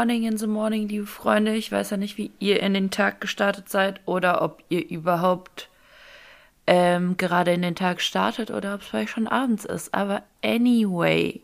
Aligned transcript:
Morning 0.00 0.24
in 0.24 0.38
the 0.38 0.46
morning, 0.46 0.88
liebe 0.88 1.04
Freunde. 1.04 1.54
Ich 1.56 1.70
weiß 1.70 1.90
ja 1.90 1.98
nicht, 1.98 2.16
wie 2.16 2.30
ihr 2.38 2.62
in 2.62 2.72
den 2.72 2.90
Tag 2.90 3.20
gestartet 3.20 3.68
seid 3.68 4.00
oder 4.06 4.40
ob 4.40 4.64
ihr 4.70 4.88
überhaupt 4.88 5.68
ähm, 6.66 7.18
gerade 7.18 7.52
in 7.52 7.60
den 7.60 7.74
Tag 7.74 8.00
startet 8.00 8.50
oder 8.50 8.72
ob 8.72 8.80
es 8.80 8.86
vielleicht 8.86 9.10
schon 9.10 9.28
abends 9.28 9.66
ist. 9.66 9.92
Aber 9.92 10.22
anyway, 10.42 11.42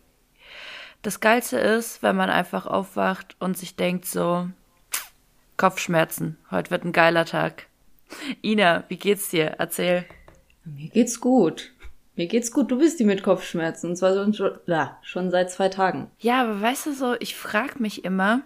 das 1.02 1.20
Geilste 1.20 1.58
ist, 1.58 2.02
wenn 2.02 2.16
man 2.16 2.30
einfach 2.30 2.66
aufwacht 2.66 3.36
und 3.40 3.58
sich 3.58 3.76
denkt 3.76 4.06
so, 4.06 4.48
Kopfschmerzen, 5.58 6.38
heute 6.50 6.70
wird 6.70 6.86
ein 6.86 6.92
geiler 6.92 7.26
Tag. 7.26 7.66
Ina, 8.42 8.84
wie 8.88 8.96
geht's 8.96 9.28
dir? 9.28 9.56
Erzähl. 9.58 10.06
Mir 10.64 10.88
geht's 10.88 11.20
gut. 11.20 11.74
Mir 12.16 12.26
geht's 12.26 12.50
gut, 12.50 12.70
du 12.70 12.78
bist 12.78 12.98
die 12.98 13.04
mit 13.04 13.22
Kopfschmerzen. 13.22 13.90
Und 13.90 13.96
zwar 13.96 14.32
schon, 14.32 14.58
ja, 14.66 14.98
schon 15.02 15.30
seit 15.30 15.50
zwei 15.50 15.68
Tagen. 15.68 16.10
Ja, 16.18 16.42
aber 16.42 16.60
weißt 16.60 16.86
du 16.86 16.92
so, 16.92 17.14
ich 17.20 17.36
frag 17.36 17.78
mich 17.78 18.04
immer, 18.04 18.40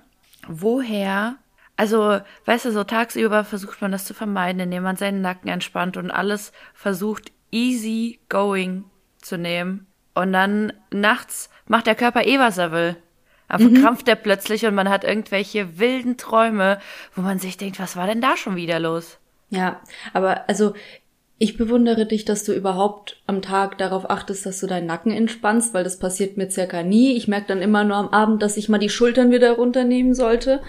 woher, 0.49 1.37
also, 1.77 2.21
weißt 2.47 2.67
du, 2.67 2.73
so 2.73 2.85
tagsüber 2.85 3.45
versucht 3.45 3.81
man 3.81 3.93
das 3.93 4.05
zu 4.05 4.13
vermeiden, 4.13 4.61
indem 4.61 4.83
man 4.83 4.97
seinen 4.97 5.23
Nacken 5.23 5.49
entspannt 5.49 5.97
und 5.97 6.11
alles 6.11 6.53
versucht, 6.75 7.31
easy 7.53 8.19
going 8.29 8.85
zu 9.19 9.39
nehmen. 9.39 9.87
Und 10.15 10.33
dann 10.33 10.73
nachts 10.91 11.49
macht 11.67 11.87
der 11.87 11.95
Körper 11.95 12.27
eh, 12.27 12.39
was 12.41 12.59
er 12.59 12.73
will. 12.73 12.97
Dann 13.49 13.63
mhm. 13.63 13.77
verkrampft 13.77 14.09
er 14.09 14.17
plötzlich 14.17 14.67
und 14.67 14.75
man 14.75 14.89
hat 14.89 15.05
irgendwelche 15.05 15.79
wilden 15.79 16.17
Träume, 16.17 16.81
wo 17.15 17.23
man 17.23 17.39
sich 17.39 17.57
denkt, 17.57 17.79
was 17.79 17.97
war 17.97 18.07
denn 18.07 18.21
da 18.21 18.37
schon 18.37 18.57
wieder 18.57 18.81
los? 18.81 19.19
Ja, 19.49 19.81
aber 20.13 20.49
also 20.49 20.75
ich 21.43 21.57
bewundere 21.57 22.05
dich, 22.05 22.27
dass 22.27 22.45
du 22.45 22.53
überhaupt 22.53 23.17
am 23.27 23.41
Tag 23.41 23.79
darauf 23.79 24.11
achtest, 24.11 24.45
dass 24.45 24.61
du 24.61 24.67
deinen 24.67 24.87
Nacken 24.87 25.11
entspannst, 25.11 25.73
weil 25.73 25.85
das 25.85 25.99
passiert 25.99 26.37
mir 26.37 26.51
circa 26.51 26.83
nie. 26.83 27.17
Ich 27.17 27.29
merke 27.29 27.47
dann 27.49 27.63
immer 27.63 27.83
nur 27.83 27.97
am 27.97 28.11
Abend, 28.11 28.43
dass 28.43 28.59
ich 28.59 28.69
mal 28.69 28.77
die 28.77 28.91
Schultern 28.91 29.31
wieder 29.31 29.53
runternehmen 29.53 30.13
sollte. 30.13 30.61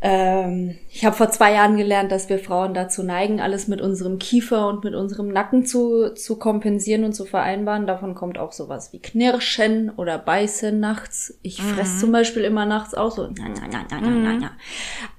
Ähm, 0.00 0.78
ich 0.90 1.04
habe 1.04 1.14
vor 1.14 1.30
zwei 1.30 1.52
Jahren 1.52 1.76
gelernt, 1.76 2.10
dass 2.10 2.28
wir 2.28 2.40
Frauen 2.40 2.74
dazu 2.74 3.04
neigen, 3.04 3.40
alles 3.40 3.68
mit 3.68 3.80
unserem 3.80 4.18
Kiefer 4.18 4.66
und 4.66 4.82
mit 4.82 4.96
unserem 4.96 5.28
Nacken 5.28 5.64
zu, 5.64 6.12
zu 6.12 6.40
kompensieren 6.40 7.04
und 7.04 7.12
zu 7.12 7.24
vereinbaren. 7.24 7.86
Davon 7.86 8.16
kommt 8.16 8.38
auch 8.38 8.50
sowas 8.50 8.92
wie 8.92 8.98
Knirschen 8.98 9.90
oder 9.90 10.18
Beißen 10.18 10.80
nachts. 10.80 11.38
Ich 11.42 11.62
mhm. 11.62 11.66
fress 11.68 12.00
zum 12.00 12.10
Beispiel 12.10 12.42
immer 12.42 12.66
nachts 12.66 12.94
auch 12.94 13.12
so. 13.12 13.28
Mhm. 13.28 13.36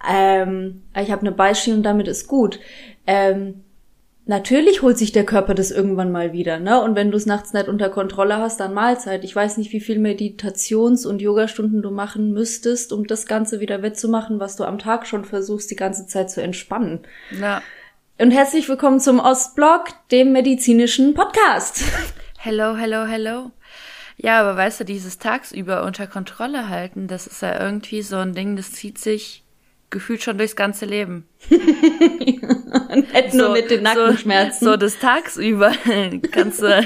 Ähm, 0.05 0.81
ich 1.01 1.11
habe 1.11 1.21
eine 1.21 1.31
Beißschiene 1.31 1.77
und 1.77 1.83
damit 1.83 2.09
ist 2.09 2.27
gut. 2.27 2.59
Ähm, 3.07 3.63
Natürlich 4.25 4.81
holt 4.81 4.97
sich 4.97 5.11
der 5.11 5.25
Körper 5.25 5.53
das 5.53 5.69
irgendwann 5.69 6.11
mal 6.11 6.31
wieder, 6.31 6.57
ne? 6.57 6.81
Und 6.81 6.95
wenn 6.95 7.11
du 7.11 7.17
es 7.17 7.25
nachts 7.25 7.51
nicht 7.51 7.67
unter 7.67 7.89
Kontrolle 7.89 8.37
hast, 8.37 8.57
dann 8.61 8.73
Mahlzeit. 8.73 9.25
Ich 9.25 9.35
weiß 9.35 9.57
nicht, 9.57 9.73
wie 9.73 9.81
viel 9.81 9.99
Meditations- 9.99 11.05
und 11.05 11.21
Yogastunden 11.21 11.81
du 11.81 11.91
machen 11.91 12.31
müsstest, 12.31 12.93
um 12.93 13.05
das 13.05 13.25
Ganze 13.25 13.59
wieder 13.59 13.81
wettzumachen, 13.81 14.39
was 14.39 14.55
du 14.55 14.63
am 14.63 14.79
Tag 14.79 15.07
schon 15.07 15.25
versuchst, 15.25 15.69
die 15.71 15.75
ganze 15.75 16.07
Zeit 16.07 16.31
zu 16.31 16.41
entspannen. 16.41 17.01
Ja. 17.37 17.61
Und 18.17 18.31
herzlich 18.31 18.69
willkommen 18.69 19.01
zum 19.01 19.19
Ostblock, 19.19 19.87
dem 20.11 20.31
medizinischen 20.31 21.15
Podcast. 21.15 21.83
Hello, 22.37 22.77
hello, 22.77 23.05
hello. 23.05 23.51
Ja, 24.15 24.39
aber 24.39 24.55
weißt 24.55 24.79
du, 24.79 24.85
dieses 24.85 25.17
tagsüber 25.17 25.83
unter 25.83 26.07
Kontrolle 26.07 26.69
halten, 26.69 27.07
das 27.07 27.27
ist 27.27 27.41
ja 27.41 27.61
irgendwie 27.61 28.01
so 28.01 28.17
ein 28.17 28.33
Ding, 28.33 28.55
das 28.55 28.71
zieht 28.71 28.99
sich 28.99 29.42
gefühlt 29.93 30.21
schon 30.21 30.37
durchs 30.37 30.57
ganze 30.57 30.85
Leben. 30.85 31.25
Nicht 31.49 33.31
so, 33.31 33.37
nur 33.37 33.49
mit 33.53 33.71
den 33.71 33.83
Nackenschmerzen. 33.83 34.65
So, 34.65 34.71
so 34.71 34.77
das 34.77 34.99
tagsüber 34.99 35.71
kannst 36.31 36.61
du, 36.61 36.85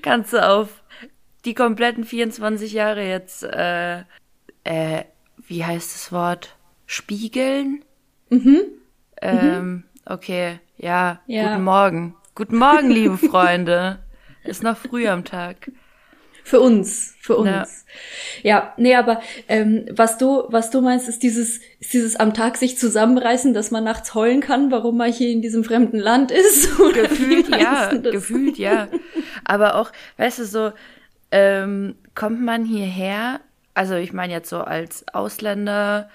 kannst 0.00 0.32
du 0.32 0.48
auf 0.48 0.68
die 1.44 1.52
kompletten 1.52 2.04
24 2.04 2.72
Jahre 2.72 3.06
jetzt, 3.06 3.42
äh, 3.42 3.98
äh, 4.64 5.04
wie 5.46 5.62
heißt 5.62 5.94
das 5.94 6.12
Wort? 6.12 6.56
Spiegeln? 6.86 7.84
Mhm. 8.30 8.62
Ähm, 9.20 9.70
mhm. 9.70 9.84
okay, 10.06 10.60
ja, 10.78 11.20
ja, 11.26 11.48
guten 11.48 11.64
Morgen. 11.64 12.14
Guten 12.34 12.56
Morgen, 12.56 12.90
liebe 12.90 13.18
Freunde. 13.18 13.98
Ist 14.44 14.62
noch 14.62 14.76
früh 14.76 15.06
am 15.06 15.24
Tag. 15.24 15.70
Für 16.44 16.60
uns, 16.60 17.14
für 17.20 17.36
uns. 17.36 17.86
Ja, 18.42 18.50
ja 18.50 18.74
nee, 18.76 18.94
aber 18.94 19.22
ähm, 19.48 19.86
was 19.90 20.18
du, 20.18 20.44
was 20.48 20.70
du 20.70 20.82
meinst, 20.82 21.08
ist 21.08 21.22
dieses, 21.22 21.60
ist 21.80 21.94
dieses 21.94 22.16
am 22.16 22.34
Tag 22.34 22.58
sich 22.58 22.78
zusammenreißen, 22.78 23.54
dass 23.54 23.70
man 23.70 23.82
nachts 23.82 24.14
heulen 24.14 24.42
kann, 24.42 24.70
warum 24.70 24.98
man 24.98 25.10
hier 25.10 25.30
in 25.30 25.40
diesem 25.40 25.64
fremden 25.64 25.98
Land 25.98 26.30
ist. 26.30 26.68
gefühlt 26.94 27.48
ja, 27.48 27.94
gefühlt 27.94 28.58
ja. 28.58 28.88
Aber 29.44 29.76
auch, 29.76 29.90
weißt 30.18 30.40
du, 30.40 30.44
so 30.44 30.72
ähm, 31.30 31.94
kommt 32.14 32.42
man 32.42 32.66
hierher, 32.66 33.40
also 33.72 33.94
ich 33.94 34.12
meine 34.12 34.34
jetzt 34.34 34.50
so 34.50 34.60
als 34.60 35.06
Ausländer, 35.14 36.10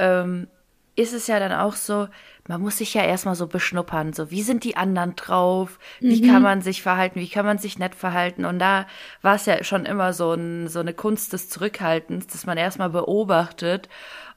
ähm, 0.00 0.48
ist 0.96 1.12
es 1.12 1.26
ja 1.26 1.38
dann 1.38 1.52
auch 1.52 1.74
so, 1.74 2.08
man 2.46 2.60
muss 2.60 2.78
sich 2.78 2.94
ja 2.94 3.02
erstmal 3.02 3.34
so 3.34 3.46
beschnuppern, 3.46 4.12
so 4.12 4.30
wie 4.30 4.42
sind 4.42 4.64
die 4.64 4.76
anderen 4.76 5.16
drauf, 5.16 5.78
wie 6.00 6.22
mhm. 6.22 6.28
kann 6.28 6.42
man 6.42 6.62
sich 6.62 6.82
verhalten, 6.82 7.20
wie 7.20 7.28
kann 7.28 7.46
man 7.46 7.58
sich 7.58 7.78
nett 7.78 7.94
verhalten. 7.94 8.44
Und 8.44 8.58
da 8.58 8.86
war 9.22 9.34
es 9.34 9.46
ja 9.46 9.64
schon 9.64 9.86
immer 9.86 10.12
so, 10.12 10.32
ein, 10.32 10.68
so 10.68 10.80
eine 10.80 10.94
Kunst 10.94 11.32
des 11.32 11.48
Zurückhaltens, 11.48 12.26
dass 12.26 12.46
man 12.46 12.58
erstmal 12.58 12.90
beobachtet 12.90 13.88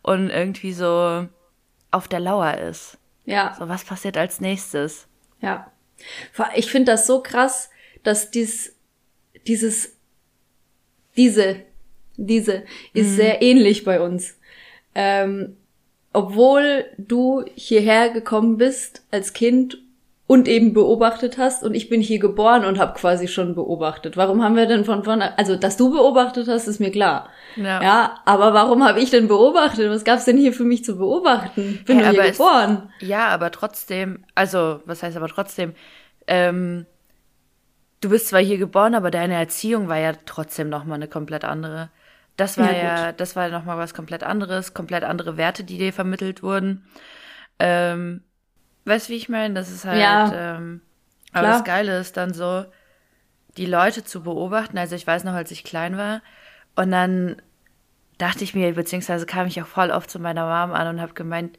und 0.01 0.29
irgendwie 0.29 0.73
so 0.73 1.27
auf 1.91 2.07
der 2.07 2.19
Lauer 2.19 2.57
ist. 2.57 2.97
Ja. 3.25 3.55
So, 3.59 3.67
was 3.67 3.83
passiert 3.83 4.17
als 4.17 4.39
nächstes? 4.39 5.07
Ja. 5.41 5.71
Ich 6.55 6.71
finde 6.71 6.93
das 6.93 7.05
so 7.05 7.21
krass, 7.21 7.69
dass 8.03 8.31
dies, 8.31 8.75
dieses, 9.45 9.95
diese, 11.17 11.63
diese 12.15 12.63
ist 12.93 13.11
mhm. 13.11 13.15
sehr 13.15 13.41
ähnlich 13.41 13.83
bei 13.83 13.99
uns. 13.99 14.37
Ähm, 14.95 15.57
obwohl 16.17 16.85
du 16.97 17.45
hierher 17.53 18.09
gekommen 18.09 18.57
bist 18.57 19.03
als 19.11 19.33
Kind 19.33 19.77
und 20.25 20.47
eben 20.47 20.73
beobachtet 20.73 21.37
hast 21.37 21.63
und 21.63 21.75
ich 21.75 21.89
bin 21.89 22.01
hier 22.01 22.17
geboren 22.17 22.65
und 22.65 22.79
habe 22.79 22.99
quasi 22.99 23.27
schon 23.27 23.53
beobachtet. 23.53 24.17
Warum 24.17 24.43
haben 24.43 24.55
wir 24.55 24.65
denn 24.65 24.83
von 24.83 25.03
vorne, 25.03 25.37
also 25.37 25.55
dass 25.55 25.77
du 25.77 25.91
beobachtet 25.91 26.47
hast, 26.47 26.67
ist 26.67 26.79
mir 26.79 26.89
klar. 26.89 27.29
Ja, 27.55 27.83
ja 27.83 28.19
aber 28.25 28.55
warum 28.55 28.83
habe 28.83 28.99
ich 28.99 29.11
denn 29.11 29.27
beobachtet? 29.27 29.91
Was 29.91 30.03
gab's 30.03 30.25
denn 30.25 30.39
hier 30.39 30.53
für 30.53 30.63
mich 30.63 30.83
zu 30.83 30.97
beobachten? 30.97 31.83
Bin 31.85 31.99
hey, 31.99 32.15
hier 32.15 32.31
geboren. 32.31 32.91
Es, 32.99 33.07
ja, 33.07 33.27
aber 33.27 33.51
trotzdem, 33.51 34.25
also 34.33 34.81
was 34.85 35.03
heißt 35.03 35.17
aber 35.17 35.27
trotzdem? 35.27 35.75
Ähm, 36.25 36.87
du 38.01 38.09
bist 38.09 38.29
zwar 38.29 38.41
hier 38.41 38.57
geboren, 38.57 38.95
aber 38.95 39.11
deine 39.11 39.35
Erziehung 39.35 39.87
war 39.87 39.99
ja 39.99 40.13
trotzdem 40.25 40.67
noch 40.67 40.83
mal 40.83 40.95
eine 40.95 41.07
komplett 41.07 41.45
andere. 41.45 41.91
Das 42.37 42.57
war 42.57 42.71
ja, 42.71 42.83
ja 42.83 43.11
das 43.11 43.35
war 43.35 43.49
noch 43.49 43.65
mal 43.65 43.77
was 43.77 43.93
komplett 43.93 44.23
anderes, 44.23 44.73
komplett 44.73 45.03
andere 45.03 45.37
Werte, 45.37 45.63
die 45.63 45.77
dir 45.77 45.91
vermittelt 45.91 46.43
wurden. 46.43 46.87
Ähm, 47.59 48.23
weißt 48.85 49.09
du, 49.09 49.13
wie 49.13 49.17
ich 49.17 49.27
meine? 49.27 49.55
Das 49.55 49.71
ist 49.71 49.85
halt, 49.85 49.99
ja, 49.99 50.31
ähm, 50.33 50.81
aber 51.33 51.47
das 51.47 51.63
Geile 51.63 51.99
ist 51.99 52.15
dann 52.15 52.33
so, 52.33 52.65
die 53.57 53.65
Leute 53.65 54.03
zu 54.03 54.21
beobachten. 54.21 54.77
Also 54.77 54.95
ich 54.95 55.05
weiß 55.05 55.23
noch, 55.23 55.33
als 55.33 55.51
ich 55.51 55.63
klein 55.63 55.97
war, 55.97 56.21
und 56.75 56.91
dann 56.91 57.41
dachte 58.19 58.43
ich 58.43 58.53
mir, 58.53 58.71
beziehungsweise 58.73 59.25
kam 59.25 59.47
ich 59.47 59.61
auch 59.61 59.67
voll 59.67 59.89
oft 59.89 60.09
zu 60.09 60.19
meiner 60.19 60.45
Mom 60.45 60.75
an 60.75 60.87
und 60.87 61.01
habe 61.01 61.13
gemeint, 61.13 61.57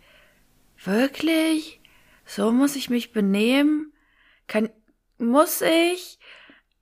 wirklich? 0.84 1.80
So 2.24 2.52
muss 2.52 2.76
ich 2.76 2.88
mich 2.88 3.12
benehmen? 3.12 3.92
Kann, 4.46 4.70
muss 5.18 5.60
ich? 5.60 6.20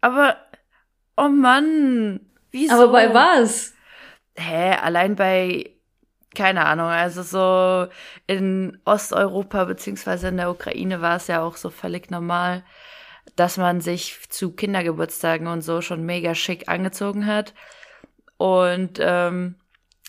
Aber, 0.02 0.36
oh 1.16 1.28
Mann, 1.28 2.20
wieso? 2.50 2.74
Aber 2.74 2.92
bei 2.92 3.14
was? 3.14 3.72
Hä, 4.36 4.76
allein 4.82 5.16
bei, 5.16 5.70
keine 6.34 6.66
Ahnung, 6.66 6.86
also 6.86 7.22
so 7.22 7.90
in 8.26 8.78
Osteuropa 8.84 9.64
beziehungsweise 9.64 10.28
in 10.28 10.36
der 10.36 10.50
Ukraine 10.50 11.00
war 11.00 11.16
es 11.16 11.26
ja 11.26 11.42
auch 11.42 11.56
so 11.56 11.70
völlig 11.70 12.10
normal, 12.10 12.64
dass 13.34 13.56
man 13.56 13.80
sich 13.80 14.18
zu 14.28 14.52
Kindergeburtstagen 14.52 15.46
und 15.46 15.62
so 15.62 15.80
schon 15.80 16.04
mega 16.04 16.34
schick 16.34 16.68
angezogen 16.68 17.26
hat. 17.26 17.54
Und 18.38 18.98
ähm, 19.00 19.56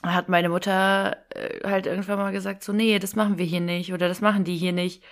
hat 0.03 0.30
meine 0.30 0.50
Mutter 0.50 1.18
äh, 1.30 1.68
halt 1.68 1.88
irgendwann 1.88 2.19
mal 2.19 2.31
gesagt, 2.31 2.63
so, 2.63 2.73
nee, 2.73 3.00
das 3.00 3.15
machen 3.15 3.38
wir 3.38 3.45
hier 3.45 3.62
nicht 3.62 3.94
oder 3.94 4.07
das 4.07 4.21
machen 4.21 4.44
die 4.44 4.57
hier 4.57 4.73
nicht. 4.73 5.03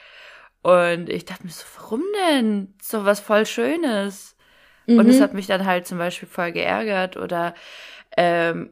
Und 0.62 1.10
ich 1.10 1.26
dachte 1.26 1.44
mir 1.44 1.52
so, 1.52 1.64
warum 1.78 2.04
denn? 2.30 2.74
So 2.82 3.06
was 3.06 3.20
voll 3.20 3.46
Schönes. 3.46 4.36
Mhm. 4.88 5.00
Und 5.00 5.10
es 5.10 5.22
hat 5.22 5.34
mich 5.34 5.48
dann 5.48 5.66
halt 5.66 5.88
zum 5.88 5.98
Beispiel 5.98 6.28
voll 6.28 6.52
geärgert 6.52 7.18
oder 7.18 7.54
ähm, 8.18 8.70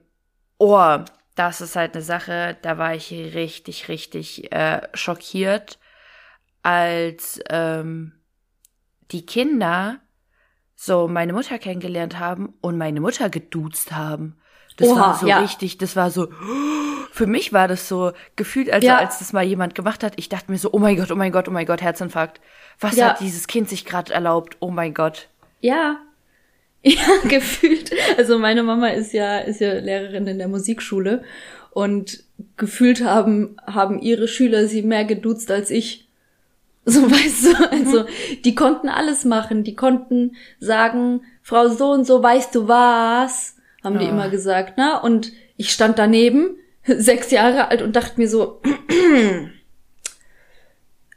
Oh, 0.66 1.04
das 1.36 1.60
ist 1.60 1.76
halt 1.76 1.94
eine 1.94 2.02
Sache, 2.02 2.56
da 2.62 2.78
war 2.78 2.96
ich 2.96 3.12
richtig, 3.12 3.90
richtig 3.90 4.50
äh, 4.54 4.88
schockiert, 4.94 5.78
als 6.62 7.42
ähm, 7.50 8.14
die 9.12 9.26
Kinder 9.26 10.00
so 10.74 11.10
meine 11.10 11.34
Mutter 11.34 11.60
kennengelernt 11.60 12.18
haben 12.18 12.54
und 12.62 12.78
meine 12.78 13.02
Mutter 13.02 13.30
geduzt 13.30 13.92
haben. 13.92 14.38
Das 14.78 14.88
Oha, 14.88 15.00
war 15.02 15.16
so 15.16 15.28
ja. 15.28 15.40
richtig, 15.40 15.80
das 15.80 15.98
war 15.98 16.10
so, 16.10 16.30
für 17.12 17.28
mich 17.28 17.52
war 17.52 17.68
das 17.68 17.90
so 17.90 18.14
gefühlt, 18.38 18.72
als, 18.72 18.86
ja. 18.86 19.00
als 19.00 19.20
das 19.20 19.34
mal 19.34 19.44
jemand 19.44 19.76
gemacht 19.76 20.02
hat. 20.02 20.14
Ich 20.16 20.30
dachte 20.30 20.50
mir 20.50 20.58
so, 20.58 20.72
oh 20.72 20.80
mein 20.80 20.96
Gott, 20.96 21.12
oh 21.12 21.16
mein 21.18 21.34
Gott, 21.34 21.50
oh 21.50 21.52
mein 21.52 21.66
Gott, 21.66 21.82
Herzinfarkt. 21.82 22.40
Was 22.80 22.96
ja. 22.96 23.10
hat 23.10 23.20
dieses 23.20 23.48
Kind 23.48 23.68
sich 23.68 23.84
gerade 23.84 24.14
erlaubt? 24.14 24.56
Oh 24.62 24.72
mein 24.72 24.94
Gott. 24.94 25.28
Ja, 25.60 25.98
Ja, 26.86 27.30
gefühlt. 27.30 27.92
Also 28.18 28.38
meine 28.40 28.62
Mama 28.62 28.90
ist 28.90 29.14
ja, 29.14 29.40
ist 29.40 29.62
ja 29.62 29.74
Lehrerin 29.74 30.28
in 30.28 30.38
der 30.38 30.50
Musikschule 30.50 31.24
und 31.72 32.24
gefühlt 32.58 33.04
haben, 33.06 33.56
haben 33.66 34.00
ihre 34.02 34.28
Schüler 34.28 34.68
sie 34.68 34.82
mehr 34.82 35.06
geduzt 35.06 35.50
als 35.52 35.72
ich. 35.72 36.08
So 36.86 37.10
weißt 37.10 37.46
du, 37.46 37.72
also 37.72 38.06
die 38.44 38.56
konnten 38.56 38.90
alles 38.90 39.24
machen. 39.24 39.64
Die 39.64 39.74
konnten 39.74 40.36
sagen, 40.60 41.22
Frau 41.42 41.70
so 41.70 41.92
und 41.92 42.06
so, 42.06 42.22
weißt 42.22 42.54
du 42.56 42.68
was? 42.68 43.56
Haben 43.82 44.00
die 44.00 44.06
Ja. 44.06 44.12
immer 44.12 44.28
gesagt, 44.28 44.78
ne? 44.78 45.00
Und 45.02 45.32
ich 45.56 45.72
stand 45.72 45.98
daneben, 45.98 46.58
sechs 46.86 47.32
Jahre 47.32 47.70
alt 47.70 47.82
und 47.82 47.96
dachte 47.96 48.20
mir 48.20 48.28
so, 48.28 48.62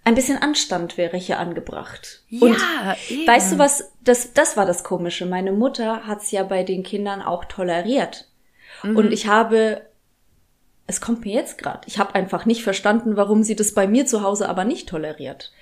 ein 0.07 0.15
bisschen 0.15 0.39
Anstand 0.39 0.97
wäre 0.97 1.17
hier 1.17 1.41
angebracht. 1.41 2.23
Und 2.41 2.57
ja, 2.57 2.97
eben. 3.11 3.27
Weißt 3.27 3.53
du 3.53 3.59
was, 3.59 3.93
das, 4.05 4.33
das 4.33 4.57
war 4.57 4.65
das 4.65 4.85
Komische. 4.85 5.27
Meine 5.27 5.51
Mutter 5.51 6.07
hat's 6.07 6.31
ja 6.31 6.45
bei 6.45 6.63
den 6.63 6.85
Kindern 6.85 7.21
auch 7.21 7.45
toleriert. 7.45 8.29
Mhm. 8.85 8.97
Und 8.97 9.13
ich 9.13 9.27
habe, 9.27 9.83
es 10.87 11.01
kommt 11.01 11.25
mir 11.25 11.35
jetzt 11.35 11.59
gerade, 11.59 11.81
ich 11.89 11.99
habe 11.99 12.15
einfach 12.15 12.47
nicht 12.47 12.63
verstanden, 12.63 13.17
warum 13.17 13.43
sie 13.43 13.57
das 13.57 13.75
bei 13.75 13.89
mir 13.89 14.07
zu 14.07 14.23
Hause 14.23 14.49
aber 14.49 14.65
nicht 14.65 14.89
toleriert. 14.89 15.53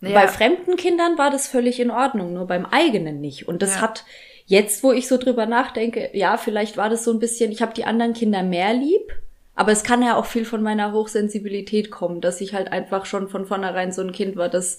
Ja. 0.00 0.14
Bei 0.14 0.26
fremden 0.26 0.76
Kindern 0.76 1.18
war 1.18 1.30
das 1.30 1.46
völlig 1.46 1.78
in 1.78 1.90
Ordnung, 1.90 2.32
nur 2.32 2.46
beim 2.46 2.64
eigenen 2.64 3.20
nicht. 3.20 3.46
Und 3.46 3.60
das 3.60 3.74
Ja. 3.74 3.80
hat 3.82 4.04
jetzt, 4.46 4.82
wo 4.82 4.92
ich 4.92 5.06
so 5.06 5.18
drüber 5.18 5.44
nachdenke, 5.44 6.08
ja, 6.14 6.38
vielleicht 6.38 6.78
war 6.78 6.88
das 6.88 7.04
so 7.04 7.12
ein 7.12 7.18
bisschen, 7.18 7.52
ich 7.52 7.60
habe 7.60 7.74
die 7.74 7.84
anderen 7.84 8.14
Kinder 8.14 8.42
mehr 8.42 8.72
lieb. 8.72 9.12
Aber 9.54 9.72
es 9.72 9.82
kann 9.82 10.02
ja 10.02 10.16
auch 10.16 10.26
viel 10.26 10.44
von 10.44 10.62
meiner 10.62 10.92
Hochsensibilität 10.92 11.90
kommen, 11.90 12.20
dass 12.20 12.40
ich 12.40 12.54
halt 12.54 12.72
einfach 12.72 13.04
schon 13.06 13.28
von 13.28 13.46
vornherein 13.46 13.92
so 13.92 14.02
ein 14.02 14.12
Kind 14.12 14.36
war, 14.36 14.48
das 14.48 14.78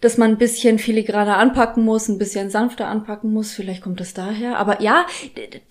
dass 0.00 0.18
man 0.18 0.32
ein 0.32 0.38
bisschen 0.38 0.78
filigraner 0.78 1.38
anpacken 1.38 1.84
muss, 1.84 2.08
ein 2.08 2.18
bisschen 2.18 2.50
sanfter 2.50 2.86
anpacken 2.86 3.32
muss. 3.32 3.52
Vielleicht 3.52 3.82
kommt 3.82 4.00
es 4.00 4.14
daher. 4.14 4.58
Aber 4.58 4.82
ja, 4.82 5.06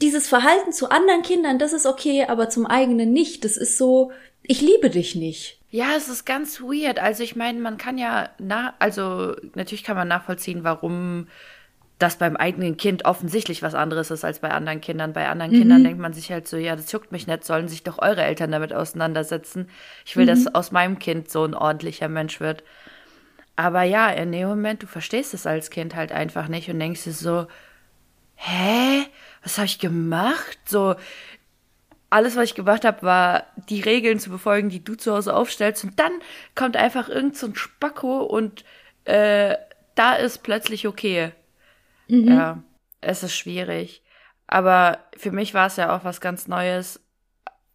dieses 0.02 0.28
Verhalten 0.28 0.72
zu 0.72 0.90
anderen 0.90 1.22
Kindern, 1.22 1.60
das 1.60 1.74
ist 1.74 1.86
okay, 1.86 2.26
aber 2.28 2.50
zum 2.50 2.66
eigenen 2.66 3.12
nicht. 3.12 3.46
Das 3.46 3.58
ist 3.58 3.78
so, 3.78 4.12
ich 4.42 4.62
liebe 4.62 4.90
dich 4.90 5.16
nicht. 5.16 5.60
Ja, 5.70 5.90
es 5.96 6.10
ist 6.10 6.26
ganz 6.26 6.62
weird. 6.62 7.00
Also 7.00 7.24
ich 7.24 7.36
meine, 7.36 7.60
man 7.60 7.78
kann 7.78 7.98
ja 7.98 8.30
na, 8.40 8.74
also 8.80 9.36
natürlich 9.54 9.84
kann 9.84 9.98
man 9.98 10.08
nachvollziehen, 10.08 10.64
warum 10.64 11.28
das 11.98 12.18
beim 12.18 12.36
eigenen 12.36 12.76
Kind 12.76 13.06
offensichtlich 13.06 13.62
was 13.62 13.74
anderes 13.74 14.12
ist 14.12 14.26
als 14.26 14.40
bei 14.40 14.52
anderen 14.52 14.82
Kindern. 14.82 15.14
Bei 15.14 15.30
anderen 15.30 15.52
Kindern 15.52 15.84
denkt 15.84 16.00
man 16.00 16.12
sich 16.12 16.30
halt 16.30 16.48
so, 16.48 16.58
ja, 16.58 16.76
das 16.76 16.92
juckt 16.92 17.12
mich 17.14 17.26
nicht, 17.26 17.46
sollen 17.46 17.70
sich 17.70 17.84
doch 17.84 18.00
eure 18.00 18.24
Eltern 18.24 18.52
damit 18.52 18.74
auseinandersetzen. 18.74 19.70
Ich 20.06 20.18
will, 20.18 20.26
dass 20.26 20.54
aus 20.54 20.72
meinem 20.72 21.00
Kind 21.00 21.30
so 21.30 21.46
ein 21.46 21.54
ordentlicher 21.54 22.10
Mensch 22.10 22.42
wird. 22.42 22.64
Aber 23.56 23.84
ja, 23.84 24.10
in 24.10 24.34
dem 24.34 24.50
Moment, 24.50 24.84
du 24.84 24.88
verstehst 24.88 25.34
es 25.34 25.48
als 25.48 25.70
Kind 25.70 25.96
halt 25.96 26.12
einfach 26.12 26.50
nicht 26.50 26.70
und 26.70 26.80
denkst 26.80 27.06
dir 27.06 27.14
so, 27.14 27.48
hä? 28.36 29.06
Was 29.44 29.58
habe 29.58 29.68
ich 29.68 29.80
gemacht? 29.80 30.58
So, 30.66 30.96
alles, 32.10 32.36
was 32.36 32.46
ich 32.46 32.56
gemacht 32.56 32.84
habe, 32.84 33.04
war, 33.04 33.44
die 33.70 33.82
Regeln 33.82 34.20
zu 34.20 34.30
befolgen, 34.30 34.70
die 34.70 34.84
du 34.84 34.96
zu 34.96 35.14
Hause 35.14 35.34
aufstellst. 35.34 35.86
Und 35.86 36.00
dann 36.00 36.12
kommt 36.56 36.76
einfach 36.76 37.08
irgend 37.08 37.38
so 37.38 37.48
ein 37.48 37.56
Spacko 37.56 38.24
und 38.24 38.66
äh, 39.06 39.56
da 39.96 40.16
ist 40.16 40.44
plötzlich 40.44 40.88
okay. 40.88 41.32
Ja, 42.08 42.64
es 43.02 43.24
ist 43.24 43.36
schwierig. 43.36 44.04
Aber 44.48 45.00
für 45.18 45.32
mich 45.32 45.54
war 45.54 45.68
es 45.68 45.78
ja 45.78 45.96
auch 45.96 46.04
was 46.04 46.22
ganz 46.22 46.48
Neues, 46.48 47.04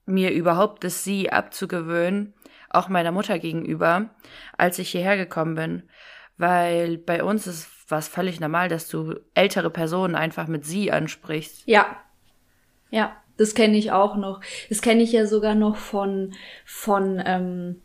mir 0.07 0.31
überhaupt 0.33 0.85
das 0.85 1.05
Sie 1.05 1.31
abzugewöhnen, 1.31 2.35
auch 2.69 2.89
meiner 2.89 3.13
Mutter 3.13 3.39
gegenüber, 3.39 4.11
als 4.57 4.79
ich 4.79 4.91
hierher 4.91 5.17
gekommen 5.17 5.55
bin. 5.55 5.83
Weil 6.37 6.99
bei 6.99 7.23
uns 7.23 7.47
ist 7.47 7.69
was 7.89 8.09
völlig 8.09 8.41
normal, 8.41 8.69
dass 8.69 8.89
du 8.89 9.17
ältere 9.35 9.71
Personen 9.71 10.15
einfach 10.15 10.47
mit 10.47 10.65
Sie 10.65 10.93
ansprichst. 10.93 11.63
Ja. 11.67 11.97
Ja, 12.91 13.17
das 13.37 13.55
kenne 13.55 13.77
ich 13.77 13.93
auch 13.93 14.17
noch. 14.17 14.41
Das 14.69 14.81
kenne 14.81 15.03
ich 15.03 15.13
ja 15.13 15.27
sogar 15.27 15.55
noch 15.55 15.77
von, 15.77 16.35
von, 16.65 17.23
ähm, 17.25 17.83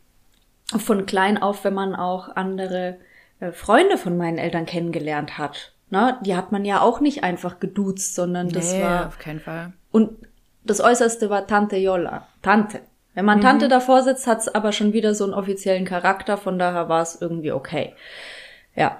von 0.77 1.05
klein 1.05 1.41
auf, 1.41 1.63
wenn 1.63 1.73
man 1.73 1.95
auch 1.95 2.35
andere 2.35 2.97
äh, 3.39 3.51
Freunde 3.51 3.97
von 3.97 4.17
meinen 4.17 4.37
Eltern 4.37 4.65
kennengelernt 4.65 5.37
hat. 5.37 5.74
Ne? 5.89 6.17
Die 6.25 6.35
hat 6.35 6.51
man 6.51 6.65
ja 6.65 6.81
auch 6.81 6.99
nicht 6.99 7.23
einfach 7.23 7.59
geduzt, 7.59 8.15
sondern 8.15 8.49
das 8.49 8.73
nee, 8.73 8.81
war 8.81 9.07
auf 9.07 9.19
keinen 9.19 9.39
Fall. 9.39 9.73
Und 9.91 10.11
das 10.63 10.81
Äußerste 10.81 11.29
war 11.29 11.47
Tante 11.47 11.77
Jolla. 11.77 12.27
Tante. 12.41 12.81
Wenn 13.13 13.25
man 13.25 13.39
Tante 13.39 13.69
davor 13.69 14.03
sitzt, 14.03 14.27
hat's 14.27 14.49
aber 14.49 14.73
schon 14.73 14.91
wieder 14.91 15.15
so 15.15 15.23
einen 15.23 15.33
offiziellen 15.33 15.85
Charakter, 15.85 16.37
von 16.37 16.59
daher 16.59 16.89
war 16.89 17.01
es 17.01 17.19
irgendwie 17.21 17.53
okay. 17.53 17.93
Ja. 18.75 18.97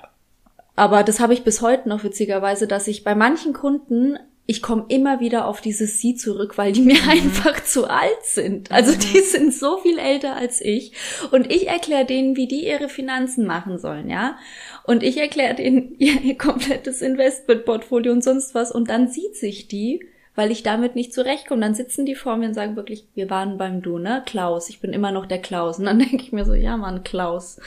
Aber 0.77 1.03
das 1.03 1.19
habe 1.19 1.33
ich 1.33 1.43
bis 1.43 1.61
heute 1.61 1.89
noch 1.89 2.03
witzigerweise, 2.03 2.65
dass 2.65 2.87
ich 2.87 3.03
bei 3.03 3.13
manchen 3.13 3.51
Kunden, 3.51 4.17
ich 4.45 4.61
komme 4.61 4.85
immer 4.87 5.19
wieder 5.19 5.47
auf 5.47 5.59
dieses 5.59 5.99
Sie 5.99 6.15
zurück, 6.15 6.57
weil 6.57 6.71
die 6.71 6.81
mir 6.81 6.99
einfach 7.09 7.61
zu 7.63 7.89
alt 7.89 8.23
sind. 8.23 8.71
Also 8.71 8.93
die 8.97 9.19
sind 9.19 9.53
so 9.53 9.79
viel 9.79 9.99
älter 9.99 10.35
als 10.37 10.61
ich. 10.61 10.93
Und 11.31 11.51
ich 11.51 11.67
erkläre 11.67 12.05
denen, 12.05 12.37
wie 12.37 12.47
die 12.47 12.65
ihre 12.65 12.87
Finanzen 12.87 13.45
machen 13.45 13.79
sollen, 13.79 14.09
ja. 14.09 14.37
Und 14.85 15.03
ich 15.03 15.17
erkläre 15.17 15.55
denen 15.55 15.95
ihr, 15.97 16.21
ihr 16.23 16.37
komplettes 16.37 17.01
Investmentportfolio 17.01 18.11
und 18.11 18.23
sonst 18.23 18.55
was. 18.55 18.71
Und 18.71 18.89
dann 18.89 19.07
sieht 19.07 19.35
sich 19.35 19.67
die, 19.67 20.05
weil 20.35 20.51
ich 20.51 20.63
damit 20.63 20.95
nicht 20.95 21.13
zurechtkomme. 21.13 21.61
Dann 21.61 21.75
sitzen 21.75 22.05
die 22.05 22.15
vor 22.15 22.37
mir 22.37 22.47
und 22.47 22.53
sagen 22.53 22.75
wirklich, 22.75 23.07
wir 23.15 23.29
waren 23.29 23.57
beim 23.57 23.81
Du, 23.81 23.97
ne? 23.97 24.23
Klaus, 24.25 24.69
ich 24.69 24.79
bin 24.79 24.93
immer 24.93 25.11
noch 25.11 25.25
der 25.25 25.41
Klaus. 25.41 25.79
Und 25.79 25.85
dann 25.85 25.99
denke 25.99 26.17
ich 26.17 26.31
mir 26.31 26.45
so, 26.45 26.53
ja 26.53 26.77
Mann, 26.77 27.03
Klaus. 27.03 27.59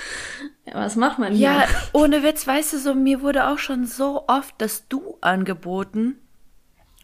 Was 0.72 0.96
macht 0.96 1.18
man 1.18 1.32
hier? 1.32 1.48
Ja, 1.48 1.64
ohne 1.92 2.22
Witz, 2.22 2.46
weißt 2.46 2.74
du 2.74 2.78
so, 2.78 2.94
mir 2.94 3.22
wurde 3.22 3.48
auch 3.48 3.58
schon 3.58 3.84
so 3.84 4.24
oft 4.28 4.54
das 4.58 4.86
Du 4.88 5.16
angeboten. 5.20 6.18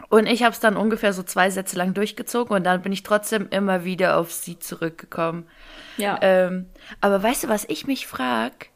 Und 0.09 0.27
ich 0.27 0.43
habe 0.43 0.53
es 0.53 0.61
dann 0.61 0.77
ungefähr 0.77 1.13
so 1.13 1.23
zwei 1.23 1.51
Sätze 1.51 1.77
lang 1.77 1.95
durchgezogen 1.95 2.55
und 2.55 2.65
dann 2.65 2.83
bin 2.83 2.93
ich 2.93 3.05
trotzdem 3.05 3.49
immer 3.51 3.85
wieder 3.85 4.19
auf 4.19 4.33
sie 4.33 4.59
zurückgekommen. 4.59 5.47
ja. 5.97 6.19
Ähm, 6.21 6.67
aber 7.01 7.23
weißt 7.23 7.45
du, 7.45 7.49
was 7.49 7.65
ich 7.69 7.87
mich 7.87 8.07
frag? 8.07 8.69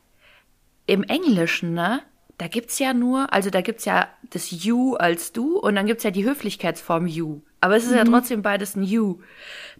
Im 0.88 1.04
Englischen, 1.04 1.74
ne? 1.74 2.00
Da 2.38 2.48
gibt's 2.48 2.78
ja 2.78 2.94
nur, 2.94 3.32
also 3.32 3.50
da 3.50 3.60
gibt's 3.60 3.84
ja 3.84 4.08
das 4.30 4.50
You 4.50 4.94
als 4.94 5.32
du 5.32 5.58
und 5.58 5.74
dann 5.74 5.86
gibt's 5.86 6.04
ja 6.04 6.10
die 6.10 6.24
Höflichkeitsform 6.24 7.06
You. 7.06 7.42
Aber 7.60 7.76
es 7.76 7.84
ist 7.84 7.94
ja 7.94 8.04
trotzdem 8.04 8.40
beides 8.42 8.74
ein 8.74 8.84
You. 8.84 9.18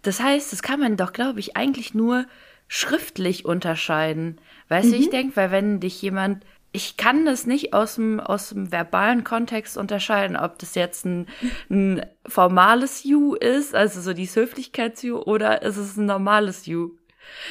Das 0.03 0.19
heißt, 0.19 0.53
das 0.53 0.61
kann 0.61 0.79
man 0.79 0.97
doch, 0.97 1.11
glaube 1.11 1.39
ich, 1.39 1.57
eigentlich 1.57 1.95
nur 1.95 2.25
schriftlich 2.67 3.45
unterscheiden. 3.45 4.39
Weißt 4.67 4.91
du, 4.91 4.95
ich 4.97 5.09
denk, 5.09 5.35
weil 5.35 5.49
wenn 5.49 5.79
dich 5.79 5.99
jemand, 6.01 6.45
ich 6.71 6.95
kann 6.95 7.25
das 7.25 7.47
nicht 7.47 7.73
aus 7.73 7.95
dem, 7.95 8.19
aus 8.19 8.49
dem 8.49 8.71
verbalen 8.71 9.23
Kontext 9.23 9.75
unterscheiden, 9.75 10.37
ob 10.37 10.59
das 10.59 10.75
jetzt 10.75 11.05
ein, 11.05 11.25
ein 11.71 12.05
formales 12.27 13.03
You 13.03 13.33
ist, 13.33 13.73
also 13.73 13.99
so 14.01 14.13
dieses 14.13 14.35
Höflichkeits-You, 14.35 15.17
oder 15.17 15.63
ist 15.63 15.77
es 15.77 15.97
ein 15.97 16.05
normales 16.05 16.67
You. 16.67 16.98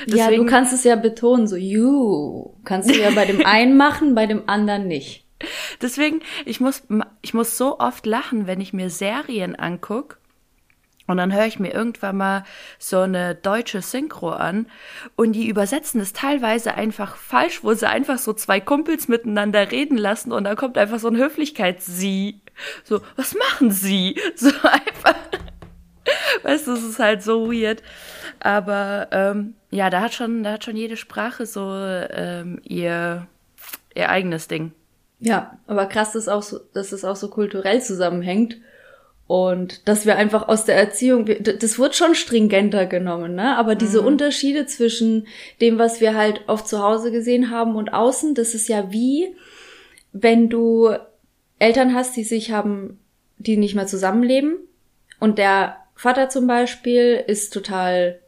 Ja, 0.07 0.27
du 0.27 0.31
Deswegen- 0.33 0.47
kannst 0.47 0.73
es 0.73 0.85
ja 0.85 0.97
betonen, 0.97 1.47
so 1.47 1.57
you. 1.57 2.51
Kannst 2.65 2.91
du 2.91 2.95
ja 2.99 3.11
bei 3.11 3.25
dem 3.27 3.41
einen 3.47 3.77
machen, 3.77 4.15
bei 4.15 4.27
dem 4.27 4.49
anderen 4.49 4.87
nicht. 4.89 5.25
Deswegen, 5.81 6.21
ich 6.47 6.61
muss, 6.61 6.83
ich 7.23 7.33
muss 7.35 7.57
so 7.57 7.79
oft 7.79 8.07
lachen, 8.07 8.47
wenn 8.47 8.61
ich 8.61 8.73
mir 8.73 8.91
Serien 8.91 9.55
anguck. 9.57 10.19
Und 11.07 11.17
dann 11.17 11.33
höre 11.33 11.47
ich 11.47 11.59
mir 11.59 11.73
irgendwann 11.73 12.19
mal 12.19 12.45
so 12.79 12.99
eine 12.99 13.35
deutsche 13.35 13.81
Synchro 13.81 14.29
an 14.29 14.67
und 15.17 15.33
die 15.33 15.49
übersetzen 15.49 16.03
es 16.03 16.13
teilweise 16.13 16.75
einfach 16.75 17.17
falsch, 17.17 17.65
wo 17.65 17.73
sie 17.73 17.89
einfach 17.89 18.19
so 18.19 18.35
zwei 18.35 18.61
Kumpels 18.61 19.09
miteinander 19.09 19.71
reden 19.71 19.97
lassen 19.97 20.33
und 20.33 20.45
dann 20.45 20.55
kommt 20.57 20.77
einfach 20.77 20.99
so 20.99 21.09
ein 21.09 21.17
Höflichkeits-Sie. 21.17 22.43
So, 22.85 23.01
was 23.17 23.35
machen 23.35 23.71
Sie? 23.71 24.21
So 24.37 24.49
einfach. 24.65 25.15
Weißt 26.43 26.67
du, 26.67 26.73
es 26.73 26.83
ist 26.85 26.99
halt 26.99 27.23
so 27.23 27.51
weird. 27.51 27.83
Aber 28.41 29.09
ähm, 29.13 29.55
ja, 29.71 29.91
da 29.91 30.01
hat 30.01 30.15
schon, 30.15 30.43
da 30.43 30.53
hat 30.53 30.65
schon 30.65 30.77
jede 30.77 30.97
Sprache 30.97 31.47
so 31.47 31.73
ähm, 31.73 32.61
ihr, 32.65 33.27
ihr 33.95 34.09
eigenes 34.09 34.49
Ding. 34.49 34.73
Ja, 35.21 35.59
aber 35.67 35.87
krass, 35.87 36.13
dass, 36.13 36.29
auch 36.29 36.43
so, 36.43 36.61
dass 36.75 36.93
es 36.93 37.05
auch 37.05 37.17
so 37.17 37.29
kulturell 37.29 37.83
zusammenhängt. 37.83 38.57
Und 39.27 39.87
dass 39.87 40.07
wir 40.07 40.17
einfach 40.17 40.49
aus 40.49 40.65
der 40.65 40.77
Erziehung, 40.77 41.27
das 41.27 41.79
wird 41.79 41.95
schon 41.95 42.15
stringenter 42.15 42.87
genommen, 42.87 43.35
ne? 43.35 43.59
Aber 43.59 43.75
diese 43.75 44.01
Unterschiede 44.01 44.65
zwischen 44.65 45.27
dem, 45.61 45.79
was 45.79 46.01
wir 46.01 46.17
halt 46.17 46.41
oft 46.47 46.67
zu 46.67 46.83
Hause 46.83 47.13
gesehen 47.13 47.51
haben 47.51 47.77
und 47.77 47.93
außen, 47.93 48.35
das 48.35 48.55
ist 48.55 48.69
ja 48.69 48.91
wie, 48.91 49.37
wenn 50.15 50.49
du 50.49 50.95
Eltern 51.59 51.95
hast, 51.95 52.17
die 52.17 52.25
sich 52.25 52.53
haben, 52.53 52.99
die 53.37 53.59
nicht 53.59 53.75
mehr 53.75 53.87
zusammenleben. 53.87 54.57
Und 55.21 55.37
der 55.37 55.77
Vater 55.95 56.31
zum 56.31 56.47
Beispiel 56.47 57.23
ist 57.27 57.53
total 57.53 58.21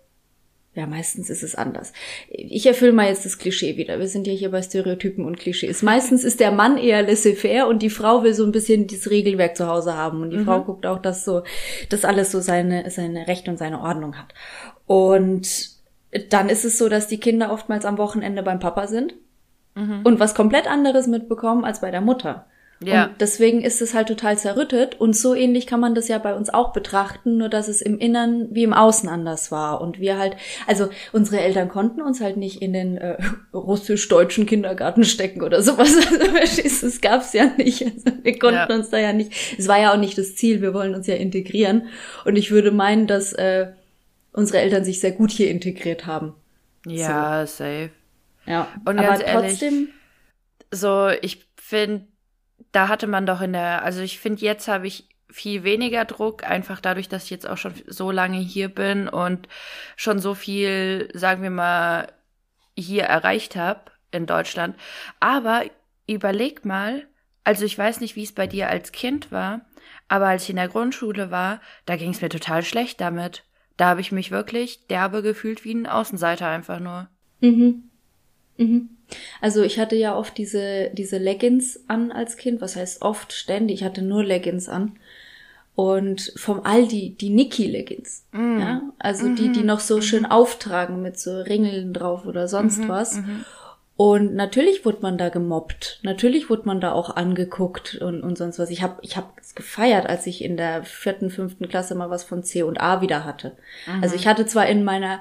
ja, 0.75 0.87
meistens 0.87 1.31
ist 1.31 1.43
es 1.43 1.57
anders. 1.57 1.93
Ich 2.29 2.65
erfülle 2.65 2.93
mal 2.93 3.09
jetzt 3.09 3.25
das 3.25 3.39
Klischee 3.39 3.77
wieder. 3.77 3.99
Wir 3.99 4.07
sind 4.07 4.29
ja 4.29 4.33
hier 4.33 4.53
bei 4.53 4.63
Stereotypen 4.63 5.25
und 5.25 5.39
Klischees. 5.39 5.83
Meistens 5.83 6.23
ist 6.23 6.39
der 6.39 6.53
Mann 6.53 6.79
eher 6.79 7.03
laissez-faire 7.03 7.67
und 7.67 7.83
die 7.83 7.91
Frau 7.91 8.23
will 8.23 8.35
so 8.35 8.45
ein 8.45 8.53
bisschen 8.53 8.87
dieses 8.87 9.11
Regelwerk 9.11 9.57
zu 9.57 9.67
Hause 9.67 9.95
haben. 9.95 10.23
Und 10.23 10.31
die 10.31 10.39
Frau 10.45 10.63
guckt 10.63 10.87
auch, 10.87 11.01
dass 11.01 11.25
so, 11.25 11.43
dass 11.89 12.05
alles 12.05 12.31
so 12.31 12.41
seine, 12.41 12.89
seine 12.91 13.27
Rechte 13.27 13.51
und 13.51 13.57
seine 13.57 13.81
Ordnung 13.81 14.17
hat. 14.17 14.33
Und 14.87 15.71
dann 16.29 16.49
ist 16.49 16.65
es 16.65 16.79
so, 16.79 16.89
dass 16.89 17.09
die 17.09 17.19
Kinder 17.19 17.53
oftmals 17.53 17.85
am 17.85 17.99
Wochenende 17.99 18.43
beim 18.43 18.61
Papa 18.61 18.87
sind 18.87 19.15
und 20.05 20.21
was 20.21 20.35
komplett 20.35 20.67
anderes 20.69 21.07
mitbekommen 21.07 21.65
als 21.65 21.81
bei 21.81 21.91
der 21.91 22.01
Mutter. 22.01 22.47
Ja. 22.83 23.05
Und 23.05 23.21
deswegen 23.21 23.61
ist 23.61 23.83
es 23.83 23.93
halt 23.93 24.09
total 24.09 24.39
zerrüttet. 24.39 24.99
Und 24.99 25.15
so 25.15 25.35
ähnlich 25.35 25.67
kann 25.67 25.81
man 25.81 25.95
das 25.95 26.09
ja 26.09 26.19
bei 26.19 26.35
uns 26.35 26.49
auch 26.49 26.73
betrachten, 26.73 27.37
nur 27.37 27.51
dass 27.51 27.69
es 27.69 27.83
im 27.83 27.99
Innern 27.99 28.49
wie 28.53 28.63
im 28.63 28.73
Außen 28.73 29.09
anders 29.09 29.53
war. 29.53 29.83
Und 29.83 30.01
wir 30.01 30.19
halt, 30.19 30.37
also 30.67 30.89
unsere 31.13 31.41
Eltern 31.41 31.69
konnten 31.69 32.01
uns 32.01 32.23
halt 32.23 32.39
nicht 32.39 32.63
in 32.63 32.73
den 32.73 32.97
äh, 32.97 33.19
russisch-deutschen 33.53 34.47
Kindergarten 34.47 35.05
stecken 35.05 35.43
oder 35.43 35.63
sowas. 35.63 35.95
Also, 36.41 36.87
das 36.87 37.01
gab's 37.01 37.33
ja 37.33 37.51
nicht. 37.59 37.83
Also, 37.85 38.19
wir 38.23 38.39
konnten 38.39 38.71
ja. 38.71 38.75
uns 38.75 38.89
da 38.89 38.99
ja 38.99 39.13
nicht. 39.13 39.33
Es 39.59 39.69
war 39.69 39.79
ja 39.79 39.93
auch 39.93 39.99
nicht 39.99 40.17
das 40.17 40.37
Ziel. 40.37 40.63
Wir 40.63 40.73
wollen 40.73 40.95
uns 40.95 41.07
ja 41.07 41.15
integrieren. 41.15 41.89
Und 42.25 42.37
ich 42.37 42.51
würde 42.51 42.71
meinen, 42.71 43.07
dass 43.07 43.33
äh, 43.35 43.73
unsere 44.33 44.59
Eltern 44.61 44.85
sich 44.85 45.01
sehr 45.01 45.13
gut 45.13 45.31
hier 45.31 45.51
integriert 45.51 46.07
haben. 46.07 46.35
Ja, 46.87 47.47
so. 47.47 47.65
safe. 47.65 47.91
Ja, 48.47 48.69
und 48.87 48.99
aber 48.99 49.19
trotzdem. 49.19 49.89
so, 50.71 51.09
ich 51.21 51.47
finde, 51.57 52.07
da 52.73 52.89
hatte 52.89 53.07
man 53.07 53.27
doch 53.27 53.41
in 53.41 53.53
der, 53.53 53.83
also 53.83 54.01
ich 54.01 54.19
finde, 54.19 54.43
jetzt 54.43 54.69
habe 54.69 54.87
ich 54.87 55.09
viel 55.29 55.63
weniger 55.65 56.05
Druck, 56.05 56.45
einfach 56.45 56.81
dadurch, 56.81 57.09
dass 57.09 57.25
ich 57.25 57.31
jetzt 57.31 57.49
auch 57.49 57.57
schon 57.57 57.75
so 57.87 58.11
lange 58.11 58.39
hier 58.39 58.69
bin 58.69 59.09
und 59.09 59.49
schon 59.97 60.19
so 60.19 60.35
viel, 60.35 61.09
sagen 61.15 61.43
wir 61.43 61.51
mal, 61.51 62.13
hier 62.77 63.05
erreicht 63.05 63.57
habe 63.57 63.93
in 64.11 64.27
Deutschland. 64.27 64.77
Aber 65.21 65.63
überleg 66.07 66.65
mal, 66.65 67.07
also 67.45 67.65
ich 67.65 67.77
weiß 67.77 68.01
nicht, 68.01 68.17
wie 68.17 68.25
es 68.25 68.33
bei 68.33 68.47
dir 68.47 68.69
als 68.69 68.93
Kind 68.93 69.31
war, 69.31 69.63
aber 70.09 70.27
als 70.27 70.45
ich 70.45 70.51
in 70.51 70.57
der 70.57 70.69
Grundschule 70.69 71.31
war, 71.31 71.61
da 71.87 71.97
ging 71.97 72.11
es 72.11 72.21
mir 72.21 72.29
total 72.29 72.63
schlecht 72.63 73.01
damit. 73.01 73.45
Da 73.77 73.87
habe 73.87 74.01
ich 74.01 74.13
mich 74.13 74.31
wirklich 74.31 74.87
derbe 74.89 75.23
gefühlt 75.23 75.65
wie 75.65 75.73
ein 75.73 75.87
Außenseiter 75.87 76.49
einfach 76.49 76.81
nur. 76.81 77.09
Mhm. 77.41 77.90
Mhm. 78.61 78.91
Also 79.41 79.63
ich 79.63 79.79
hatte 79.79 79.97
ja 79.97 80.17
oft 80.17 80.39
diese, 80.39 80.91
diese 80.93 81.19
Leggings 81.19 81.81
an 81.89 82.13
als 82.13 82.37
Kind. 82.37 82.61
Was 82.61 82.77
heißt 82.77 83.03
oft? 83.03 83.33
Ständig. 83.33 83.81
Ich 83.81 83.85
hatte 83.85 84.03
nur 84.03 84.25
Leggings 84.25 84.69
an. 84.69 84.93
Und 85.75 86.33
vom 86.37 86.65
Aldi 86.65 87.17
die 87.19 87.31
Niki-Leggings. 87.31 88.27
Mm. 88.33 88.61
Ja? 88.61 88.83
Also 88.99 89.27
mm 89.27 89.33
-hmm. 89.33 89.37
die, 89.37 89.53
die 89.53 89.61
mhm. 89.61 89.67
noch 89.67 89.81
so 89.81 90.01
schön 90.01 90.27
auftragen 90.27 91.01
mit 91.01 91.19
so 91.19 91.41
Ringeln 91.41 91.95
drauf 91.95 92.27
oder 92.27 92.49
sonst 92.49 92.79
mm 92.79 92.83
-hmm, 92.83 92.89
was. 92.89 93.17
-hmm. 93.17 93.45
Und 93.97 94.35
natürlich 94.35 94.87
wurde 94.87 95.01
man 95.03 95.19
da 95.19 95.29
gemobbt. 95.29 96.01
Natürlich 96.03 96.49
wurde 96.49 96.63
man 96.65 96.81
da 96.81 96.93
auch 96.93 97.17
angeguckt 97.17 97.97
und, 97.97 98.23
und 98.23 98.39
sonst 98.39 98.59
was. 98.59 98.71
Ich 98.71 98.83
habe 98.83 98.97
ich 99.03 99.19
hab 99.19 99.39
es 99.39 99.55
gefeiert, 99.55 100.07
als 100.07 100.27
ich 100.27 100.43
in 100.43 100.57
der 100.57 100.85
vierten, 100.85 101.29
fünften 101.29 101.69
Klasse 101.69 101.95
mal 101.95 102.09
was 102.09 102.25
von 102.25 102.43
C 102.43 102.63
und 102.63 102.81
A 102.81 103.03
wieder 103.03 103.27
hatte. 103.27 103.59
Also 104.01 104.15
ich 104.15 104.27
hatte 104.27 104.47
zwar 104.47 104.67
in 104.69 104.85
meiner 104.85 105.21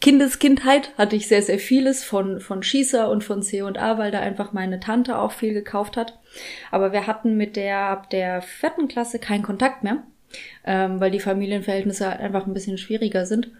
Kindeskindheit 0.00 0.92
hatte 0.98 1.16
ich 1.16 1.28
sehr, 1.28 1.42
sehr 1.42 1.58
vieles 1.58 2.04
von, 2.04 2.40
von 2.40 2.62
Schießer 2.62 3.08
und 3.10 3.24
von 3.24 3.42
C 3.42 3.62
und 3.62 3.78
A, 3.78 3.96
weil 3.96 4.10
da 4.10 4.20
einfach 4.20 4.52
meine 4.52 4.80
Tante 4.80 5.18
auch 5.18 5.32
viel 5.32 5.54
gekauft 5.54 5.96
hat. 5.96 6.18
Aber 6.70 6.92
wir 6.92 7.06
hatten 7.06 7.36
mit 7.36 7.56
der 7.56 7.78
ab 7.78 8.10
der 8.10 8.42
vierten 8.42 8.88
Klasse 8.88 9.18
keinen 9.18 9.42
Kontakt 9.42 9.82
mehr, 9.82 10.02
ähm, 10.66 11.00
weil 11.00 11.10
die 11.10 11.20
Familienverhältnisse 11.20 12.08
halt 12.10 12.20
einfach 12.20 12.46
ein 12.46 12.52
bisschen 12.52 12.76
schwieriger 12.76 13.24
sind. 13.24 13.50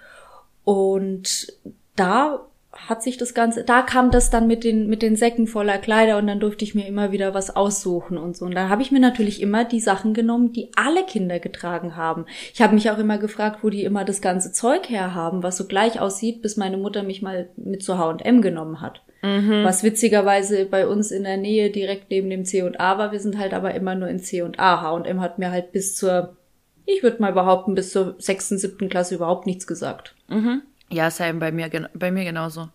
Und 0.64 1.52
da 1.96 2.46
hat 2.76 3.02
sich 3.02 3.16
das 3.16 3.34
Ganze, 3.34 3.64
da 3.64 3.82
kam 3.82 4.10
das 4.10 4.30
dann 4.30 4.46
mit 4.46 4.64
den, 4.64 4.88
mit 4.88 5.02
den 5.02 5.16
Säcken 5.16 5.46
voller 5.46 5.78
Kleider 5.78 6.18
und 6.18 6.26
dann 6.26 6.40
durfte 6.40 6.64
ich 6.64 6.74
mir 6.74 6.86
immer 6.86 7.12
wieder 7.12 7.34
was 7.34 7.54
aussuchen 7.54 8.18
und 8.18 8.36
so. 8.36 8.44
Und 8.44 8.54
dann 8.54 8.68
habe 8.68 8.82
ich 8.82 8.90
mir 8.90 9.00
natürlich 9.00 9.40
immer 9.40 9.64
die 9.64 9.80
Sachen 9.80 10.14
genommen, 10.14 10.52
die 10.52 10.70
alle 10.76 11.04
Kinder 11.04 11.38
getragen 11.38 11.96
haben. 11.96 12.26
Ich 12.52 12.60
habe 12.60 12.74
mich 12.74 12.90
auch 12.90 12.98
immer 12.98 13.18
gefragt, 13.18 13.60
wo 13.62 13.70
die 13.70 13.84
immer 13.84 14.04
das 14.04 14.20
ganze 14.20 14.52
Zeug 14.52 14.88
herhaben, 14.88 15.42
was 15.42 15.56
so 15.56 15.66
gleich 15.66 16.00
aussieht, 16.00 16.42
bis 16.42 16.56
meine 16.56 16.76
Mutter 16.76 17.02
mich 17.02 17.22
mal 17.22 17.48
mit 17.56 17.82
zu 17.82 17.98
H&M 17.98 18.42
genommen 18.42 18.80
hat. 18.80 19.02
Mhm. 19.22 19.64
Was 19.64 19.82
witzigerweise 19.82 20.66
bei 20.66 20.86
uns 20.86 21.10
in 21.10 21.24
der 21.24 21.38
Nähe 21.38 21.70
direkt 21.70 22.10
neben 22.10 22.28
dem 22.28 22.44
C 22.44 22.62
und 22.62 22.78
A 22.80 22.98
war. 22.98 23.12
Wir 23.12 23.20
sind 23.20 23.38
halt 23.38 23.54
aber 23.54 23.74
immer 23.74 23.94
nur 23.94 24.08
in 24.08 24.18
C 24.18 24.42
und 24.42 24.58
A. 24.58 24.82
H&M 24.82 25.20
hat 25.20 25.38
mir 25.38 25.50
halt 25.50 25.72
bis 25.72 25.96
zur, 25.96 26.36
ich 26.84 27.02
würde 27.02 27.22
mal 27.22 27.32
behaupten, 27.32 27.74
bis 27.74 27.90
zur 27.90 28.16
sechsten, 28.18 28.58
siebten 28.58 28.88
Klasse 28.90 29.14
überhaupt 29.14 29.46
nichts 29.46 29.66
gesagt. 29.66 30.14
Mhm. 30.28 30.62
Ja, 30.94 31.10
Sam, 31.10 31.40
bei 31.40 31.50
mir, 31.50 31.68
bei 31.92 32.12
mir 32.12 32.22
genauso. 32.22 32.68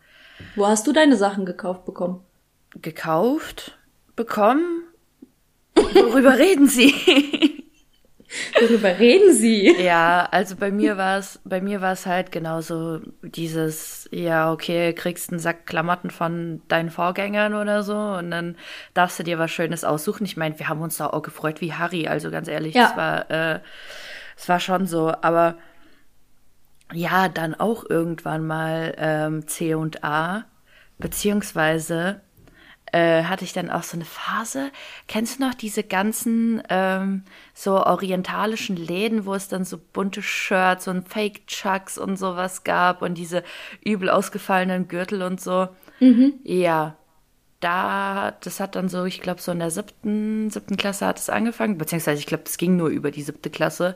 Wo 0.58 0.68
hast 0.68 0.86
du 0.86 0.92
deine 0.92 1.16
Sachen 1.16 1.46
gekauft 1.46 1.86
bekommen? 1.86 2.20
Gekauft? 2.82 3.78
Bekommen? 4.18 4.84
Worüber 5.74 6.38
reden 6.38 6.68
Sie? 6.68 6.94
Worüber 8.60 9.00
reden 9.00 9.34
Sie? 9.34 9.74
Ja, 9.82 10.28
also 10.32 10.58
bei 10.58 10.70
mir 10.70 10.98
war 10.98 11.18
es, 11.18 11.40
bei 11.46 11.62
mir 11.62 11.80
war 11.80 11.94
es 11.94 12.06
halt 12.06 12.34
genauso 12.34 13.00
dieses, 13.22 14.10
ja, 14.12 14.52
okay, 14.52 14.92
kriegst 14.92 15.32
einen 15.32 15.40
Sack 15.40 15.66
Klamotten 15.66 16.10
von 16.10 16.62
deinen 16.68 16.90
Vorgängern 16.90 17.54
oder 17.54 17.84
so 17.84 17.96
und 17.96 18.32
dann 18.32 18.58
darfst 18.94 19.18
du 19.18 19.24
dir 19.24 19.40
was 19.40 19.50
Schönes 19.50 19.86
aussuchen. 19.86 20.26
Ich 20.26 20.36
meine, 20.36 20.60
wir 20.60 20.68
haben 20.68 20.82
uns 20.82 20.98
da 20.98 21.08
auch 21.08 21.22
gefreut 21.22 21.62
wie 21.62 21.72
Harry, 21.72 22.10
also 22.10 22.30
ganz 22.32 22.50
ehrlich, 22.50 22.76
ja. 22.76 22.90
es 22.90 22.98
war, 22.98 23.32
äh, 23.32 23.60
es 24.38 24.50
war 24.50 24.60
schon 24.60 24.88
so, 24.88 25.14
aber 25.22 25.56
ja, 26.94 27.30
dann 27.30 27.56
auch 27.56 27.84
irgendwann 27.90 28.46
mal 28.46 28.96
ähm, 28.98 29.48
C 29.48 29.76
und 29.76 30.04
A, 30.04 30.46
beziehungsweise 30.98 32.22
äh, 32.92 33.24
hatte 33.24 33.46
ich 33.46 33.54
dann 33.54 33.70
auch 33.70 33.84
so 33.84 33.98
eine 33.98 34.06
Phase. 34.06 34.72
Kennst 35.08 35.40
du 35.40 35.44
noch 35.44 35.54
diese 35.54 35.84
ganzen 35.84 36.64
ähm, 36.70 37.24
so 37.54 37.86
orientalischen 37.86 38.76
Läden, 38.76 39.26
wo 39.26 39.34
es 39.36 39.48
dann 39.48 39.66
so 39.66 39.78
bunte 39.78 40.22
Shirts 40.22 40.88
und 40.88 41.08
Fake 41.08 41.46
Chucks 41.48 41.98
und 41.98 42.18
sowas 42.18 42.64
gab 42.64 43.02
und 43.02 43.16
diese 43.18 43.44
übel 43.84 44.10
ausgefallenen 44.10 44.88
Gürtel 44.88 45.22
und 45.22 45.40
so? 45.40 45.68
Mhm. 46.00 46.34
Ja, 46.44 46.96
da, 47.60 48.32
das 48.40 48.60
hat 48.60 48.76
dann 48.76 48.90
so, 48.90 49.06
ich 49.06 49.22
glaube, 49.22 49.42
so 49.42 49.52
in 49.52 49.60
der 49.60 49.70
siebten, 49.72 50.50
siebten 50.50 50.78
Klasse 50.78 51.06
hat 51.06 51.20
es 51.20 51.30
angefangen, 51.30 51.78
beziehungsweise 51.78 52.20
ich 52.20 52.26
glaube, 52.26 52.44
das 52.46 52.58
ging 52.58 52.78
nur 52.78 52.90
über 52.90 53.12
die 53.12 53.22
siebte 53.22 53.50
Klasse. 53.50 53.96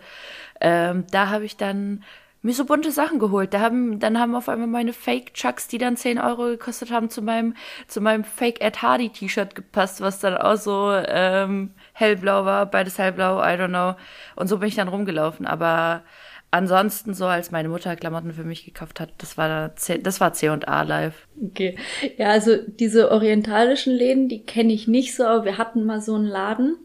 Ähm, 0.59 1.05
da 1.12 1.29
habe 1.29 1.45
ich 1.45 1.57
dann 1.57 2.03
mir 2.43 2.53
so 2.53 2.65
bunte 2.65 2.91
Sachen 2.91 3.19
geholt. 3.19 3.53
Da 3.53 3.62
haben, 3.62 4.00
dann 4.00 4.19
haben 4.19 4.35
auf 4.35 4.50
einmal 4.50 4.67
meine 4.67 4.93
Fake 4.93 5.33
Chucks, 5.33 5.67
die 5.67 5.77
dann 5.77 5.97
10 5.97 6.19
Euro 6.19 6.43
gekostet 6.43 6.91
haben, 6.91 7.09
zu 7.09 7.21
meinem, 7.21 7.55
zu 7.88 8.01
meinem 8.01 8.25
Fake 8.25 8.62
Ed 8.62 8.81
Hardy 8.81 9.09
T-Shirt 9.09 9.55
gepasst, 9.55 10.01
was 10.01 10.19
dann 10.19 10.35
auch 10.38 10.57
so 10.57 10.91
ähm, 10.91 11.71
hellblau 11.93 12.43
war, 12.43 12.65
beides 12.65 13.00
hellblau, 13.00 13.39
I 13.39 13.55
don't 13.57 13.69
know. 13.69 13.95
Und 14.35 14.47
so 14.47 14.57
bin 14.57 14.67
ich 14.67 14.75
dann 14.75 14.89
rumgelaufen. 14.89 15.47
Aber 15.47 16.03
ansonsten 16.51 17.13
so, 17.13 17.25
als 17.25 17.51
meine 17.51 17.69
Mutter 17.69 17.95
Klamotten 17.95 18.33
für 18.33 18.43
mich 18.43 18.65
gekauft 18.65 19.00
hat, 19.00 19.13
das 19.19 19.38
war 19.38 19.75
C, 19.77 20.00
das 20.00 20.19
war 20.19 20.33
C 20.33 20.50
und 20.50 20.67
A 20.67 20.83
live. 20.83 21.27
Okay. 21.41 21.77
Ja, 22.17 22.27
also 22.29 22.57
diese 22.57 23.09
orientalischen 23.09 23.93
Läden, 23.93 24.27
die 24.27 24.43
kenne 24.43 24.73
ich 24.73 24.88
nicht 24.89 25.15
so, 25.15 25.23
aber 25.23 25.45
wir 25.45 25.57
hatten 25.57 25.85
mal 25.85 26.01
so 26.01 26.15
einen 26.15 26.27
Laden. 26.27 26.75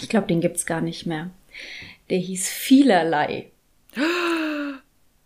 Ich 0.00 0.10
glaube, 0.10 0.26
den 0.26 0.42
gibt's 0.42 0.66
gar 0.66 0.82
nicht 0.82 1.06
mehr. 1.06 1.30
Der 2.10 2.18
hieß 2.18 2.50
Vielerlei. 2.50 3.50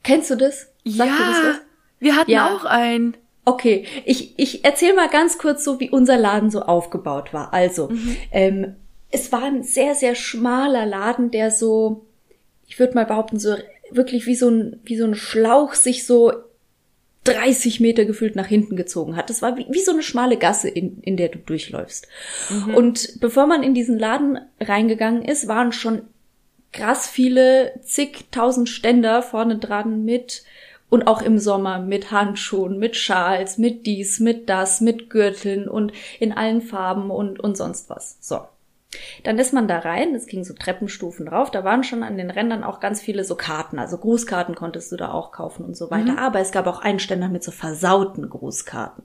Kennst 0.05 0.31
du 0.31 0.37
das? 0.37 0.69
Sagt 0.85 1.11
ja, 1.11 1.19
das 1.19 1.45
was? 1.45 1.61
wir 1.99 2.17
hatten 2.17 2.31
ja. 2.31 2.55
auch 2.55 2.65
einen. 2.65 3.17
Okay, 3.45 3.87
ich, 4.05 4.39
ich 4.39 4.65
erzähle 4.65 4.95
mal 4.95 5.09
ganz 5.09 5.37
kurz 5.39 5.65
so, 5.65 5.81
wie 5.81 5.91
unser 5.91 6.17
Laden 6.17 6.51
so 6.51 6.63
aufgebaut 6.63 7.35
war. 7.35 7.53
Also, 7.53 7.89
mhm. 7.89 8.17
ähm, 8.31 8.77
es 9.11 9.33
war 9.33 9.43
ein 9.43 9.63
sehr, 9.63 9.95
sehr 9.95 10.15
schmaler 10.15 10.87
Laden, 10.87 11.31
der 11.31 11.51
so, 11.51 12.07
ich 12.67 12.79
würde 12.79 12.95
mal 12.95 13.07
behaupten, 13.07 13.39
so 13.39 13.57
wirklich 13.91 14.27
wie 14.27 14.35
so 14.35 14.49
ein, 14.49 14.81
wie 14.85 14.97
so 14.97 15.05
ein 15.05 15.15
Schlauch 15.15 15.75
sich 15.75 16.07
so 16.07 16.33
30 17.25 17.81
Meter 17.81 18.05
gefühlt 18.05 18.37
nach 18.37 18.47
hinten 18.47 18.77
gezogen 18.77 19.17
hat. 19.17 19.31
Das 19.31 19.43
war 19.43 19.57
wie, 19.57 19.67
wie 19.71 19.81
so 19.81 19.93
eine 19.93 20.03
schmale 20.03 20.37
Gasse, 20.37 20.69
in, 20.69 21.01
in 21.01 21.17
der 21.17 21.29
du 21.29 21.39
durchläufst. 21.39 22.07
Mhm. 22.51 22.75
Und 22.75 23.21
bevor 23.21 23.47
man 23.47 23.63
in 23.63 23.75
diesen 23.75 23.99
Laden 23.99 24.39
reingegangen 24.61 25.23
ist, 25.23 25.49
waren 25.49 25.73
schon 25.73 26.03
krass 26.75 27.09
viele, 27.09 27.81
zigtausend 27.83 28.69
Ständer 28.69 29.23
vorne 29.23 29.59
dran 29.59 30.05
mit 30.05 30.45
und 30.91 31.07
auch 31.07 31.23
im 31.23 31.39
Sommer 31.39 31.79
mit 31.79 32.11
Handschuhen, 32.11 32.79
mit 32.79 32.97
Schals, 32.97 33.59
mit 33.59 33.87
dies, 33.87 34.21
mit 34.21 34.49
das, 34.49 34.81
mit 34.81 35.09
Gürteln 35.09 35.69
und 35.69 35.93
in 36.21 36.33
allen 36.33 36.61
Farben 36.61 37.11
und, 37.11 37.41
und 37.41 37.57
sonst 37.57 37.89
was. 37.89 38.19
So. 38.21 38.41
Dann 39.23 39.39
ist 39.39 39.53
man 39.53 39.69
da 39.69 39.79
rein, 39.79 40.15
es 40.15 40.27
ging 40.27 40.45
so 40.45 40.55
Treppenstufen 40.55 41.29
rauf, 41.29 41.51
da 41.51 41.65
waren 41.65 41.85
schon 41.85 42.03
an 42.03 42.17
den 42.17 42.31
Rändern 42.31 42.65
auch 42.65 42.81
ganz 42.81 43.01
viele 43.01 43.25
so 43.25 43.35
Karten, 43.37 43.79
also 43.79 43.99
Grußkarten 43.99 44.55
konntest 44.55 44.93
du 44.93 44.97
da 44.97 45.13
auch 45.13 45.33
kaufen 45.33 45.65
und 45.65 45.77
so 45.77 45.91
weiter. 45.91 46.13
Mhm. 46.13 46.19
Aber 46.19 46.41
es 46.41 46.53
gab 46.53 46.67
auch 46.67 46.81
einen 46.81 46.99
Ständer 46.99 47.29
mit 47.29 47.45
so 47.45 47.51
versauten 47.51 48.29
Grußkarten. 48.29 49.05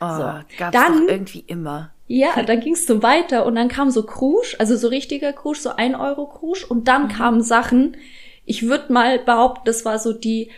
Oh, 0.00 0.16
so. 0.16 0.22
gab's 0.58 0.72
dann, 0.72 1.08
irgendwie 1.08 1.44
immer. 1.46 1.90
Ja, 2.08 2.42
dann 2.42 2.60
ging's 2.60 2.86
so 2.86 3.02
weiter 3.02 3.46
und 3.46 3.56
dann 3.56 3.68
kam 3.68 3.90
so 3.90 4.04
Krusch, 4.04 4.56
also 4.58 4.76
so 4.76 4.88
richtiger 4.88 5.32
Krusch, 5.32 5.58
so 5.58 5.70
ein 5.70 5.94
Euro 5.96 6.26
Krusch 6.26 6.64
und 6.64 6.86
dann 6.86 7.04
mhm. 7.04 7.08
kamen 7.08 7.42
Sachen, 7.42 7.96
ich 8.44 8.62
würde 8.62 8.92
mal 8.92 9.18
behaupten, 9.18 9.64
das 9.64 9.84
war 9.84 9.98
so 9.98 10.12
die, 10.12 10.50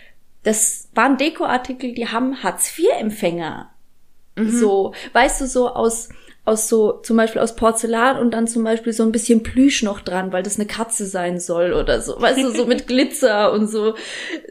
das 0.42 0.88
waren 0.94 1.16
Dekoartikel, 1.16 1.94
die 1.94 2.08
haben 2.08 2.42
Hartz-IV-Empfänger. 2.42 3.70
Mhm. 4.36 4.50
So, 4.50 4.94
weißt 5.12 5.40
du, 5.40 5.46
so 5.46 5.70
aus, 5.70 6.10
aus 6.48 6.68
so, 6.68 6.92
zum 7.02 7.16
Beispiel 7.16 7.40
aus 7.40 7.54
Porzellan 7.54 8.18
und 8.18 8.32
dann 8.32 8.46
zum 8.46 8.64
Beispiel 8.64 8.92
so 8.92 9.02
ein 9.02 9.12
bisschen 9.12 9.42
Plüsch 9.42 9.82
noch 9.82 10.00
dran, 10.00 10.32
weil 10.32 10.42
das 10.42 10.58
eine 10.58 10.66
Katze 10.66 11.06
sein 11.06 11.38
soll 11.38 11.72
oder 11.72 12.00
so, 12.00 12.14
weißt 12.20 12.42
du, 12.42 12.50
so 12.50 12.66
mit 12.66 12.86
Glitzer 12.86 13.52
und 13.52 13.68
so, 13.68 13.94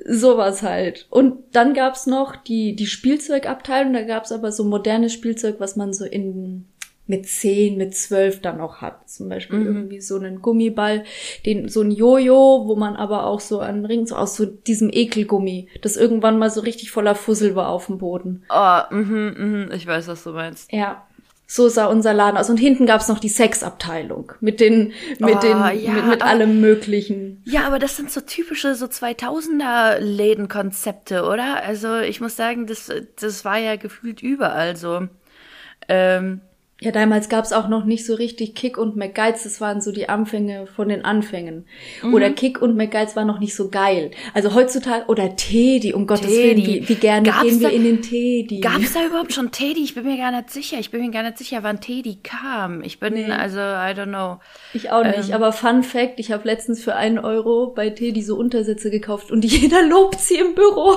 sowas 0.06 0.62
halt. 0.62 1.08
Und 1.10 1.36
dann 1.52 1.74
gab's 1.74 2.06
noch 2.06 2.36
die, 2.36 2.76
die 2.76 2.88
Spielzeugabteilung, 2.88 3.94
da 3.94 4.04
gab's 4.04 4.32
aber 4.32 4.52
so 4.52 4.64
modernes 4.64 5.14
Spielzeug, 5.14 5.56
was 5.60 5.76
man 5.76 5.94
so 5.94 6.06
in 6.06 6.66
mit 7.08 7.26
zehn, 7.26 7.78
mit 7.78 7.96
zwölf 7.96 8.42
dann 8.42 8.58
noch 8.58 8.82
hat. 8.82 9.10
Zum 9.10 9.30
Beispiel 9.30 9.60
mhm. 9.60 9.66
irgendwie 9.66 10.02
so 10.02 10.18
einen 10.18 10.42
Gummiball, 10.42 11.06
den, 11.46 11.70
so 11.70 11.82
ein 11.82 11.92
Jojo, 11.92 12.64
wo 12.68 12.76
man 12.76 12.96
aber 12.96 13.26
auch 13.26 13.40
so 13.40 13.60
an 13.60 13.86
Ring, 13.86 14.06
so 14.06 14.16
aus 14.16 14.36
so 14.36 14.46
diesem 14.46 14.90
Ekelgummi, 14.92 15.70
das 15.82 15.96
irgendwann 15.96 16.38
mal 16.38 16.50
so 16.50 16.62
richtig 16.62 16.92
voller 16.92 17.16
Fussel 17.16 17.56
war 17.56 17.70
auf 17.70 17.88
dem 17.88 17.98
Boden. 17.98 18.44
Oh, 18.50 18.82
mhm, 18.92 19.36
mhm, 19.38 19.72
ich 19.74 19.88
weiß, 19.88 20.08
was 20.08 20.24
du 20.24 20.32
meinst. 20.32 20.72
Ja. 20.72 21.08
So 21.50 21.70
sah 21.70 21.86
unser 21.86 22.14
Laden 22.14 22.38
aus. 22.38 22.50
Und 22.50 22.58
hinten 22.58 22.86
gab's 22.86 23.08
noch 23.08 23.20
die 23.20 23.30
Sexabteilung 23.30 24.34
mit 24.42 24.60
den, 24.60 24.92
mit 25.20 25.36
oh, 25.36 25.40
den, 25.40 25.58
ja, 25.82 25.94
mit, 25.94 26.08
mit 26.08 26.22
allem 26.22 26.60
Möglichen. 26.60 27.42
Ja, 27.46 27.66
aber 27.66 27.80
das 27.80 27.96
sind 27.96 28.12
so 28.12 28.20
typische 28.20 28.76
so 28.76 28.86
2000er 28.86 30.00
Lädenkonzepte, 30.00 31.24
oder? 31.24 31.64
Also 31.64 32.00
ich 32.00 32.20
muss 32.20 32.36
sagen, 32.36 32.68
das, 32.68 32.92
das 33.20 33.46
war 33.46 33.58
ja 33.58 33.78
gefühlt 33.78 34.22
überall 34.22 34.76
so. 34.76 35.08
Ähm, 35.88 36.42
ja, 36.80 36.92
damals 36.92 37.28
gab's 37.28 37.54
auch 37.54 37.68
noch 37.70 37.86
nicht 37.86 38.06
so 38.06 38.14
richtig 38.14 38.54
Kick 38.54 38.78
und 38.78 38.96
McGuides, 38.96 39.44
das 39.44 39.60
waren 39.60 39.82
so 39.82 39.92
die 39.92 40.10
Anfänge 40.10 40.68
von 40.68 40.90
den 40.90 41.06
Anfängen. 41.06 41.66
Mhm. 42.04 42.14
Oder 42.14 42.30
Kick 42.30 42.62
und 42.62 42.76
McGuides 42.76 43.16
war 43.16 43.26
noch 43.26 43.40
nicht 43.40 43.56
so 43.56 43.70
geil. 43.70 44.12
Also 44.36 44.54
heutzutage, 44.54 45.06
oder 45.08 45.36
Teddy, 45.36 45.94
um 45.94 46.06
Gottes 46.06 46.28
Teddy. 46.28 46.68
Willen, 46.68 46.84
wie, 46.84 46.90
wie 46.90 46.96
gerne 46.96 47.28
gab's 47.28 47.42
gehen 47.42 47.60
wir 47.62 47.70
da, 47.70 47.74
in 47.74 47.84
den 47.84 48.02
Teddy. 48.04 48.60
Gab's 48.60 48.94
da 48.94 49.04
überhaupt 49.08 49.34
schon 49.34 49.52
Teddy? 49.52 49.84
Ich 49.84 49.96
bin 49.96 50.06
mir 50.06 50.18
gar 50.18 50.32
nicht 50.32 50.52
sicher. 50.52 50.78
Ich 50.78 50.92
bin 50.92 51.02
mir 51.02 51.10
gar 51.10 51.24
nicht 51.24 51.40
sicher, 51.40 51.64
wann 51.64 51.82
Teddy 51.82 52.20
kam. 52.22 52.84
Ich 52.84 53.00
bin, 53.00 53.16
nee. 53.16 53.32
also, 53.32 53.58
I 53.58 53.98
don't 53.98 54.10
know. 54.10 54.40
Ich 54.76 54.92
auch 54.92 55.04
nicht, 55.04 55.30
ähm, 55.30 55.34
aber 55.36 55.54
Fun 55.54 55.82
Fact, 55.82 56.20
ich 56.20 56.32
habe 56.32 56.48
letztens 56.48 56.84
für 56.84 56.96
einen 56.96 57.18
Euro 57.18 57.74
bei 57.76 57.90
Teddy 57.90 58.22
so 58.22 58.36
Untersätze 58.36 58.92
gekauft 58.92 59.32
und 59.32 59.44
jeder 59.52 59.82
lobt 59.82 60.20
sie 60.20 60.36
im 60.36 60.54
Büro. 60.54 60.96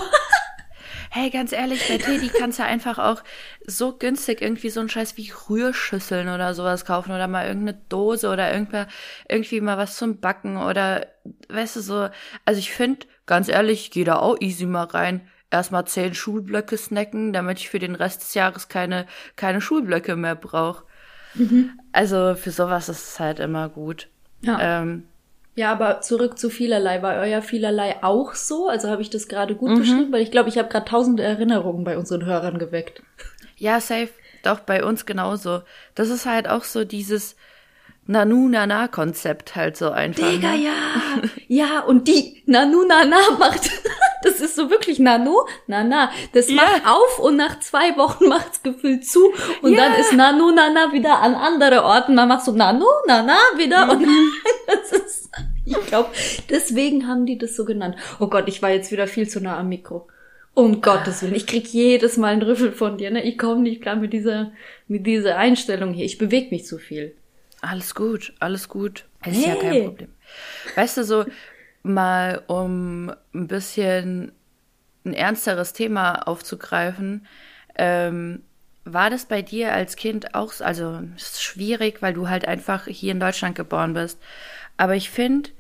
Hey, 1.11 1.29
ganz 1.31 1.53
ehrlich, 1.53 1.87
bei 1.89 1.99
Teddy 1.99 2.29
kannst 2.29 2.61
du 2.61 2.65
einfach 2.65 2.99
auch 2.99 3.23
so 3.67 3.97
günstig 3.97 4.41
irgendwie 4.41 4.71
so 4.71 4.79
einen 4.81 4.89
Scheiß 4.89 5.17
wie 5.17 5.33
Rührschüsseln 5.49 6.29
oder 6.29 6.55
sowas 6.55 6.85
kaufen 6.85 7.11
oder 7.11 7.27
mal 7.27 7.47
irgendeine 7.47 7.81
Dose 7.89 8.29
oder 8.29 8.53
irgendwer, 8.53 8.87
irgendwie 9.29 9.61
mal 9.61 9.77
was 9.77 9.97
zum 9.97 10.21
Backen 10.21 10.57
oder, 10.57 11.07
weißt 11.49 11.77
du, 11.77 11.81
so. 11.81 12.09
Also 12.45 12.59
ich 12.61 12.71
finde, 12.71 13.07
ganz 13.27 13.49
ehrlich, 13.49 13.81
ich 13.83 13.91
geh 13.91 14.05
da 14.05 14.17
auch 14.17 14.37
easy 14.41 14.67
mal 14.67 14.85
rein. 14.85 15.29
Erstmal 15.51 15.85
zehn 15.85 16.15
Schulblöcke 16.15 16.79
snacken, 16.79 17.33
damit 17.33 17.59
ich 17.59 17.69
für 17.69 17.81
den 17.81 17.97
Rest 17.97 18.23
des 18.23 18.35
Jahres 18.35 18.69
keine, 18.69 19.07
keine 19.35 19.61
Schulblöcke 19.61 20.15
mehr 20.15 20.37
brauche. 20.37 20.85
Mhm. 21.35 21.73
Also 21.91 22.37
für 22.37 22.53
sowas 22.53 22.89
ist 22.89 23.09
es 23.09 23.21
halt 23.21 23.41
immer 23.41 23.69
gut. 23.69 24.09
Ja. 24.43 24.83
Ähm, 24.83 25.09
ja, 25.57 25.73
aber 25.73 26.01
zurück 26.01 26.39
zu 26.39 26.49
vielerlei. 26.49 27.03
War 27.03 27.17
euer 27.17 27.43
vielerlei 27.43 27.97
auch 28.03 28.35
so? 28.35 28.69
Also 28.69 28.89
habe 28.89 29.03
ich 29.03 29.11
das 29.11 29.29
gerade 29.29 29.55
gut 29.55 29.71
mhm. 29.71 29.79
beschrieben? 29.79 30.13
Weil 30.13 30.23
ich 30.23 30.31
glaube, 30.31 30.49
ich 30.49 30.59
habe 30.59 30.69
gerade 30.69 30.87
tausende 30.87 31.23
Erinnerungen 31.23 31.85
bei 31.85 31.99
unseren 31.99 32.25
Hörern 32.25 32.59
geweckt. 32.59 33.03
Ja, 33.57 33.81
safe. 33.81 34.11
Doch, 34.43 34.61
bei 34.61 34.85
uns 34.85 35.05
genauso. 35.05 35.63
Das 35.95 36.09
ist 36.09 36.25
halt 36.25 36.49
auch 36.49 36.65
so 36.65 36.85
dieses 36.85 37.37
Nanu-Nana-Konzept 38.11 39.55
halt 39.55 39.77
so 39.77 39.91
einfach. 39.91 40.29
Digga, 40.29 40.53
ne? 40.53 40.65
ja. 40.65 40.73
ja, 41.49 41.81
und 41.81 42.09
die 42.09 42.43
Nanu-Nana 42.47 43.17
macht, 43.39 43.71
das 44.23 44.41
ist 44.41 44.57
so 44.57 44.71
wirklich 44.71 44.99
Nanu, 44.99 45.43
Nana. 45.67 46.11
Das 46.33 46.49
yeah. 46.49 46.63
macht 46.63 46.87
auf 46.87 47.19
und 47.21 47.37
nach 47.37 47.61
zwei 47.61 47.97
Wochen 47.97 48.27
macht's 48.29 48.63
gefühlt 48.63 49.07
zu 49.07 49.33
und 49.63 49.73
yeah. 49.73 49.89
dann 49.89 50.01
ist 50.01 50.13
Nanu-Nana 50.13 50.93
wieder 50.93 51.21
an 51.21 51.35
andere 51.35 51.85
Orten. 51.85 52.15
Man 52.15 52.29
macht 52.29 52.45
so 52.45 52.53
Nanu, 52.53 52.87
Nana 53.07 53.37
wieder 53.57 53.85
mhm. 53.85 53.91
und 53.91 54.07
ich 55.81 55.87
glaube, 55.87 56.11
deswegen 56.49 57.07
haben 57.07 57.27
die 57.27 57.39
das 57.39 57.57
so 57.57 57.65
genannt. 57.65 57.97
Oh 58.19 58.29
Gott, 58.29 58.49
ich 58.49 58.63
war 58.63 58.71
jetzt 58.71 58.93
wieder 58.93 59.07
viel 59.07 59.29
zu 59.29 59.41
nah 59.41 59.59
am 59.59 59.69
Mikro. 59.69 60.09
Um 60.55 60.81
Gottes 60.81 61.23
Willen, 61.23 61.37
ich 61.37 61.47
krieg 61.47 61.69
jedes 61.69 62.17
Mal 62.17 62.33
einen 62.33 62.43
Rüffel 62.43 62.73
von 62.73 62.99
dir. 62.99 63.11
Ne? 63.11 63.23
Ich 63.23 63.39
komme 63.39 63.63
nicht 63.63 63.83
klar 63.83 63.97
mit 63.97 64.13
dieser, 64.13 64.53
mit 64.89 65.07
dieser 65.07 65.37
Einstellung 65.37 65.93
hier. 65.93 66.05
Ich 66.05 66.19
bewege 66.19 66.51
mich 66.51 66.67
zu 66.67 66.79
viel. 66.79 67.15
Alles 67.61 67.95
gut, 67.95 68.33
alles 68.41 68.69
gut. 68.69 69.05
Es 69.23 69.37
ist 69.37 69.47
ja 69.47 69.55
kein 69.55 69.85
Problem. 69.85 70.09
Weißt 70.75 70.97
du, 70.97 71.05
so 71.05 71.25
mal 71.83 72.43
um 72.47 73.13
ein 73.35 73.47
bisschen 73.47 74.33
ein 75.05 75.15
ernsteres 75.15 75.73
Thema 75.73 76.27
aufzugreifen, 76.27 77.27
ähm, 77.77 78.43
war 78.85 79.11
das 79.11 79.27
bei 79.27 79.43
dir 79.43 79.73
als 79.73 79.97
Kind 79.97 80.35
auch, 80.35 80.53
also 80.61 81.01
schwierig, 81.17 82.03
weil 82.03 82.15
du 82.15 82.29
halt 82.29 82.47
einfach 82.49 82.87
hier 82.87 83.13
in 83.13 83.21
Deutschland 83.21 83.55
geboren 83.55 83.95
bist. 83.95 84.19
Aber 84.77 84.97
ich 84.97 85.11
finde, 85.11 85.51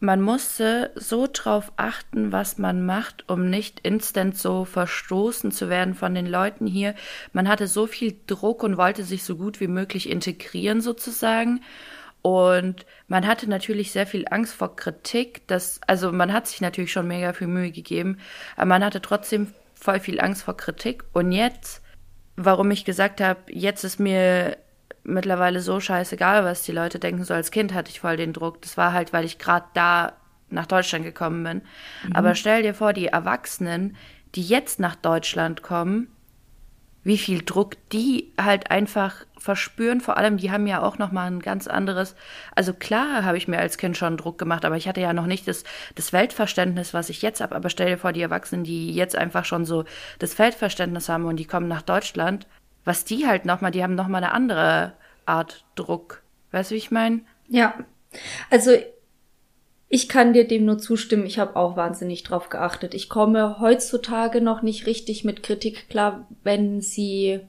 man 0.00 0.20
musste 0.20 0.92
so 0.94 1.28
drauf 1.32 1.72
achten, 1.76 2.30
was 2.30 2.58
man 2.58 2.86
macht, 2.86 3.28
um 3.28 3.50
nicht 3.50 3.80
instant 3.80 4.36
so 4.36 4.64
verstoßen 4.64 5.50
zu 5.50 5.68
werden 5.68 5.94
von 5.94 6.14
den 6.14 6.26
Leuten 6.26 6.66
hier. 6.66 6.94
Man 7.32 7.48
hatte 7.48 7.66
so 7.66 7.86
viel 7.86 8.16
Druck 8.26 8.62
und 8.62 8.76
wollte 8.76 9.02
sich 9.02 9.24
so 9.24 9.36
gut 9.36 9.60
wie 9.60 9.66
möglich 9.66 10.08
integrieren 10.08 10.80
sozusagen. 10.80 11.62
Und 12.22 12.86
man 13.08 13.26
hatte 13.26 13.48
natürlich 13.48 13.90
sehr 13.90 14.06
viel 14.06 14.26
Angst 14.30 14.54
vor 14.54 14.76
Kritik. 14.76 15.46
Das, 15.46 15.80
also 15.86 16.12
man 16.12 16.32
hat 16.32 16.46
sich 16.46 16.60
natürlich 16.60 16.92
schon 16.92 17.08
mega 17.08 17.32
viel 17.32 17.46
Mühe 17.48 17.70
gegeben, 17.70 18.18
aber 18.56 18.66
man 18.66 18.84
hatte 18.84 19.00
trotzdem 19.02 19.52
voll 19.74 20.00
viel 20.00 20.20
Angst 20.20 20.42
vor 20.42 20.56
Kritik. 20.56 21.04
Und 21.12 21.32
jetzt, 21.32 21.82
warum 22.36 22.70
ich 22.70 22.84
gesagt 22.84 23.20
habe, 23.20 23.40
jetzt 23.48 23.84
ist 23.84 23.98
mir 23.98 24.56
mittlerweile 25.08 25.60
so 25.60 25.80
scheißegal, 25.80 26.44
was 26.44 26.62
die 26.62 26.72
Leute 26.72 26.98
denken. 26.98 27.24
So 27.24 27.34
als 27.34 27.50
Kind 27.50 27.74
hatte 27.74 27.90
ich 27.90 28.00
voll 28.00 28.16
den 28.16 28.32
Druck. 28.32 28.62
Das 28.62 28.76
war 28.76 28.92
halt, 28.92 29.12
weil 29.12 29.24
ich 29.24 29.38
gerade 29.38 29.66
da 29.74 30.12
nach 30.50 30.66
Deutschland 30.66 31.04
gekommen 31.04 31.42
bin. 31.42 31.62
Mhm. 32.06 32.12
Aber 32.14 32.34
stell 32.34 32.62
dir 32.62 32.74
vor, 32.74 32.92
die 32.92 33.06
Erwachsenen, 33.06 33.96
die 34.34 34.42
jetzt 34.42 34.80
nach 34.80 34.94
Deutschland 34.94 35.62
kommen, 35.62 36.08
wie 37.04 37.18
viel 37.18 37.42
Druck 37.42 37.76
die 37.92 38.32
halt 38.38 38.70
einfach 38.70 39.24
verspüren. 39.38 40.00
Vor 40.00 40.16
allem, 40.16 40.36
die 40.36 40.50
haben 40.50 40.66
ja 40.66 40.82
auch 40.82 40.98
noch 40.98 41.12
mal 41.12 41.26
ein 41.26 41.40
ganz 41.40 41.66
anderes. 41.66 42.14
Also 42.54 42.74
klar, 42.74 43.24
habe 43.24 43.38
ich 43.38 43.48
mir 43.48 43.58
als 43.58 43.78
Kind 43.78 43.96
schon 43.96 44.16
Druck 44.16 44.36
gemacht, 44.36 44.64
aber 44.64 44.76
ich 44.76 44.88
hatte 44.88 45.00
ja 45.00 45.12
noch 45.12 45.26
nicht 45.26 45.48
das, 45.48 45.64
das 45.94 46.12
Weltverständnis, 46.12 46.92
was 46.92 47.08
ich 47.08 47.22
jetzt 47.22 47.40
habe. 47.40 47.54
Aber 47.54 47.70
stell 47.70 47.88
dir 47.88 47.98
vor, 47.98 48.12
die 48.12 48.20
Erwachsenen, 48.20 48.64
die 48.64 48.92
jetzt 48.92 49.16
einfach 49.16 49.44
schon 49.44 49.64
so 49.64 49.84
das 50.18 50.38
Weltverständnis 50.38 51.08
haben 51.08 51.24
und 51.24 51.36
die 51.36 51.46
kommen 51.46 51.68
nach 51.68 51.82
Deutschland, 51.82 52.46
was 52.88 53.04
die 53.04 53.26
halt 53.26 53.44
noch 53.44 53.60
mal, 53.60 53.70
die 53.70 53.82
haben 53.82 53.94
noch 53.94 54.08
mal 54.08 54.18
eine 54.18 54.32
andere 54.32 54.94
Art 55.26 55.64
Druck. 55.76 56.22
Weißt 56.50 56.70
du, 56.70 56.74
wie 56.74 56.78
ich 56.78 56.90
meine? 56.90 57.20
Ja. 57.48 57.74
Also 58.50 58.72
ich 59.88 60.08
kann 60.08 60.32
dir 60.32 60.48
dem 60.48 60.64
nur 60.64 60.78
zustimmen. 60.78 61.26
Ich 61.26 61.38
habe 61.38 61.56
auch 61.56 61.76
wahnsinnig 61.76 62.22
drauf 62.22 62.48
geachtet. 62.48 62.94
Ich 62.94 63.08
komme 63.08 63.60
heutzutage 63.60 64.40
noch 64.40 64.62
nicht 64.62 64.86
richtig 64.86 65.24
mit 65.24 65.42
Kritik 65.42 65.88
klar, 65.88 66.26
wenn 66.42 66.80
sie 66.80 67.40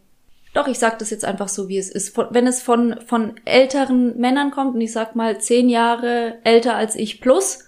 doch, 0.54 0.68
ich 0.68 0.80
sag 0.80 0.98
das 1.00 1.12
jetzt 1.12 1.26
einfach 1.26 1.48
so, 1.48 1.70
wie 1.70 1.78
es 1.78 1.90
ist. 1.90 2.14
Von, 2.16 2.28
wenn 2.32 2.48
es 2.48 2.62
von, 2.62 3.00
von 3.06 3.36
älteren 3.46 4.18
Männern 4.18 4.52
kommt, 4.52 4.76
und 4.76 4.82
ich 4.82 4.92
sag 4.92 5.16
mal 5.16 5.40
zehn 5.40 5.70
Jahre 5.70 6.40
älter 6.44 6.76
als 6.76 6.96
ich 6.96 7.22
plus, 7.22 7.66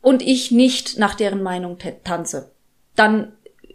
und 0.00 0.22
ich 0.22 0.52
nicht 0.52 0.98
nach 0.98 1.14
deren 1.14 1.42
Meinung 1.42 1.78
tanze, 2.04 2.52
dann 2.94 3.32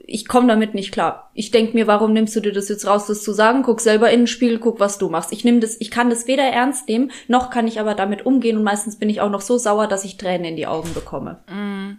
ich 0.09 0.27
komme 0.27 0.47
damit 0.47 0.73
nicht 0.73 0.93
klar. 0.93 1.29
Ich 1.33 1.51
denk 1.51 1.73
mir, 1.73 1.85
warum 1.85 2.13
nimmst 2.13 2.33
du 2.35 2.39
dir 2.39 2.53
das 2.53 2.69
jetzt 2.69 2.87
raus, 2.87 3.07
das 3.07 3.23
zu 3.23 3.33
sagen? 3.33 3.61
Guck 3.61 3.81
selber 3.81 4.09
in 4.09 4.21
den 4.21 4.27
Spiegel, 4.27 4.57
guck, 4.57 4.79
was 4.79 4.97
du 4.97 5.09
machst. 5.09 5.33
Ich 5.33 5.43
nehme 5.43 5.59
das, 5.59 5.79
ich 5.81 5.91
kann 5.91 6.09
das 6.09 6.27
weder 6.27 6.43
ernst 6.43 6.87
nehmen, 6.87 7.11
noch 7.27 7.49
kann 7.49 7.67
ich 7.67 7.79
aber 7.79 7.93
damit 7.93 8.25
umgehen 8.25 8.57
und 8.57 8.63
meistens 8.63 8.95
bin 8.95 9.09
ich 9.09 9.19
auch 9.19 9.29
noch 9.29 9.41
so 9.41 9.57
sauer, 9.57 9.87
dass 9.87 10.05
ich 10.05 10.15
Tränen 10.15 10.45
in 10.45 10.55
die 10.55 10.65
Augen 10.65 10.93
bekomme. 10.93 11.39
Mm. 11.51 11.97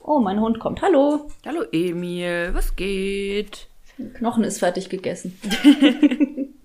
Oh, 0.00 0.20
mein 0.20 0.40
Hund 0.40 0.60
kommt. 0.60 0.82
Hallo. 0.82 1.30
Hallo 1.46 1.62
Emil, 1.72 2.50
was 2.52 2.76
geht? 2.76 3.68
Knochen 4.14 4.44
ist 4.44 4.58
fertig 4.58 4.90
gegessen. 4.90 5.38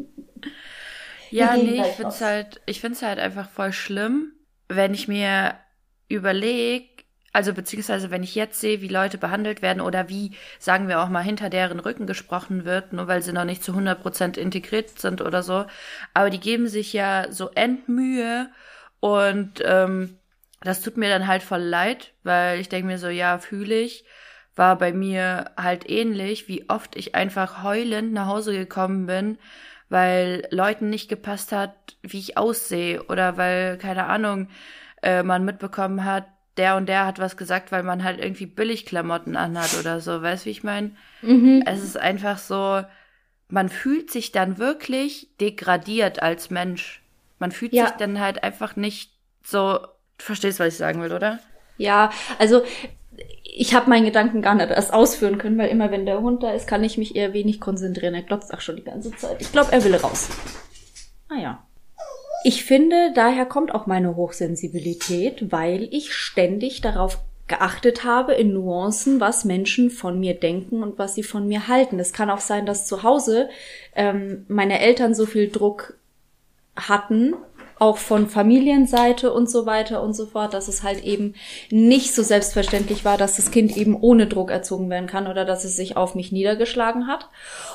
ja, 1.32 1.56
nee, 1.56 1.82
ich 1.82 1.96
find's 1.96 2.20
halt, 2.20 2.62
ich 2.66 2.82
find's 2.82 3.02
halt 3.02 3.20
einfach 3.20 3.50
voll 3.50 3.72
schlimm, 3.72 4.34
wenn 4.68 4.94
ich 4.94 5.08
mir 5.08 5.54
überlege, 6.10 6.86
also 7.36 7.54
beziehungsweise 7.54 8.12
wenn 8.12 8.24
ich 8.24 8.34
jetzt 8.34 8.62
sehe, 8.62 8.80
wie 8.80 8.88
Leute 8.88 9.18
behandelt 9.18 9.62
werden 9.62 9.82
oder 9.82 10.08
wie, 10.08 10.32
sagen 10.58 10.88
wir 10.88 11.02
auch 11.02 11.10
mal, 11.10 11.22
hinter 11.22 11.50
deren 11.50 11.82
Rücken 11.82 12.08
gesprochen 12.08 12.64
wird, 12.64 12.94
nur 12.94 13.10
weil 13.10 13.22
sie 13.22 13.34
noch 13.34 13.44
nicht 13.44 13.62
zu 13.62 13.74
100 13.74 14.02
Prozent 14.02 14.38
integriert 14.38 14.98
sind 14.98 15.20
oder 15.20 15.44
so. 15.44 15.66
Aber 16.14 16.30
die 16.30 16.40
geben 16.40 16.70
sich 16.70 16.94
ja 16.94 17.30
so 17.32 17.50
Endmühe 17.52 18.50
und 19.02 19.62
ähm, 19.66 20.18
das 20.62 20.82
tut 20.82 20.96
mir 20.96 21.10
dann 21.10 21.28
halt 21.28 21.44
voll 21.44 21.62
leid, 21.62 22.14
weil 22.24 22.62
ich 22.62 22.70
denke 22.70 22.88
mir 22.88 22.98
so, 22.98 23.10
ja, 23.10 23.38
fühle 23.38 23.76
ich. 23.82 24.06
War 24.56 24.78
bei 24.78 24.94
mir 24.94 25.52
halt 25.58 25.90
ähnlich, 25.90 26.48
wie 26.48 26.70
oft 26.70 26.96
ich 26.96 27.16
einfach 27.16 27.64
heulend 27.64 28.14
nach 28.14 28.28
Hause 28.28 28.54
gekommen 28.54 29.08
bin, 29.08 29.38
weil 29.90 30.48
Leuten 30.52 30.90
nicht 30.90 31.10
gepasst 31.10 31.52
hat, 31.52 31.98
wie 32.02 32.20
ich 32.20 32.38
aussehe 32.38 33.04
oder 33.04 33.36
weil, 33.36 33.78
keine 33.78 34.06
Ahnung, 34.06 34.48
äh, 35.04 35.22
man 35.22 35.44
mitbekommen 35.44 36.06
hat, 36.06 36.28
der 36.58 36.76
und 36.76 36.88
der 36.88 37.06
hat 37.06 37.20
was 37.20 37.38
gesagt, 37.38 37.72
weil 37.72 37.84
man 37.84 38.04
halt 38.04 38.20
irgendwie 38.20 38.46
Billigklamotten 38.46 39.36
anhat 39.36 39.78
oder 39.80 40.00
so. 40.00 40.22
Weißt 40.22 40.44
du, 40.44 40.48
wie 40.48 40.52
ich 40.52 40.64
meine? 40.64 40.92
Mhm. 41.22 41.64
Es 41.66 41.84
ist 41.84 41.98
einfach 41.98 42.38
so, 42.38 42.82
man 43.50 43.70
fühlt 43.70 44.12
sich 44.12 44.32
dann 44.32 44.58
wirklich 44.58 45.30
degradiert 45.40 46.22
als 46.22 46.50
Mensch. 46.50 47.02
Man 47.40 47.52
fühlt 47.52 47.74
ja. 47.74 47.88
sich 47.88 47.96
dann 47.98 48.20
halt 48.20 48.44
einfach 48.44 48.76
nicht 48.76 49.12
so. 49.44 49.80
Du 50.18 50.24
verstehst, 50.24 50.60
was 50.60 50.70
ich 50.70 50.78
sagen 50.78 51.02
will, 51.02 51.12
oder? 51.12 51.40
Ja, 51.78 52.10
also 52.40 52.64
ich 53.44 53.74
habe 53.74 53.90
meinen 53.90 54.06
Gedanken 54.06 54.42
gar 54.42 54.56
nicht 54.56 54.70
erst 54.70 54.94
ausführen 54.94 55.38
können, 55.38 55.58
weil 55.58 55.70
immer 55.70 55.92
wenn 55.92 56.06
der 56.06 56.22
Hund 56.22 56.44
da 56.44 56.52
ist, 56.52 56.68
kann 56.68 56.84
ich 56.84 56.98
mich 56.98 57.16
eher 57.16 57.34
wenig 57.34 57.60
konzentrieren. 57.60 58.14
Er 58.14 58.24
glotzt 58.24 58.54
auch 58.54 58.62
schon 58.62 58.78
die 58.78 58.84
ganze 58.84 59.12
Zeit. 59.12 59.42
Ich 59.42 59.52
glaube, 59.52 59.72
er 59.72 59.84
will 59.84 59.96
raus. 59.96 60.30
Ah 61.30 61.36
ja. 61.36 61.66
Ich 62.48 62.64
finde, 62.64 63.12
daher 63.16 63.48
kommt 63.48 63.74
auch 63.74 63.88
meine 63.88 64.16
Hochsensibilität, 64.16 65.52
weil 65.52 65.88
ich 65.92 66.14
ständig 66.14 66.80
darauf 66.80 67.18
geachtet 67.48 68.04
habe 68.04 68.36
in 68.36 68.54
Nuancen, 68.54 69.20
was 69.20 69.46
Menschen 69.46 69.90
von 69.90 70.20
mir 70.20 70.36
denken 70.36 70.84
und 70.84 71.00
was 71.00 71.16
sie 71.16 71.24
von 71.24 71.48
mir 71.48 71.68
halten. 71.68 71.98
Es 71.98 72.14
kann 72.14 72.30
auch 72.30 72.42
sein, 72.42 72.68
dass 72.68 72.86
zu 72.86 73.02
Hause 73.02 73.50
ähm, 73.96 74.46
meine 74.48 74.80
Eltern 74.80 75.16
so 75.16 75.26
viel 75.26 75.50
Druck 75.50 75.98
hatten, 76.76 77.34
auch 77.78 77.98
von 77.98 78.28
Familienseite 78.28 79.34
und 79.34 79.50
so 79.50 79.66
weiter 79.66 80.02
und 80.02 80.16
so 80.16 80.26
fort, 80.26 80.54
dass 80.54 80.68
es 80.68 80.84
halt 80.84 81.04
eben 81.04 81.34
nicht 81.70 82.16
so 82.16 82.24
selbstverständlich 82.24 83.04
war, 83.04 83.18
dass 83.18 83.36
das 83.36 83.52
Kind 83.52 83.76
eben 83.76 83.98
ohne 84.00 84.28
Druck 84.28 84.50
erzogen 84.50 84.90
werden 84.90 85.08
kann 85.08 85.28
oder 85.28 85.44
dass 85.44 85.66
es 85.66 85.76
sich 85.76 85.98
auf 85.98 86.16
mich 86.16 86.32
niedergeschlagen 86.32 87.08
hat. 87.08 87.28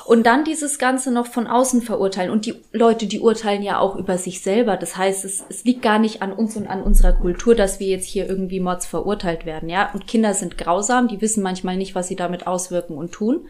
Und 0.05 0.25
dann 0.25 0.43
dieses 0.43 0.79
Ganze 0.79 1.11
noch 1.11 1.27
von 1.27 1.45
außen 1.47 1.81
verurteilen. 1.81 2.31
Und 2.31 2.45
die 2.45 2.55
Leute, 2.71 3.05
die 3.05 3.19
urteilen 3.19 3.61
ja 3.61 3.79
auch 3.79 3.95
über 3.95 4.17
sich 4.17 4.41
selber. 4.41 4.77
Das 4.77 4.97
heißt, 4.97 5.23
es, 5.23 5.43
es 5.49 5.63
liegt 5.63 5.83
gar 5.83 5.99
nicht 5.99 6.21
an 6.21 6.33
uns 6.33 6.57
und 6.57 6.67
an 6.67 6.81
unserer 6.81 7.13
Kultur, 7.13 7.53
dass 7.53 7.79
wir 7.79 7.87
jetzt 7.87 8.07
hier 8.07 8.27
irgendwie 8.27 8.59
Mords 8.59 8.87
verurteilt 8.87 9.45
werden, 9.45 9.69
ja. 9.69 9.91
Und 9.93 10.07
Kinder 10.07 10.33
sind 10.33 10.57
grausam, 10.57 11.07
die 11.07 11.21
wissen 11.21 11.43
manchmal 11.43 11.77
nicht, 11.77 11.95
was 11.95 12.07
sie 12.07 12.15
damit 12.15 12.47
auswirken 12.47 12.97
und 12.97 13.11
tun. 13.11 13.45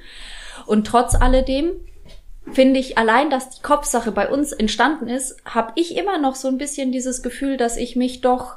Und 0.65 0.85
trotz 0.85 1.15
alledem 1.15 1.71
finde 2.51 2.79
ich, 2.79 2.97
allein, 2.97 3.29
dass 3.29 3.49
die 3.49 3.61
Kopfsache 3.61 4.11
bei 4.11 4.29
uns 4.29 4.51
entstanden 4.51 5.07
ist, 5.07 5.37
habe 5.45 5.73
ich 5.75 5.97
immer 5.97 6.17
noch 6.17 6.35
so 6.35 6.47
ein 6.47 6.57
bisschen 6.57 6.91
dieses 6.91 7.21
Gefühl, 7.21 7.57
dass 7.57 7.77
ich 7.77 7.95
mich 7.95 8.21
doch 8.21 8.55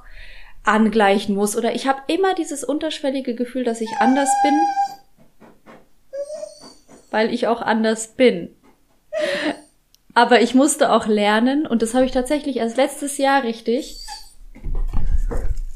angleichen 0.65 1.35
muss. 1.35 1.57
Oder 1.57 1.75
ich 1.75 1.87
habe 1.87 2.01
immer 2.07 2.35
dieses 2.35 2.65
unterschwellige 2.65 3.35
Gefühl, 3.35 3.65
dass 3.65 3.81
ich 3.81 3.91
anders 3.99 4.31
bin, 4.43 4.55
weil 7.11 7.33
ich 7.33 7.47
auch 7.47 7.61
anders 7.61 8.09
bin. 8.15 8.55
Aber 10.15 10.41
ich 10.41 10.55
musste 10.55 10.93
auch 10.93 11.07
lernen, 11.07 11.67
und 11.67 11.83
das 11.83 11.95
habe 11.95 12.07
ich 12.07 12.13
tatsächlich 12.13 12.57
erst 12.57 12.77
letztes 12.77 13.19
Jahr 13.19 13.43
richtig. 13.43 13.99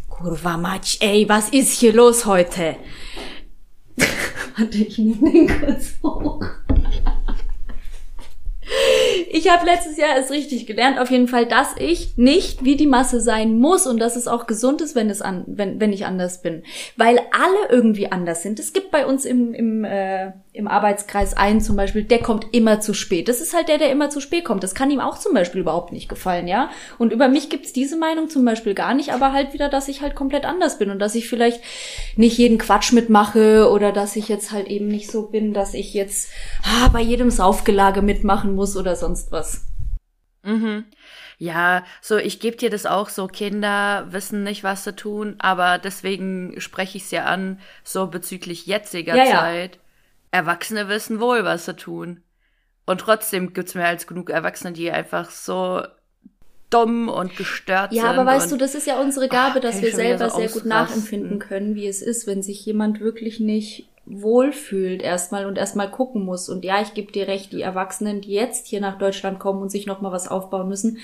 Kurva 0.08 0.56
Matsch, 0.56 0.98
ey, 1.00 1.28
was 1.28 1.50
ist 1.50 1.72
hier 1.72 1.92
los 1.92 2.24
heute? 2.24 2.76
Warte, 4.56 4.78
ich 4.78 4.98
nehme 4.98 5.30
den 5.30 5.60
kurz 5.60 5.94
hoch. 6.02 6.44
Ich 9.30 9.50
habe 9.50 9.66
letztes 9.66 9.98
Jahr 9.98 10.16
es 10.16 10.30
richtig 10.30 10.66
gelernt, 10.66 10.98
auf 10.98 11.10
jeden 11.10 11.28
Fall, 11.28 11.44
dass 11.44 11.76
ich 11.78 12.16
nicht 12.16 12.64
wie 12.64 12.76
die 12.76 12.86
Masse 12.86 13.20
sein 13.20 13.58
muss 13.58 13.86
und 13.86 13.98
dass 13.98 14.16
es 14.16 14.26
auch 14.26 14.46
gesund 14.46 14.80
ist, 14.80 14.94
wenn 14.94 15.10
es 15.10 15.20
an, 15.20 15.44
wenn, 15.46 15.80
wenn 15.80 15.92
ich 15.92 16.06
anders 16.06 16.40
bin. 16.40 16.62
Weil 16.96 17.18
alle 17.18 17.68
irgendwie 17.68 18.10
anders 18.10 18.42
sind. 18.42 18.58
Es 18.58 18.72
gibt 18.72 18.90
bei 18.90 19.04
uns 19.04 19.26
im, 19.26 19.52
im, 19.52 19.84
äh, 19.84 20.32
im 20.54 20.66
Arbeitskreis 20.66 21.36
einen 21.36 21.60
zum 21.60 21.76
Beispiel, 21.76 22.04
der 22.04 22.20
kommt 22.20 22.46
immer 22.52 22.80
zu 22.80 22.94
spät. 22.94 23.28
Das 23.28 23.40
ist 23.40 23.54
halt 23.54 23.68
der, 23.68 23.76
der 23.76 23.92
immer 23.92 24.08
zu 24.08 24.20
spät 24.20 24.44
kommt. 24.44 24.62
Das 24.62 24.74
kann 24.74 24.90
ihm 24.90 25.00
auch 25.00 25.18
zum 25.18 25.34
Beispiel 25.34 25.60
überhaupt 25.60 25.92
nicht 25.92 26.08
gefallen, 26.08 26.48
ja. 26.48 26.70
Und 26.96 27.12
über 27.12 27.28
mich 27.28 27.50
gibt's 27.50 27.74
diese 27.74 27.98
Meinung 27.98 28.30
zum 28.30 28.44
Beispiel 28.46 28.74
gar 28.74 28.94
nicht, 28.94 29.12
aber 29.12 29.32
halt 29.32 29.52
wieder, 29.52 29.68
dass 29.68 29.88
ich 29.88 30.00
halt 30.00 30.14
komplett 30.14 30.46
anders 30.46 30.78
bin 30.78 30.90
und 30.90 31.00
dass 31.00 31.14
ich 31.14 31.28
vielleicht 31.28 31.60
nicht 32.16 32.38
jeden 32.38 32.58
Quatsch 32.58 32.92
mitmache 32.92 33.70
oder 33.70 33.92
dass 33.92 34.16
ich 34.16 34.28
jetzt 34.28 34.52
halt 34.52 34.68
eben 34.68 34.88
nicht 34.88 35.10
so 35.10 35.26
bin, 35.26 35.52
dass 35.52 35.74
ich 35.74 35.92
jetzt 35.92 36.30
ah, 36.64 36.88
bei 36.88 37.00
jedem 37.00 37.30
Saufgelage 37.30 38.00
mitmachen 38.00 38.54
muss 38.54 38.76
oder 38.76 38.96
sonst 38.96 39.17
was. 39.30 39.66
Mhm. 40.42 40.84
Ja, 41.38 41.84
so 42.00 42.16
ich 42.16 42.40
gebe 42.40 42.56
dir 42.56 42.70
das 42.70 42.86
auch 42.86 43.08
so, 43.08 43.26
Kinder 43.26 44.06
wissen 44.10 44.42
nicht, 44.42 44.64
was 44.64 44.84
sie 44.84 44.94
tun, 44.94 45.36
aber 45.38 45.78
deswegen 45.78 46.60
spreche 46.60 46.98
ich 46.98 47.04
es 47.04 47.10
ja 47.10 47.24
an, 47.24 47.60
so 47.84 48.06
bezüglich 48.06 48.66
jetziger 48.66 49.14
ja, 49.14 49.26
Zeit. 49.26 49.76
Ja. 49.76 49.80
Erwachsene 50.30 50.88
wissen 50.88 51.20
wohl, 51.20 51.44
was 51.44 51.64
sie 51.64 51.74
tun. 51.74 52.22
Und 52.86 53.00
trotzdem 53.02 53.52
gibt's 53.52 53.74
mehr 53.74 53.86
als 53.86 54.06
genug 54.06 54.30
Erwachsene, 54.30 54.72
die 54.72 54.90
einfach 54.90 55.30
so 55.30 55.82
dumm 56.70 57.08
und 57.08 57.36
gestört 57.36 57.92
ja, 57.92 58.02
sind. 58.02 58.10
Ja, 58.14 58.20
aber 58.20 58.26
weißt 58.26 58.50
du, 58.50 58.56
das 58.56 58.74
ist 58.74 58.86
ja 58.86 59.00
unsere 59.00 59.28
Gabe, 59.28 59.58
ach, 59.58 59.62
dass 59.62 59.80
wir 59.82 59.94
selber 59.94 60.30
so 60.30 60.38
sehr 60.38 60.48
gut 60.48 60.64
nachempfinden 60.64 61.38
können, 61.38 61.74
wie 61.74 61.86
es 61.86 62.02
ist, 62.02 62.26
wenn 62.26 62.42
sich 62.42 62.64
jemand 62.66 63.00
wirklich 63.00 63.40
nicht 63.40 63.88
wohlfühlt 64.10 65.02
erstmal 65.02 65.46
und 65.46 65.58
erstmal 65.58 65.90
gucken 65.90 66.24
muss. 66.24 66.48
Und 66.48 66.64
ja, 66.64 66.80
ich 66.80 66.94
gebe 66.94 67.12
dir 67.12 67.28
recht, 67.28 67.52
die 67.52 67.62
Erwachsenen, 67.62 68.20
die 68.20 68.32
jetzt 68.32 68.66
hier 68.66 68.80
nach 68.80 68.98
Deutschland 68.98 69.38
kommen 69.38 69.62
und 69.62 69.70
sich 69.70 69.86
nochmal 69.86 70.12
was 70.12 70.28
aufbauen 70.28 70.68
müssen. 70.68 70.98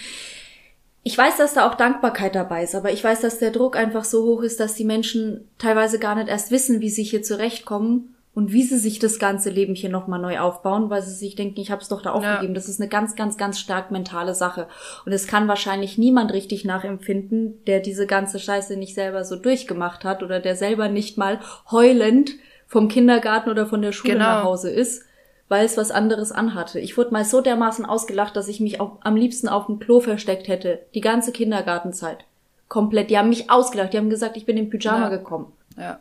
Ich 1.03 1.19
weiß, 1.19 1.37
dass 1.37 1.55
da 1.55 1.69
auch 1.69 1.75
Dankbarkeit 1.75 2.35
dabei 2.35 2.63
ist, 2.63 2.75
aber 2.75 2.91
ich 2.91 3.05
weiß, 3.05 3.21
dass 3.21 3.39
der 3.39 3.51
Druck 3.51 3.77
einfach 3.77 4.05
so 4.05 4.25
hoch 4.25 4.43
ist, 4.43 4.59
dass 4.59 4.75
die 4.75 4.87
Menschen 4.87 5.49
teilweise 5.59 5.99
gar 5.99 6.15
nicht 6.15 6.29
erst 6.29 6.51
wissen, 6.51 6.81
wie 6.81 6.89
sie 6.89 7.05
hier 7.05 7.23
zurechtkommen 7.23 8.15
und 8.35 8.53
wie 8.53 8.63
sie 8.63 8.79
sich 8.79 8.99
das 8.99 9.19
ganze 9.19 9.51
Leben 9.51 9.75
hier 9.75 9.91
nochmal 9.91 10.19
neu 10.19 10.41
aufbauen, 10.41 10.91
weil 10.91 11.03
sie 11.03 11.15
sich 11.15 11.37
denken, 11.37 11.61
ich 11.61 11.71
habe 11.71 11.83
es 11.83 11.89
doch 11.89 12.03
da 12.03 12.13
aufgegeben. 12.13 12.55
Ja. 12.55 12.55
Das 12.55 12.69
ist 12.69 12.81
eine 12.81 12.89
ganz, 12.89 13.15
ganz, 13.15 13.37
ganz 13.37 13.61
stark 13.61 13.91
mentale 13.91 14.35
Sache. 14.35 14.67
Und 15.05 15.13
es 15.13 15.27
kann 15.27 15.47
wahrscheinlich 15.47 15.99
niemand 15.99 16.33
richtig 16.33 16.65
nachempfinden, 16.65 17.63
der 17.67 17.81
diese 17.81 18.07
ganze 18.07 18.39
Scheiße 18.41 18.77
nicht 18.77 18.95
selber 18.95 19.25
so 19.25 19.37
durchgemacht 19.37 20.05
hat 20.05 20.23
oder 20.23 20.41
der 20.41 20.57
selber 20.57 20.89
nicht 20.89 21.17
mal 21.17 21.39
heulend 21.71 22.33
vom 22.75 22.89
Kindergarten 22.89 23.51
oder 23.51 23.67
von 23.67 23.83
der 23.83 23.93
Schule 23.93 24.15
genau. 24.15 24.25
nach 24.25 24.43
Hause 24.43 24.69
ist, 24.69 25.05
weil 25.49 25.65
es 25.65 25.77
was 25.77 25.93
anderes 25.93 26.33
anhatte. 26.33 26.81
Ich 26.81 26.97
wurde 26.97 27.13
mal 27.13 27.25
so 27.25 27.41
dermaßen 27.41 27.87
ausgelacht, 27.87 28.35
dass 28.35 28.49
ich 28.49 28.59
mich 28.59 28.81
auch 28.81 28.99
am 29.03 29.15
liebsten 29.15 29.49
auf 29.49 29.67
dem 29.67 29.79
Klo 29.79 30.01
versteckt 30.01 30.49
hätte. 30.49 30.81
Die 30.93 31.01
ganze 31.01 31.31
Kindergartenzeit. 31.31 32.25
Komplett. 32.67 33.11
Die 33.11 33.17
haben 33.17 33.29
mich 33.29 33.49
ausgelacht. 33.49 33.93
Die 33.93 33.99
haben 33.99 34.11
gesagt, 34.11 34.37
ich 34.37 34.45
bin 34.45 34.57
im 34.57 34.71
Pyjama 34.71 35.03
ja. 35.03 35.09
gekommen. 35.09 35.53
Ja. 35.77 36.01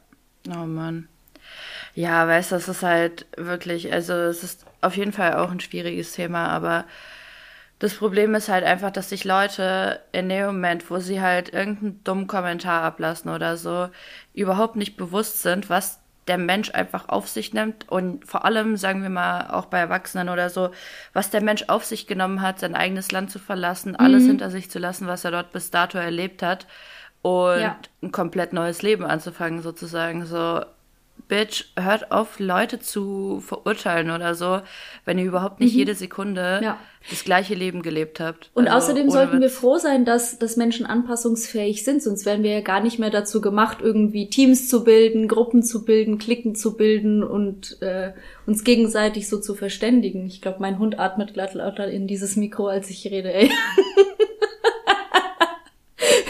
Oh 0.50 0.66
Mann. 0.66 1.08
Ja, 1.94 2.28
weißt 2.28 2.52
du, 2.52 2.56
das 2.56 2.68
ist 2.68 2.82
halt 2.82 3.28
wirklich, 3.38 3.94
also 3.94 4.14
es 4.14 4.44
ist 4.44 4.66
auf 4.82 4.98
jeden 4.98 5.14
Fall 5.14 5.36
auch 5.36 5.52
ein 5.52 5.60
schwieriges 5.60 6.14
Thema, 6.14 6.48
aber 6.48 6.86
das 7.78 7.94
Problem 7.94 8.34
ist 8.34 8.50
halt 8.50 8.64
einfach, 8.64 8.90
dass 8.90 9.10
sich 9.10 9.26
Leute 9.26 10.00
in 10.12 10.28
dem 10.28 10.48
Moment, 10.48 10.90
wo 10.90 10.98
sie 10.98 11.22
halt 11.22 11.54
irgendeinen 11.54 12.04
dummen 12.04 12.26
Kommentar 12.26 12.82
ablassen 12.82 13.30
oder 13.30 13.58
so, 13.58 13.90
überhaupt 14.34 14.76
nicht 14.76 14.98
bewusst 14.98 15.44
sind, 15.44 15.70
was 15.70 16.00
der 16.28 16.38
Mensch 16.38 16.72
einfach 16.74 17.10
auf 17.10 17.28
sich 17.28 17.54
nimmt 17.54 17.90
und 17.90 18.26
vor 18.26 18.46
allem, 18.46 18.78
sagen 18.78 19.02
wir 19.02 19.10
mal, 19.10 19.50
auch 19.52 19.66
bei 19.66 19.80
Erwachsenen 19.80 20.30
oder 20.30 20.50
so, 20.50 20.72
was 21.14 21.30
der 21.30 21.44
Mensch 21.44 21.66
auf 21.68 21.84
sich 21.84 22.08
genommen 22.08 22.42
hat, 22.42 22.60
sein 22.60 22.76
eigenes 22.76 23.12
Land 23.12 23.32
zu 23.32 23.40
verlassen, 23.40 23.92
mhm. 23.92 23.98
alles 24.00 24.26
hinter 24.26 24.50
sich 24.50 24.70
zu 24.70 24.80
lassen, 24.80 25.08
was 25.08 25.26
er 25.26 25.32
dort 25.32 25.52
bis 25.52 25.72
dato 25.72 25.98
erlebt 25.98 26.42
hat 26.42 26.68
und 27.22 27.60
ja. 27.60 27.78
ein 28.02 28.12
komplett 28.12 28.54
neues 28.54 28.82
Leben 28.82 29.06
anzufangen, 29.06 29.62
sozusagen. 29.62 30.26
So, 30.26 30.62
Bitch, 31.28 31.66
hört 31.78 32.12
auf, 32.12 32.40
Leute 32.40 32.80
zu 32.80 33.42
verurteilen 33.46 34.12
oder 34.12 34.36
so, 34.36 34.62
wenn 35.06 35.18
ihr 35.18 35.26
überhaupt 35.26 35.60
nicht 35.60 35.74
mhm. 35.74 35.80
jede 35.80 35.96
Sekunde 35.96 36.60
ja. 36.64 36.78
das 37.10 37.24
gleiche 37.24 37.54
Leben 37.56 37.82
gelebt 37.82 38.20
habt. 38.20 38.52
Und 38.54 38.68
also, 38.68 38.92
außerdem 38.92 39.10
sollten 39.10 39.42
wir 39.42 39.50
froh 39.50 39.78
sein, 39.78 40.06
dass, 40.06 40.38
dass 40.38 40.58
Menschen 40.58 40.86
anpassungsfähig 40.86 41.84
sind, 41.84 42.04
sonst 42.04 42.26
wären 42.26 42.44
wir 42.44 42.52
ja 42.52 42.62
gar 42.62 42.82
nicht 42.82 43.00
mehr 43.00 43.10
dazu 43.10 43.42
gemacht, 43.42 43.80
irgendwie 43.82 44.30
Teams 44.30 44.70
zu 44.70 44.84
bilden, 44.84 45.28
Gruppen 45.28 45.64
zu 45.64 45.86
bilden, 45.86 46.18
Klicken 46.18 46.56
zu 46.56 46.76
bilden 46.76 47.24
und 47.24 47.82
äh, 47.82 48.14
uns 48.46 48.64
gegenseitig 48.64 49.28
so 49.30 49.40
zu 49.40 49.56
verständigen. 49.56 50.28
Ich 50.28 50.42
glaube, 50.42 50.58
mein 50.60 50.80
Hund 50.80 51.00
atmet 51.00 51.34
glatt 51.34 51.54
lauter 51.54 51.88
in 51.88 52.08
dieses 52.08 52.36
Mikro, 52.36 52.68
als 52.68 52.90
ich 52.90 53.06
rede, 53.10 53.34
ey. 53.34 53.50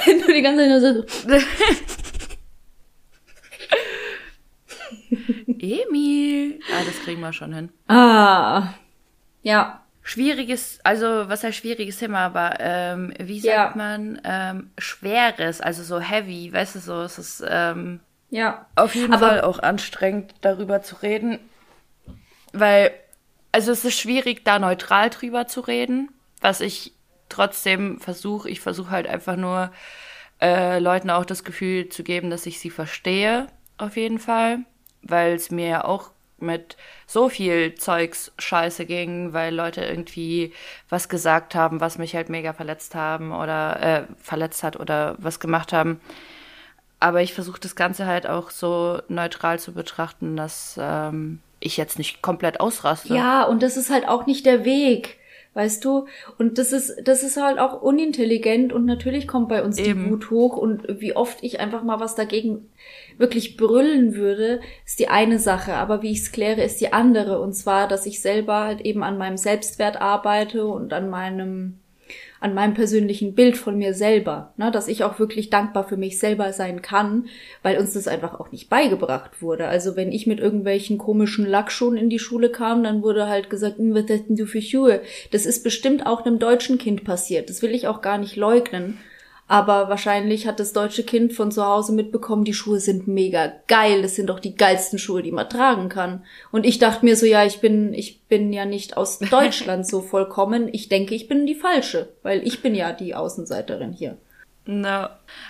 Wenn 0.05 0.21
du 0.21 0.33
die 0.33 0.41
ganze 0.41 0.61
Zeit 0.61 0.69
nur 0.69 0.79
so 0.79 1.37
Emil. 5.47 6.59
Ah, 6.71 6.83
das 6.85 6.99
kriegen 7.03 7.21
wir 7.21 7.33
schon 7.33 7.53
hin. 7.53 7.69
Ah. 7.87 8.73
Ja. 9.41 9.79
Schwieriges, 10.05 10.79
also 10.83 11.29
was 11.29 11.45
heißt 11.45 11.57
schwieriges 11.57 11.97
Thema, 11.97 12.25
aber 12.25 12.57
ähm, 12.59 13.13
wie 13.19 13.39
sagt 13.39 13.75
ja. 13.75 13.77
man 13.77 14.19
ähm, 14.25 14.71
schweres, 14.77 15.61
also 15.61 15.81
so 15.81 16.01
heavy, 16.01 16.51
weißt 16.51 16.75
du 16.75 16.79
so, 16.79 17.01
es 17.03 17.17
ist 17.17 17.41
ähm, 17.47 18.01
ja 18.29 18.65
auf 18.75 18.95
jeden 18.95 19.13
aber 19.13 19.27
Fall 19.27 19.41
auch 19.41 19.59
anstrengend 19.59 20.33
darüber 20.41 20.81
zu 20.81 20.97
reden, 20.97 21.39
weil 22.51 22.91
also 23.53 23.71
es 23.71 23.85
ist 23.85 23.97
schwierig 23.97 24.43
da 24.43 24.59
neutral 24.59 25.09
drüber 25.09 25.47
zu 25.47 25.61
reden, 25.61 26.09
was 26.41 26.59
ich 26.59 26.91
trotzdem 27.29 27.97
versuche. 27.99 28.49
Ich 28.49 28.59
versuche 28.59 28.91
halt 28.91 29.07
einfach 29.07 29.37
nur 29.37 29.71
äh, 30.41 30.79
Leuten 30.79 31.11
auch 31.11 31.23
das 31.23 31.45
Gefühl 31.45 31.87
zu 31.87 32.03
geben, 32.03 32.29
dass 32.29 32.45
ich 32.45 32.59
sie 32.59 32.71
verstehe, 32.71 33.47
auf 33.77 33.95
jeden 33.95 34.19
Fall 34.19 34.59
weil 35.03 35.33
es 35.33 35.51
mir 35.51 35.67
ja 35.67 35.85
auch 35.85 36.11
mit 36.39 36.75
so 37.07 37.29
viel 37.29 37.75
Zeugs 37.75 38.31
scheiße 38.37 38.85
ging, 38.85 39.33
weil 39.33 39.55
Leute 39.55 39.83
irgendwie 39.83 40.53
was 40.89 41.09
gesagt 41.09 41.55
haben, 41.55 41.79
was 41.79 41.97
mich 41.97 42.15
halt 42.15 42.29
mega 42.29 42.53
verletzt 42.53 42.95
haben 42.95 43.31
oder 43.31 43.81
äh, 43.81 44.03
verletzt 44.21 44.63
hat 44.63 44.79
oder 44.79 45.15
was 45.19 45.39
gemacht 45.39 45.73
haben. 45.73 46.01
Aber 46.99 47.21
ich 47.21 47.33
versuche 47.33 47.59
das 47.59 47.75
Ganze 47.75 48.05
halt 48.05 48.27
auch 48.27 48.49
so 48.49 49.01
neutral 49.07 49.59
zu 49.59 49.73
betrachten, 49.73 50.37
dass 50.37 50.75
ähm, 50.79 51.39
ich 51.59 51.77
jetzt 51.77 51.97
nicht 51.97 52.21
komplett 52.21 52.59
ausraste. 52.59 53.13
Ja, 53.13 53.43
und 53.43 53.63
das 53.63 53.77
ist 53.77 53.89
halt 53.89 54.07
auch 54.07 54.25
nicht 54.25 54.45
der 54.45 54.63
Weg. 54.65 55.17
Weißt 55.53 55.85
du? 55.85 56.07
Und 56.39 56.57
das 56.57 56.73
ist, 56.73 56.95
das 57.03 57.21
ist 57.21 57.37
halt 57.37 57.59
auch 57.59 57.81
unintelligent 57.81 58.73
und 58.73 58.85
natürlich 58.85 59.27
kommt 59.27 59.49
bei 59.49 59.63
uns 59.63 59.77
Eben. 59.77 60.05
die 60.05 60.09
Wut 60.09 60.31
hoch 60.31 60.57
und 60.57 60.85
wie 60.99 61.15
oft 61.15 61.43
ich 61.43 61.59
einfach 61.59 61.83
mal 61.83 61.99
was 61.99 62.15
dagegen 62.15 62.69
wirklich 63.19 63.55
brüllen 63.55 64.15
würde, 64.15 64.61
ist 64.83 64.99
die 64.99 65.09
eine 65.09 65.37
Sache. 65.37 65.75
Aber 65.75 66.01
wie 66.01 66.11
ich 66.11 66.19
es 66.19 66.31
kläre, 66.31 66.63
ist 66.63 66.81
die 66.81 66.91
andere. 66.91 67.39
Und 67.39 67.53
zwar, 67.53 67.87
dass 67.87 68.07
ich 68.07 68.19
selber 68.19 68.61
halt 68.61 68.81
eben 68.81 69.03
an 69.03 69.19
meinem 69.19 69.37
Selbstwert 69.37 70.01
arbeite 70.01 70.65
und 70.65 70.91
an 70.91 71.09
meinem 71.11 71.77
an 72.43 72.53
meinem 72.53 72.73
persönlichen 72.73 73.35
Bild 73.35 73.55
von 73.55 73.77
mir 73.77 73.93
selber, 73.93 74.53
ne, 74.57 74.69
dass 74.69 74.89
ich 74.89 75.05
auch 75.05 75.17
wirklich 75.17 75.49
dankbar 75.49 75.87
für 75.87 75.95
mich 75.95 76.19
selber 76.19 76.51
sein 76.51 76.81
kann, 76.81 77.27
weil 77.61 77.77
uns 77.77 77.93
das 77.93 78.07
einfach 78.07 78.37
auch 78.37 78.51
nicht 78.51 78.69
beigebracht 78.69 79.41
wurde. 79.41 79.67
Also 79.67 79.95
wenn 79.95 80.11
ich 80.11 80.27
mit 80.27 80.39
irgendwelchen 80.39 80.97
komischen 80.97 81.45
Lackschuhen 81.45 81.95
in 81.95 82.09
die 82.09 82.19
Schule 82.19 82.49
kam, 82.49 82.83
dann 82.83 83.01
wurde 83.01 83.27
halt 83.27 83.49
gesagt, 83.49 83.77
hm, 83.77 83.95
was 83.95 84.09
hast 84.09 84.25
du 84.27 84.45
für 84.45 84.61
Schuhe? 84.61 85.01
Das 85.31 85.45
ist 85.45 85.63
bestimmt 85.63 86.05
auch 86.05 86.25
einem 86.25 86.37
deutschen 86.37 86.77
Kind 86.77 87.05
passiert. 87.05 87.49
Das 87.49 87.61
will 87.61 87.73
ich 87.73 87.87
auch 87.87 88.01
gar 88.01 88.17
nicht 88.17 88.35
leugnen. 88.35 88.97
Aber 89.53 89.87
wahrscheinlich 89.87 90.47
hat 90.47 90.59
das 90.59 90.73
deutsche 90.73 91.03
Kind 91.03 91.33
von 91.33 91.51
zu 91.51 91.63
Hause 91.63 91.93
mitbekommen, 91.93 92.43
die 92.43 92.55
Schuhe 92.55 92.79
sind 92.79 93.07
mega 93.07 93.53
geil. 93.67 94.01
Das 94.01 94.15
sind 94.15 94.25
doch 94.31 94.39
die 94.39 94.55
geilsten 94.55 94.97
Schuhe, 94.97 95.21
die 95.21 95.31
man 95.31 95.47
tragen 95.47 95.89
kann. 95.89 96.25
Und 96.51 96.65
ich 96.65 96.79
dachte 96.79 97.05
mir 97.05 97.15
so, 97.15 97.27
ja, 97.27 97.45
ich 97.45 97.61
bin, 97.61 97.93
ich 97.93 98.23
bin 98.23 98.51
ja 98.51 98.65
nicht 98.65 98.97
aus 98.97 99.19
Deutschland 99.29 99.85
so 99.85 100.01
vollkommen. 100.01 100.69
Ich 100.73 100.89
denke, 100.89 101.13
ich 101.13 101.27
bin 101.27 101.45
die 101.45 101.53
falsche, 101.53 102.09
weil 102.23 102.41
ich 102.47 102.63
bin 102.63 102.73
ja 102.73 102.93
die 102.93 103.13
Außenseiterin 103.13 103.93
hier. 103.93 104.17
No. 104.65 105.05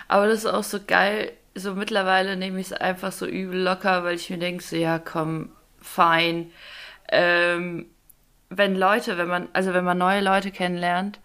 Aber 0.06 0.26
das 0.26 0.40
ist 0.40 0.52
auch 0.52 0.64
so 0.64 0.80
geil. 0.86 1.32
So 1.54 1.74
mittlerweile 1.74 2.36
nehme 2.36 2.60
ich 2.60 2.66
es 2.66 2.72
einfach 2.74 3.10
so 3.10 3.24
übel 3.24 3.62
locker, 3.62 4.04
weil 4.04 4.16
ich 4.16 4.28
mir 4.28 4.36
denke, 4.36 4.62
so, 4.62 4.76
ja, 4.76 4.98
komm, 4.98 5.48
fein. 5.80 6.50
Ähm, 7.10 7.86
wenn 8.50 8.76
Leute, 8.76 9.16
wenn 9.16 9.28
man, 9.28 9.48
also 9.54 9.72
wenn 9.72 9.84
man 9.84 9.96
neue 9.96 10.20
Leute 10.20 10.50
kennenlernt, 10.50 11.20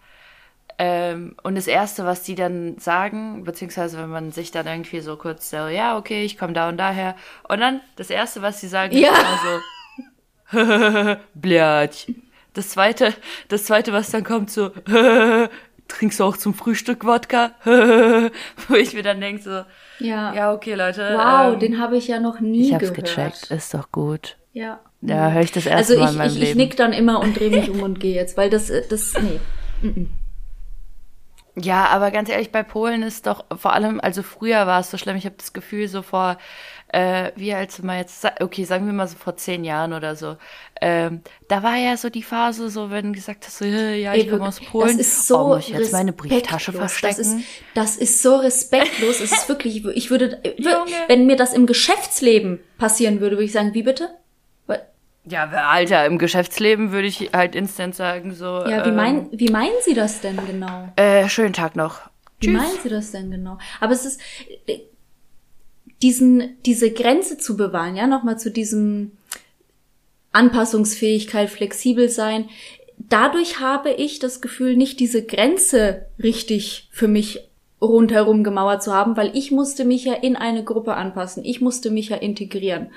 ähm, 0.82 1.36
und 1.42 1.56
das 1.56 1.66
Erste, 1.66 2.06
was 2.06 2.22
die 2.22 2.34
dann 2.34 2.78
sagen, 2.78 3.44
beziehungsweise 3.44 3.98
wenn 3.98 4.08
man 4.08 4.32
sich 4.32 4.50
dann 4.50 4.66
irgendwie 4.66 5.00
so 5.00 5.16
kurz 5.16 5.50
so, 5.50 5.68
ja, 5.68 5.98
okay, 5.98 6.24
ich 6.24 6.38
komme 6.38 6.54
da 6.54 6.70
und 6.70 6.78
daher. 6.78 7.16
Und 7.46 7.60
dann 7.60 7.82
das 7.96 8.08
Erste, 8.08 8.40
was 8.40 8.62
sie 8.62 8.68
sagen, 8.68 8.96
ja. 8.96 9.10
ist 9.10 10.54
immer 10.54 11.12
so, 11.12 11.16
Blatsch. 11.34 12.06
Das 12.54 12.70
zweite, 12.70 13.12
das 13.48 13.64
zweite, 13.64 13.92
was 13.92 14.10
dann 14.10 14.24
kommt, 14.24 14.50
so, 14.50 14.70
trinkst 15.88 16.18
du 16.18 16.24
auch 16.24 16.38
zum 16.38 16.54
Frühstück 16.54 17.04
Wodka? 17.04 17.50
Wo 18.68 18.74
ich 18.74 18.94
mir 18.94 19.02
dann 19.02 19.20
denke, 19.20 19.42
so, 19.42 19.64
ja, 20.02 20.32
ja 20.32 20.54
okay, 20.54 20.76
Leute. 20.76 21.12
Wow, 21.14 21.52
ähm, 21.52 21.60
den 21.60 21.78
habe 21.78 21.98
ich 21.98 22.08
ja 22.08 22.20
noch 22.20 22.40
nie 22.40 22.68
ich 22.68 22.72
hab's 22.72 22.94
gehört. 22.94 23.06
gecheckt, 23.06 23.50
ist 23.50 23.74
doch 23.74 23.92
gut. 23.92 24.38
Ja. 24.54 24.80
Da 25.02 25.30
höre 25.30 25.42
ich 25.42 25.52
das 25.52 25.66
erste 25.66 25.92
also 25.92 26.04
Mal 26.04 26.12
in 26.12 26.16
meinem 26.16 26.26
ich, 26.28 26.34
Leben. 26.36 26.46
Also 26.46 26.52
ich 26.52 26.56
nick 26.56 26.76
dann 26.78 26.94
immer 26.94 27.20
und 27.20 27.38
drehe 27.38 27.50
mich 27.50 27.68
um 27.68 27.82
und 27.82 28.00
gehe 28.00 28.14
jetzt, 28.14 28.38
weil 28.38 28.48
das, 28.48 28.72
das, 28.88 29.12
nee. 29.20 30.06
Ja, 31.56 31.86
aber 31.86 32.10
ganz 32.10 32.28
ehrlich, 32.28 32.52
bei 32.52 32.62
Polen 32.62 33.02
ist 33.02 33.26
doch 33.26 33.44
vor 33.56 33.72
allem, 33.72 34.00
also 34.00 34.22
früher 34.22 34.66
war 34.66 34.80
es 34.80 34.90
so 34.90 34.96
schlimm, 34.96 35.16
ich 35.16 35.24
habe 35.24 35.34
das 35.36 35.52
Gefühl, 35.52 35.88
so 35.88 36.02
vor, 36.02 36.38
äh, 36.88 37.32
wie 37.34 37.52
alt 37.52 37.72
sind 37.72 37.86
wir 37.86 37.96
jetzt, 37.96 38.24
okay, 38.40 38.64
sagen 38.64 38.86
wir 38.86 38.92
mal 38.92 39.08
so 39.08 39.16
vor 39.16 39.36
zehn 39.36 39.64
Jahren 39.64 39.92
oder 39.92 40.14
so, 40.14 40.36
ähm, 40.80 41.22
da 41.48 41.62
war 41.62 41.76
ja 41.76 41.96
so 41.96 42.08
die 42.08 42.22
Phase, 42.22 42.70
so 42.70 42.90
wenn 42.90 43.06
du 43.06 43.12
gesagt 43.12 43.46
hast, 43.46 43.58
so, 43.58 43.64
ja, 43.64 44.14
ich 44.14 44.30
komme 44.30 44.46
aus 44.46 44.60
Polen, 44.60 44.96
das 44.96 45.06
ist 45.06 45.26
so 45.26 45.38
oh, 45.38 45.48
muss 45.48 45.68
ich 45.68 45.74
jetzt 45.74 45.92
meine 45.92 46.12
Brieftasche 46.12 46.72
verstecken? 46.72 47.16
Das 47.16 47.26
ist, 47.26 47.44
das 47.74 47.96
ist 47.96 48.22
so 48.22 48.36
respektlos, 48.36 49.20
es 49.20 49.32
ist 49.32 49.48
wirklich, 49.48 49.84
ich 49.84 50.10
würde, 50.10 50.40
wenn 51.08 51.26
mir 51.26 51.36
das 51.36 51.52
im 51.52 51.66
Geschäftsleben 51.66 52.60
passieren 52.78 53.20
würde, 53.20 53.36
würde 53.36 53.44
ich 53.44 53.52
sagen, 53.52 53.74
wie 53.74 53.82
bitte? 53.82 54.10
Ja, 55.24 55.44
Alter, 55.44 56.06
im 56.06 56.18
Geschäftsleben 56.18 56.92
würde 56.92 57.06
ich 57.06 57.30
halt 57.32 57.54
instant 57.54 57.94
sagen, 57.94 58.34
so. 58.34 58.44
Ja, 58.44 58.84
wie, 58.84 58.88
ähm, 58.88 58.96
mein, 58.96 59.28
wie 59.32 59.50
meinen 59.50 59.74
Sie 59.84 59.94
das 59.94 60.20
denn 60.20 60.38
genau? 60.46 60.88
Äh, 60.96 61.28
schönen 61.28 61.52
Tag 61.52 61.76
noch. 61.76 62.00
Wie 62.40 62.46
Tschüss. 62.46 62.56
meinen 62.56 62.78
Sie 62.82 62.88
das 62.88 63.10
denn 63.12 63.30
genau? 63.30 63.58
Aber 63.80 63.92
es 63.92 64.06
ist, 64.06 64.20
diesen, 66.02 66.56
diese 66.64 66.90
Grenze 66.90 67.36
zu 67.36 67.56
bewahren, 67.56 67.96
ja, 67.96 68.06
nochmal 68.06 68.38
zu 68.38 68.50
diesem 68.50 69.12
Anpassungsfähigkeit, 70.32 71.50
flexibel 71.50 72.08
sein. 72.08 72.48
Dadurch 72.96 73.60
habe 73.60 73.90
ich 73.90 74.18
das 74.20 74.40
Gefühl, 74.40 74.76
nicht 74.76 75.00
diese 75.00 75.24
Grenze 75.24 76.06
richtig 76.22 76.88
für 76.92 77.08
mich 77.08 77.50
rundherum 77.82 78.44
gemauert 78.44 78.82
zu 78.82 78.94
haben, 78.94 79.16
weil 79.16 79.34
ich 79.36 79.50
musste 79.50 79.84
mich 79.84 80.04
ja 80.04 80.14
in 80.14 80.36
eine 80.36 80.64
Gruppe 80.64 80.94
anpassen. 80.94 81.44
Ich 81.44 81.60
musste 81.60 81.90
mich 81.90 82.10
ja 82.10 82.16
integrieren 82.16 82.90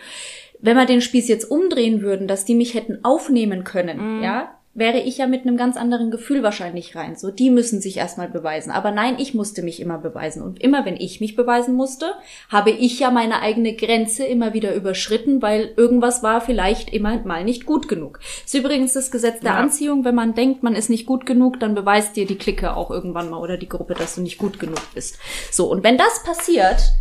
wenn 0.63 0.77
wir 0.77 0.85
den 0.85 1.01
Spieß 1.01 1.27
jetzt 1.27 1.51
umdrehen 1.51 2.01
würden, 2.01 2.27
dass 2.27 2.45
die 2.45 2.55
mich 2.55 2.73
hätten 2.73 3.03
aufnehmen 3.03 3.65
können, 3.65 4.17
mhm. 4.17 4.23
ja, 4.23 4.55
wäre 4.73 4.99
ich 4.99 5.17
ja 5.17 5.27
mit 5.27 5.41
einem 5.41 5.57
ganz 5.57 5.75
anderen 5.75 6.09
Gefühl 6.09 6.41
wahrscheinlich 6.41 6.95
rein. 6.95 7.17
So, 7.17 7.31
die 7.31 7.49
müssen 7.49 7.81
sich 7.81 7.97
erstmal 7.97 8.29
beweisen. 8.29 8.71
Aber 8.71 8.89
nein, 8.89 9.17
ich 9.19 9.33
musste 9.33 9.61
mich 9.61 9.81
immer 9.81 9.97
beweisen. 9.97 10.41
Und 10.41 10.61
immer 10.61 10.85
wenn 10.85 10.95
ich 10.95 11.19
mich 11.19 11.35
beweisen 11.35 11.75
musste, 11.75 12.13
habe 12.49 12.71
ich 12.71 12.97
ja 12.97 13.11
meine 13.11 13.41
eigene 13.41 13.75
Grenze 13.75 14.23
immer 14.23 14.53
wieder 14.53 14.73
überschritten, 14.73 15.41
weil 15.41 15.73
irgendwas 15.75 16.23
war 16.23 16.39
vielleicht 16.39 16.91
immer 16.91 17.19
mal 17.25 17.43
nicht 17.43 17.65
gut 17.65 17.89
genug. 17.89 18.19
ist 18.45 18.55
übrigens 18.55 18.93
das 18.93 19.11
Gesetz 19.11 19.41
der 19.41 19.51
ja. 19.51 19.57
Anziehung. 19.57 20.05
Wenn 20.05 20.15
man 20.15 20.33
denkt, 20.33 20.63
man 20.63 20.75
ist 20.75 20.89
nicht 20.89 21.05
gut 21.05 21.25
genug, 21.25 21.59
dann 21.59 21.75
beweist 21.75 22.15
dir 22.15 22.25
die 22.25 22.37
Clique 22.37 22.75
auch 22.75 22.89
irgendwann 22.89 23.29
mal 23.29 23.41
oder 23.41 23.57
die 23.57 23.69
Gruppe, 23.69 23.95
dass 23.95 24.15
du 24.15 24.21
nicht 24.21 24.37
gut 24.37 24.59
genug 24.59 24.81
bist. 24.95 25.19
So, 25.51 25.69
und 25.69 25.83
wenn 25.83 25.97
das 25.97 26.23
passiert, 26.23 26.93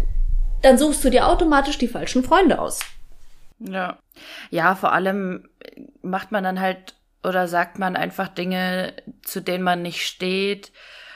dann 0.62 0.78
suchst 0.78 1.04
du 1.04 1.10
dir 1.10 1.28
automatisch 1.28 1.78
die 1.78 1.88
falschen 1.88 2.24
Freunde 2.24 2.60
aus. 2.60 2.80
Ja. 3.68 3.98
Ja, 4.50 4.74
vor 4.74 4.92
allem 4.92 5.48
macht 6.02 6.32
man 6.32 6.44
dann 6.44 6.60
halt 6.60 6.94
oder 7.22 7.46
sagt 7.46 7.78
man 7.78 7.96
einfach 7.96 8.28
Dinge, 8.28 8.94
zu 9.22 9.40
denen 9.40 9.62
man 9.64 9.82
nicht 9.82 10.06
steht. 10.06 10.72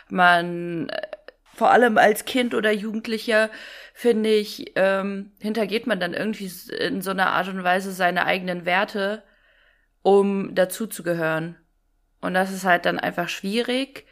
Man, 0.09 0.91
vor 1.55 1.71
allem 1.71 1.99
als 1.99 2.25
Kind 2.25 2.55
oder 2.55 2.71
Jugendlicher, 2.71 3.51
finde 3.93 4.31
ich, 4.31 4.73
ähm, 4.77 5.33
hintergeht 5.41 5.87
man 5.87 5.99
dann 5.99 6.15
irgendwie 6.15 6.51
in 6.79 7.03
so 7.03 7.11
einer 7.11 7.33
Art 7.33 7.49
und 7.49 7.65
Weise 7.65 7.93
seine 7.93 8.25
eigenen 8.25 8.65
Werte, 8.65 9.25
um 10.03 10.55
dazuzugehören. 10.55 11.57
Und 12.21 12.35
das 12.35 12.53
ist 12.53 12.65
halt 12.65 12.87
dann 12.87 13.01
einfach 13.01 13.29
schwierig. 13.29 14.07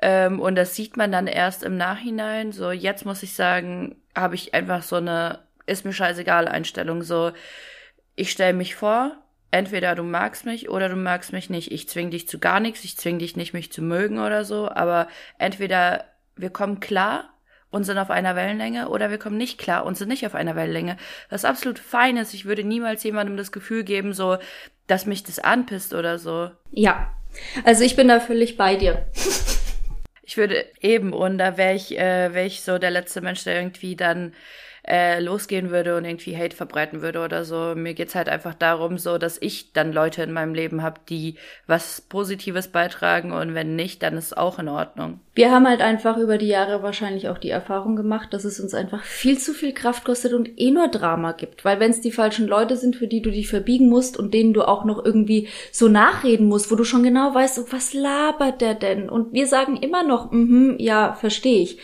Ähm, 0.00 0.40
und 0.40 0.56
das 0.56 0.74
sieht 0.74 0.96
man 0.96 1.12
dann 1.12 1.26
erst 1.26 1.62
im 1.62 1.76
Nachhinein. 1.76 2.52
So, 2.52 2.70
jetzt 2.70 3.04
muss 3.04 3.22
ich 3.22 3.34
sagen, 3.34 3.96
habe 4.14 4.34
ich 4.34 4.54
einfach 4.54 4.82
so 4.82 4.96
eine 4.96 5.45
ist 5.66 5.84
mir 5.84 5.92
scheißegal 5.92 6.48
Einstellung. 6.48 7.02
So, 7.02 7.32
ich 8.14 8.30
stelle 8.30 8.54
mich 8.54 8.74
vor, 8.74 9.16
entweder 9.50 9.94
du 9.94 10.02
magst 10.02 10.46
mich 10.46 10.68
oder 10.68 10.88
du 10.88 10.96
magst 10.96 11.32
mich 11.32 11.50
nicht. 11.50 11.72
Ich 11.72 11.88
zwing 11.88 12.10
dich 12.10 12.28
zu 12.28 12.38
gar 12.38 12.60
nichts, 12.60 12.84
ich 12.84 12.96
zwing 12.96 13.18
dich 13.18 13.36
nicht, 13.36 13.52
mich 13.52 13.72
zu 13.72 13.82
mögen 13.82 14.18
oder 14.18 14.44
so, 14.44 14.70
aber 14.70 15.08
entweder 15.38 16.04
wir 16.36 16.50
kommen 16.50 16.80
klar 16.80 17.30
und 17.70 17.84
sind 17.84 17.98
auf 17.98 18.10
einer 18.10 18.36
Wellenlänge 18.36 18.88
oder 18.88 19.10
wir 19.10 19.18
kommen 19.18 19.36
nicht 19.36 19.58
klar 19.58 19.84
und 19.84 19.96
sind 19.96 20.08
nicht 20.08 20.26
auf 20.26 20.34
einer 20.34 20.56
Wellenlänge. 20.56 20.96
Was 21.28 21.44
absolut 21.44 21.78
fein 21.78 22.16
ist. 22.16 22.34
Ich 22.34 22.44
würde 22.44 22.64
niemals 22.64 23.02
jemandem 23.02 23.36
das 23.36 23.52
Gefühl 23.52 23.84
geben, 23.84 24.12
so, 24.12 24.38
dass 24.86 25.06
mich 25.06 25.24
das 25.24 25.38
anpisst 25.38 25.94
oder 25.94 26.18
so. 26.18 26.50
Ja. 26.70 27.12
Also 27.64 27.84
ich 27.84 27.96
bin 27.96 28.08
da 28.08 28.20
völlig 28.20 28.56
bei 28.56 28.76
dir. 28.76 29.06
ich 30.22 30.36
würde 30.36 30.64
eben, 30.80 31.12
und 31.12 31.38
da 31.38 31.56
wäre 31.56 31.74
ich, 31.74 31.98
äh, 31.98 32.32
wäre 32.32 32.46
ich 32.46 32.62
so 32.62 32.78
der 32.78 32.90
letzte 32.90 33.20
Mensch, 33.20 33.44
der 33.44 33.56
irgendwie 33.56 33.96
dann 33.96 34.32
äh, 34.86 35.20
losgehen 35.20 35.70
würde 35.70 35.96
und 35.96 36.04
irgendwie 36.04 36.36
Hate 36.36 36.56
verbreiten 36.56 37.02
würde 37.02 37.20
oder 37.20 37.44
so. 37.44 37.74
Mir 37.74 37.94
geht's 37.94 38.14
halt 38.14 38.28
einfach 38.28 38.54
darum, 38.54 38.98
so, 38.98 39.18
dass 39.18 39.36
ich 39.40 39.72
dann 39.72 39.92
Leute 39.92 40.22
in 40.22 40.32
meinem 40.32 40.54
Leben 40.54 40.82
habe, 40.82 41.00
die 41.08 41.34
was 41.66 42.00
Positives 42.00 42.68
beitragen 42.68 43.32
und 43.32 43.54
wenn 43.54 43.74
nicht, 43.74 44.02
dann 44.02 44.16
ist 44.16 44.36
auch 44.36 44.58
in 44.58 44.68
Ordnung. 44.68 45.20
Wir 45.34 45.50
haben 45.50 45.68
halt 45.68 45.82
einfach 45.82 46.16
über 46.16 46.38
die 46.38 46.46
Jahre 46.46 46.82
wahrscheinlich 46.82 47.28
auch 47.28 47.36
die 47.36 47.50
Erfahrung 47.50 47.94
gemacht, 47.94 48.32
dass 48.32 48.44
es 48.44 48.58
uns 48.58 48.72
einfach 48.72 49.02
viel 49.02 49.36
zu 49.36 49.52
viel 49.52 49.74
Kraft 49.74 50.04
kostet 50.04 50.32
und 50.32 50.58
eh 50.58 50.70
nur 50.70 50.88
Drama 50.88 51.32
gibt. 51.32 51.64
Weil 51.64 51.78
wenn 51.78 51.90
es 51.90 52.00
die 52.00 52.12
falschen 52.12 52.46
Leute 52.46 52.76
sind, 52.76 52.96
für 52.96 53.06
die 53.06 53.20
du 53.20 53.30
dich 53.30 53.48
verbiegen 53.48 53.90
musst 53.90 54.16
und 54.16 54.32
denen 54.32 54.54
du 54.54 54.62
auch 54.62 54.84
noch 54.86 55.04
irgendwie 55.04 55.48
so 55.72 55.88
nachreden 55.88 56.46
musst, 56.46 56.70
wo 56.70 56.74
du 56.74 56.84
schon 56.84 57.02
genau 57.02 57.34
weißt, 57.34 57.70
was 57.70 57.92
labert 57.92 58.62
der 58.62 58.74
denn? 58.74 59.10
Und 59.10 59.34
wir 59.34 59.46
sagen 59.46 59.76
immer 59.76 60.04
noch, 60.04 60.30
mhm, 60.30 60.76
ja, 60.78 61.12
verstehe 61.12 61.62
ich. 61.62 61.78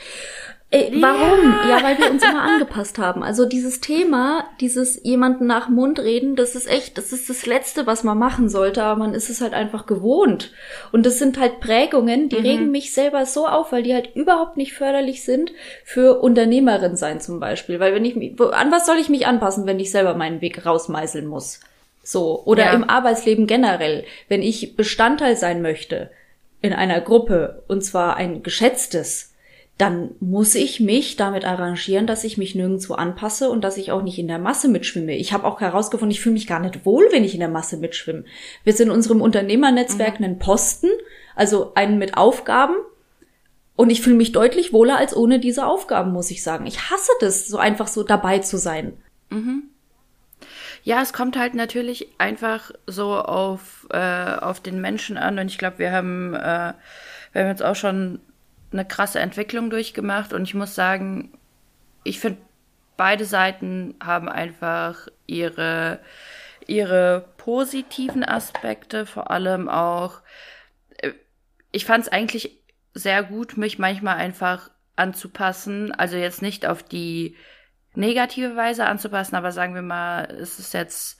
Äh, 0.73 0.91
warum? 1.03 1.55
Ja. 1.69 1.77
ja, 1.77 1.85
weil 1.85 1.99
wir 1.99 2.11
uns 2.11 2.25
immer 2.25 2.41
angepasst 2.41 2.99
haben. 2.99 3.23
Also 3.23 3.45
dieses 3.45 3.81
Thema, 3.81 4.47
dieses 4.59 5.03
jemanden 5.05 5.47
nach 5.47 5.69
Mund 5.69 6.01
reden, 6.01 6.35
das 6.35 6.55
ist 6.55 6.67
echt, 6.67 6.97
das 6.97 7.13
ist 7.13 7.29
das 7.29 7.45
Letzte, 7.45 7.87
was 7.87 8.05
man 8.05 8.19
machen 8.19 8.49
sollte, 8.49 8.83
aber 8.83 8.99
man 8.99 9.13
ist 9.13 9.29
es 9.29 9.43
halt 9.43 9.53
einfach 9.53 9.85
gewohnt. 9.85 10.53
Und 10.91 11.05
das 11.05 11.19
sind 11.19 11.39
halt 11.39 11.61
Prägungen, 11.61 12.31
die 12.31 12.39
mhm. 12.39 12.47
regen 12.47 12.71
mich 12.71 12.95
selber 12.95 13.27
so 13.27 13.47
auf, 13.47 13.71
weil 13.71 13.83
die 13.83 13.93
halt 13.93 14.17
überhaupt 14.17 14.57
nicht 14.57 14.73
förderlich 14.73 15.25
sind 15.25 15.53
für 15.85 16.21
Unternehmerin 16.21 16.97
sein 16.97 17.21
zum 17.21 17.39
Beispiel. 17.39 17.79
Weil 17.79 17.95
wenn 17.95 18.07
ich 18.07 18.17
mich, 18.17 18.41
an 18.41 18.73
was 18.73 18.87
soll 18.87 18.97
ich 18.97 19.11
mich 19.11 19.27
anpassen, 19.27 19.67
wenn 19.67 19.79
ich 19.79 19.91
selber 19.91 20.15
meinen 20.15 20.41
Weg 20.41 20.65
rausmeißeln 20.65 21.27
muss? 21.27 21.61
So. 22.03 22.43
Oder 22.47 22.65
ja. 22.65 22.73
im 22.73 22.89
Arbeitsleben 22.89 23.47
generell. 23.47 24.05
Wenn 24.29 24.41
ich 24.41 24.75
Bestandteil 24.75 25.37
sein 25.37 25.61
möchte 25.61 26.11
in 26.63 26.73
einer 26.73 27.03
Gruppe, 27.03 27.63
und 27.69 27.85
zwar 27.85 28.17
ein 28.17 28.43
geschätztes, 28.43 29.32
dann 29.79 30.11
muss 30.21 30.55
ich 30.55 30.81
mich 30.81 31.17
damit 31.17 31.45
arrangieren, 31.45 32.07
dass 32.07 32.25
ich 32.25 32.39
mich 32.39 32.55
nirgendwo 32.55 32.95
anpasse 32.95 33.51
und 33.51 33.63
dass 33.65 33.79
ich 33.79 33.91
auch 33.91 34.03
nicht 34.03 34.19
in 34.19 34.29
der 34.29 34.39
Masse 34.39 34.69
mitschwimme. 34.69 35.17
Ich 35.17 35.33
habe 35.33 35.45
auch 35.45 35.61
herausgefunden, 35.61 36.13
ich 36.13 36.21
fühle 36.21 36.35
mich 36.35 36.47
gar 36.47 36.61
nicht 36.61 36.85
wohl, 36.85 37.09
wenn 37.11 37.25
ich 37.25 37.35
in 37.35 37.41
der 37.41 37.49
Masse 37.49 37.79
mitschwimme. 37.79 38.25
Wir 38.65 38.75
sind 38.75 38.89
in 38.89 38.95
unserem 38.95 39.21
Unternehmernetzwerk 39.21 40.21
mhm. 40.21 40.27
einen 40.27 40.39
Posten, 40.39 40.89
also 41.35 41.73
einen 41.75 41.99
mit 41.99 42.17
Aufgaben. 42.17 42.75
Und 43.75 43.91
ich 43.91 44.03
fühle 44.03 44.17
mich 44.17 44.33
deutlich 44.33 44.73
wohler 44.73 44.99
als 44.99 45.17
ohne 45.17 45.41
diese 45.41 45.67
Aufgaben, 45.67 46.13
muss 46.13 46.31
ich 46.31 46.43
sagen. 46.43 46.67
Ich 46.67 46.91
hasse 46.91 47.11
das, 47.21 47.49
so 47.49 47.57
einfach 47.57 47.89
so 47.89 48.03
dabei 48.03 48.39
zu 48.39 48.59
sein. 48.59 48.93
Mhm. 49.31 49.65
Ja, 50.85 51.01
es 51.01 51.13
kommt 51.13 51.39
halt 51.39 51.55
natürlich 51.55 52.09
einfach 52.19 52.73
so 52.87 53.15
auf, 53.17 53.87
äh, 53.91 54.37
auf 54.37 54.61
den 54.61 54.81
Menschen 54.81 55.17
an. 55.17 55.39
Und 55.39 55.47
ich 55.47 55.59
glaube, 55.59 55.79
wir 55.79 55.93
haben, 55.93 56.35
äh, 56.35 56.75
wir 57.33 57.43
haben 57.43 57.49
jetzt 57.49 57.63
auch 57.63 57.77
schon 57.77 58.21
eine 58.73 58.85
krasse 58.85 59.21
Entwicklung 59.21 59.71
durchgemacht 59.71 60.33
und 60.33 60.45
ich 60.45 60.55
muss 60.55 60.75
sagen, 60.75 61.39
ich 62.05 62.21
finde, 62.21 62.41
beide 62.97 63.25
Seiten 63.25 63.95
haben 64.03 64.29
einfach 64.29 65.09
ihre, 65.27 66.01
ihre 66.67 67.25
positiven 67.37 68.25
Aspekte, 68.25 69.07
vor 69.07 69.31
allem 69.31 69.69
auch, 69.69 70.21
äh, 70.99 71.13
ich 71.71 71.85
fand 71.85 72.05
es 72.05 72.13
eigentlich 72.13 72.59
sehr 72.95 73.23
gut, 73.23 73.57
mich 73.57 73.79
manchmal 73.79 74.17
einfach 74.17 74.71
anzupassen, 74.97 75.93
also 75.93 76.17
jetzt 76.17 76.43
nicht 76.43 76.67
auf 76.67 76.83
die 76.83 77.37
negative 77.95 78.57
Weise 78.57 78.87
anzupassen, 78.87 79.37
aber 79.37 79.53
sagen 79.53 79.75
wir 79.75 79.83
mal, 79.83 80.25
es 80.25 80.59
ist 80.59 80.75
jetzt 80.75 81.19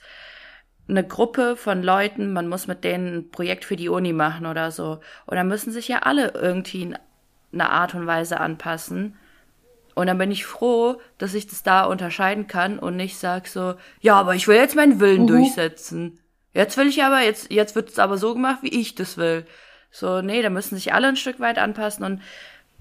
eine 0.87 1.05
Gruppe 1.05 1.55
von 1.55 1.81
Leuten, 1.81 2.33
man 2.33 2.47
muss 2.47 2.67
mit 2.67 2.83
denen 2.83 3.17
ein 3.17 3.31
Projekt 3.31 3.65
für 3.65 3.75
die 3.75 3.89
Uni 3.89 4.13
machen 4.13 4.45
oder 4.45 4.71
so. 4.71 4.99
Und 5.25 5.35
dann 5.37 5.47
müssen 5.47 5.71
sich 5.71 5.87
ja 5.87 5.99
alle 5.99 6.31
irgendwie 6.31 6.93
eine 7.53 7.69
Art 7.69 7.93
und 7.95 8.07
Weise 8.07 8.39
anpassen. 8.39 9.17
Und 9.95 10.07
dann 10.07 10.17
bin 10.17 10.31
ich 10.31 10.45
froh, 10.45 10.99
dass 11.17 11.33
ich 11.35 11.47
das 11.47 11.63
da 11.63 11.85
unterscheiden 11.85 12.47
kann 12.47 12.79
und 12.79 12.95
nicht 12.95 13.17
sag 13.17 13.47
so, 13.47 13.75
ja, 14.01 14.15
aber 14.15 14.33
ich 14.35 14.47
will 14.47 14.57
jetzt 14.57 14.75
meinen 14.75 14.99
Willen 14.99 15.23
uh 15.23 15.27
durchsetzen. 15.27 16.19
Jetzt 16.53 16.77
will 16.77 16.87
ich 16.87 17.03
aber, 17.03 17.21
jetzt, 17.21 17.51
jetzt 17.51 17.75
wird 17.75 17.89
es 17.89 17.99
aber 17.99 18.17
so 18.17 18.33
gemacht, 18.33 18.59
wie 18.61 18.79
ich 18.79 18.95
das 18.95 19.17
will. 19.17 19.45
So, 19.91 20.21
nee, 20.21 20.41
da 20.41 20.49
müssen 20.49 20.75
sich 20.75 20.93
alle 20.93 21.07
ein 21.07 21.15
Stück 21.15 21.39
weit 21.39 21.59
anpassen 21.59 22.03
und 22.03 22.21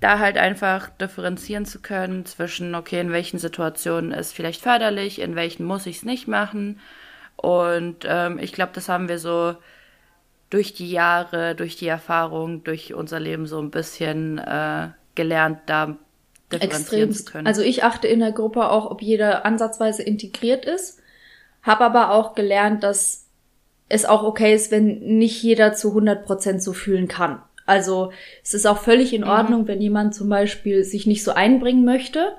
da 0.01 0.19
halt 0.19 0.37
einfach 0.37 0.89
differenzieren 0.89 1.65
zu 1.65 1.81
können 1.81 2.27
zwischen, 2.27 2.75
okay, 2.75 3.01
in 3.01 3.13
welchen 3.13 3.39
Situationen 3.39 4.13
ist 4.13 4.33
vielleicht 4.33 4.63
förderlich, 4.63 5.21
in 5.21 5.37
welchen 5.37 5.65
muss 5.65 5.87
ich 5.87 5.99
es 5.99 6.05
nicht 6.05 6.27
machen. 6.27 6.81
Und 7.37 8.05
ähm, 8.05 8.39
ich 8.39 8.53
glaube, 8.53 8.73
das 8.75 8.89
haben 8.89 9.09
wir 9.09 9.19
so 9.19 9.55
durch 10.53 10.75
die 10.75 10.91
Jahre, 10.91 11.55
durch 11.55 11.77
die 11.77 11.89
Erfahrung, 11.89 12.63
durch 12.63 12.93
unser 12.93 13.19
Leben 13.19 13.47
so 13.47 13.59
ein 13.59 13.71
bisschen 13.71 14.37
äh, 14.37 14.89
gelernt, 15.15 15.61
da 15.65 15.97
differenzieren 16.53 17.09
Extremst. 17.09 17.27
zu 17.27 17.33
können. 17.33 17.47
Also 17.47 17.63
ich 17.63 17.85
achte 17.85 18.07
in 18.07 18.21
der 18.21 18.33
Gruppe 18.33 18.69
auch, 18.69 18.91
ob 18.91 19.01
jeder 19.01 19.47
ansatzweise 19.47 20.03
integriert 20.03 20.67
ist, 20.67 21.01
habe 21.63 21.85
aber 21.85 22.11
auch 22.11 22.35
gelernt, 22.35 22.83
dass 22.83 23.29
es 23.89 24.05
auch 24.05 24.23
okay 24.25 24.55
ist, 24.55 24.71
wenn 24.71 24.99
nicht 25.17 25.43
jeder 25.43 25.73
zu 25.73 25.89
100 25.89 26.27
Prozent 26.27 26.63
so 26.63 26.75
fühlen 26.75 27.09
kann. 27.09 27.41
Also 27.65 28.13
es 28.43 28.53
ist 28.53 28.67
auch 28.67 28.79
völlig 28.79 29.15
in 29.15 29.23
mhm. 29.23 29.29
Ordnung, 29.29 29.63
mhm. 29.63 29.69
wenn 29.69 29.81
jemand 29.81 30.15
zum 30.15 30.29
Beispiel 30.29 30.85
sich 30.85 31.07
nicht 31.07 31.25
so 31.25 31.33
einbringen 31.33 31.87
möchte. 31.87 32.33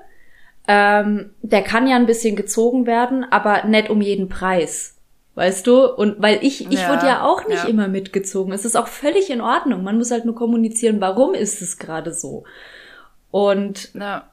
Ähm, 0.68 1.30
der 1.42 1.62
kann 1.62 1.88
ja 1.88 1.96
ein 1.96 2.06
bisschen 2.06 2.36
gezogen 2.36 2.86
werden, 2.86 3.24
aber 3.24 3.64
nicht 3.64 3.90
um 3.90 4.00
jeden 4.00 4.28
Preis. 4.28 4.93
Weißt 5.34 5.66
du? 5.66 5.86
Und 5.86 6.22
weil 6.22 6.38
ich, 6.42 6.70
ich 6.70 6.80
ja, 6.80 6.90
wurde 6.90 7.06
ja 7.06 7.24
auch 7.24 7.46
nicht 7.48 7.64
ja. 7.64 7.68
immer 7.68 7.88
mitgezogen. 7.88 8.52
Es 8.52 8.64
ist 8.64 8.76
auch 8.76 8.86
völlig 8.86 9.30
in 9.30 9.40
Ordnung. 9.40 9.82
Man 9.82 9.98
muss 9.98 10.10
halt 10.10 10.24
nur 10.24 10.36
kommunizieren, 10.36 11.00
warum 11.00 11.34
ist 11.34 11.60
es 11.60 11.78
gerade 11.78 12.12
so. 12.12 12.44
Und 13.32 13.92
ja. 13.94 14.28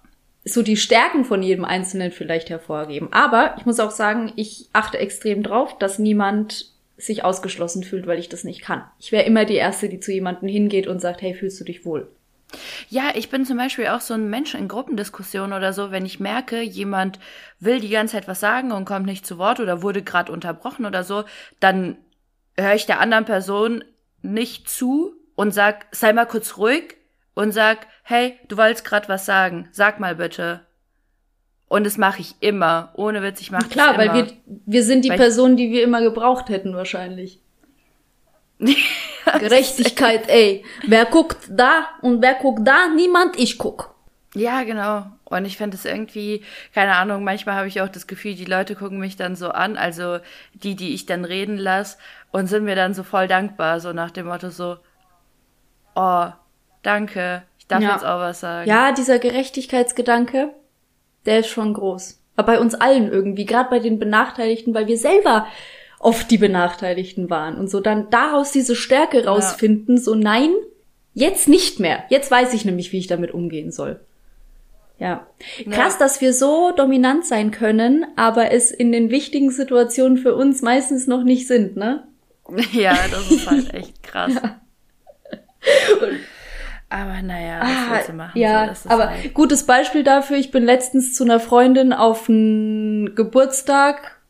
so 0.45 0.61
die 0.61 0.77
Stärken 0.77 1.25
von 1.25 1.41
jedem 1.41 1.65
Einzelnen 1.65 2.11
vielleicht 2.11 2.51
hervorgeben. 2.51 3.07
Aber 3.11 3.55
ich 3.57 3.65
muss 3.65 3.79
auch 3.79 3.91
sagen, 3.91 4.31
ich 4.35 4.69
achte 4.73 4.99
extrem 4.99 5.41
drauf, 5.41 5.75
dass 5.79 5.97
niemand 5.97 6.71
sich 6.97 7.23
ausgeschlossen 7.23 7.83
fühlt, 7.83 8.05
weil 8.05 8.19
ich 8.19 8.29
das 8.29 8.43
nicht 8.43 8.61
kann. 8.61 8.83
Ich 8.99 9.11
wäre 9.11 9.25
immer 9.25 9.45
die 9.45 9.55
Erste, 9.55 9.89
die 9.89 9.99
zu 9.99 10.11
jemandem 10.11 10.47
hingeht 10.47 10.85
und 10.85 11.01
sagt, 11.01 11.23
hey, 11.23 11.33
fühlst 11.33 11.59
du 11.59 11.63
dich 11.63 11.83
wohl? 11.83 12.07
Ja, 12.89 13.11
ich 13.15 13.29
bin 13.29 13.45
zum 13.45 13.57
Beispiel 13.57 13.87
auch 13.87 14.01
so 14.01 14.13
ein 14.13 14.29
Mensch 14.29 14.53
in 14.53 14.67
Gruppendiskussionen 14.67 15.53
oder 15.53 15.73
so, 15.73 15.91
wenn 15.91 16.05
ich 16.05 16.19
merke, 16.19 16.61
jemand 16.61 17.19
will 17.59 17.79
die 17.79 17.89
ganze 17.89 18.13
Zeit 18.13 18.27
was 18.27 18.39
sagen 18.39 18.71
und 18.71 18.85
kommt 18.85 19.05
nicht 19.05 19.25
zu 19.25 19.37
Wort 19.37 19.59
oder 19.59 19.81
wurde 19.81 20.01
gerade 20.01 20.31
unterbrochen 20.31 20.85
oder 20.85 21.03
so, 21.03 21.23
dann 21.59 21.97
höre 22.57 22.75
ich 22.75 22.85
der 22.85 22.99
anderen 22.99 23.25
Person 23.25 23.83
nicht 24.21 24.69
zu 24.69 25.15
und 25.35 25.53
sag, 25.53 25.87
sei 25.91 26.13
mal 26.13 26.25
kurz 26.25 26.57
ruhig 26.57 26.95
und 27.33 27.51
sag, 27.51 27.87
hey, 28.03 28.37
du 28.47 28.57
wolltest 28.57 28.85
gerade 28.85 29.07
was 29.07 29.25
sagen, 29.25 29.69
sag 29.71 29.99
mal 29.99 30.15
bitte. 30.15 30.61
Und 31.67 31.85
das 31.85 31.97
mache 31.97 32.19
ich 32.19 32.35
immer, 32.41 32.91
ohne 32.95 33.23
Witz, 33.23 33.39
ich 33.39 33.49
mache 33.49 33.69
Klar, 33.69 33.97
weil 33.97 34.13
wir 34.13 34.27
wir 34.65 34.83
sind 34.83 35.05
die 35.05 35.09
weil 35.09 35.17
Person, 35.17 35.55
die 35.55 35.71
wir 35.71 35.83
immer 35.83 36.01
gebraucht 36.01 36.49
hätten 36.49 36.75
wahrscheinlich. 36.75 37.40
Gerechtigkeit, 39.39 40.29
ey. 40.29 40.63
Wer 40.85 41.05
guckt 41.05 41.37
da 41.49 41.89
und 42.01 42.21
wer 42.21 42.35
guckt 42.35 42.67
da? 42.67 42.87
Niemand, 42.87 43.37
ich 43.37 43.57
guck. 43.57 43.93
Ja, 44.33 44.63
genau. 44.63 45.05
Und 45.25 45.45
ich 45.45 45.57
finde 45.57 45.77
es 45.77 45.85
irgendwie, 45.85 46.43
keine 46.73 46.95
Ahnung, 46.95 47.23
manchmal 47.23 47.55
habe 47.55 47.67
ich 47.67 47.81
auch 47.81 47.89
das 47.89 48.07
Gefühl, 48.07 48.35
die 48.35 48.45
Leute 48.45 48.75
gucken 48.75 48.99
mich 48.99 49.15
dann 49.15 49.35
so 49.35 49.49
an, 49.49 49.77
also 49.77 50.19
die, 50.53 50.75
die 50.75 50.93
ich 50.93 51.05
dann 51.05 51.25
reden 51.25 51.57
lasse, 51.57 51.97
und 52.31 52.47
sind 52.47 52.63
mir 52.63 52.75
dann 52.75 52.93
so 52.93 53.03
voll 53.03 53.27
dankbar, 53.27 53.79
so 53.79 53.93
nach 53.93 54.11
dem 54.11 54.27
Motto 54.27 54.49
so, 54.49 54.77
oh, 55.95 56.27
danke, 56.81 57.43
ich 57.59 57.67
darf 57.67 57.81
ja. 57.81 57.93
jetzt 57.93 58.05
auch 58.05 58.19
was 58.19 58.39
sagen. 58.39 58.69
Ja, 58.69 58.91
dieser 58.91 59.19
Gerechtigkeitsgedanke, 59.19 60.49
der 61.25 61.39
ist 61.39 61.49
schon 61.49 61.73
groß. 61.73 62.19
Aber 62.35 62.53
bei 62.53 62.59
uns 62.59 62.75
allen 62.75 63.11
irgendwie, 63.11 63.45
gerade 63.45 63.69
bei 63.69 63.79
den 63.79 63.99
Benachteiligten, 63.99 64.73
weil 64.73 64.87
wir 64.87 64.97
selber 64.97 65.47
oft 66.01 66.31
die 66.31 66.37
Benachteiligten 66.37 67.29
waren 67.29 67.57
und 67.57 67.69
so 67.69 67.79
dann 67.79 68.09
daraus 68.09 68.51
diese 68.51 68.75
Stärke 68.75 69.25
rausfinden, 69.25 69.97
ja. 69.97 70.01
so 70.01 70.15
nein, 70.15 70.49
jetzt 71.13 71.47
nicht 71.47 71.79
mehr. 71.79 72.03
Jetzt 72.09 72.31
weiß 72.31 72.53
ich 72.53 72.65
nämlich, 72.65 72.91
wie 72.91 72.97
ich 72.97 73.07
damit 73.07 73.33
umgehen 73.33 73.71
soll. 73.71 73.99
Ja. 74.97 75.27
Krass, 75.69 75.93
ja. 75.93 75.99
dass 75.99 76.21
wir 76.21 76.33
so 76.33 76.71
dominant 76.71 77.25
sein 77.25 77.51
können, 77.51 78.05
aber 78.15 78.51
es 78.51 78.71
in 78.71 78.91
den 78.91 79.09
wichtigen 79.09 79.51
Situationen 79.51 80.17
für 80.17 80.35
uns 80.35 80.61
meistens 80.61 81.07
noch 81.07 81.23
nicht 81.23 81.47
sind, 81.47 81.75
ne? 81.75 82.07
Ja, 82.73 82.97
das 83.09 83.31
ist 83.31 83.49
halt 83.49 83.73
echt 83.73 84.03
krass. 84.03 84.33
ja. 84.33 84.59
aber 86.89 87.21
naja, 87.21 87.61
was 87.61 87.69
ah, 87.69 87.93
willst 87.93 88.09
du 88.09 88.13
machen? 88.13 88.39
Ja, 88.39 88.75
so, 88.75 88.89
aber 88.89 89.09
halt 89.11 89.33
gutes 89.33 89.65
Beispiel 89.65 90.03
dafür, 90.03 90.37
ich 90.37 90.51
bin 90.51 90.63
letztens 90.63 91.13
zu 91.13 91.23
einer 91.23 91.39
Freundin 91.39 91.93
auf 91.93 92.27
einen 92.27 93.15
Geburtstag 93.15 94.20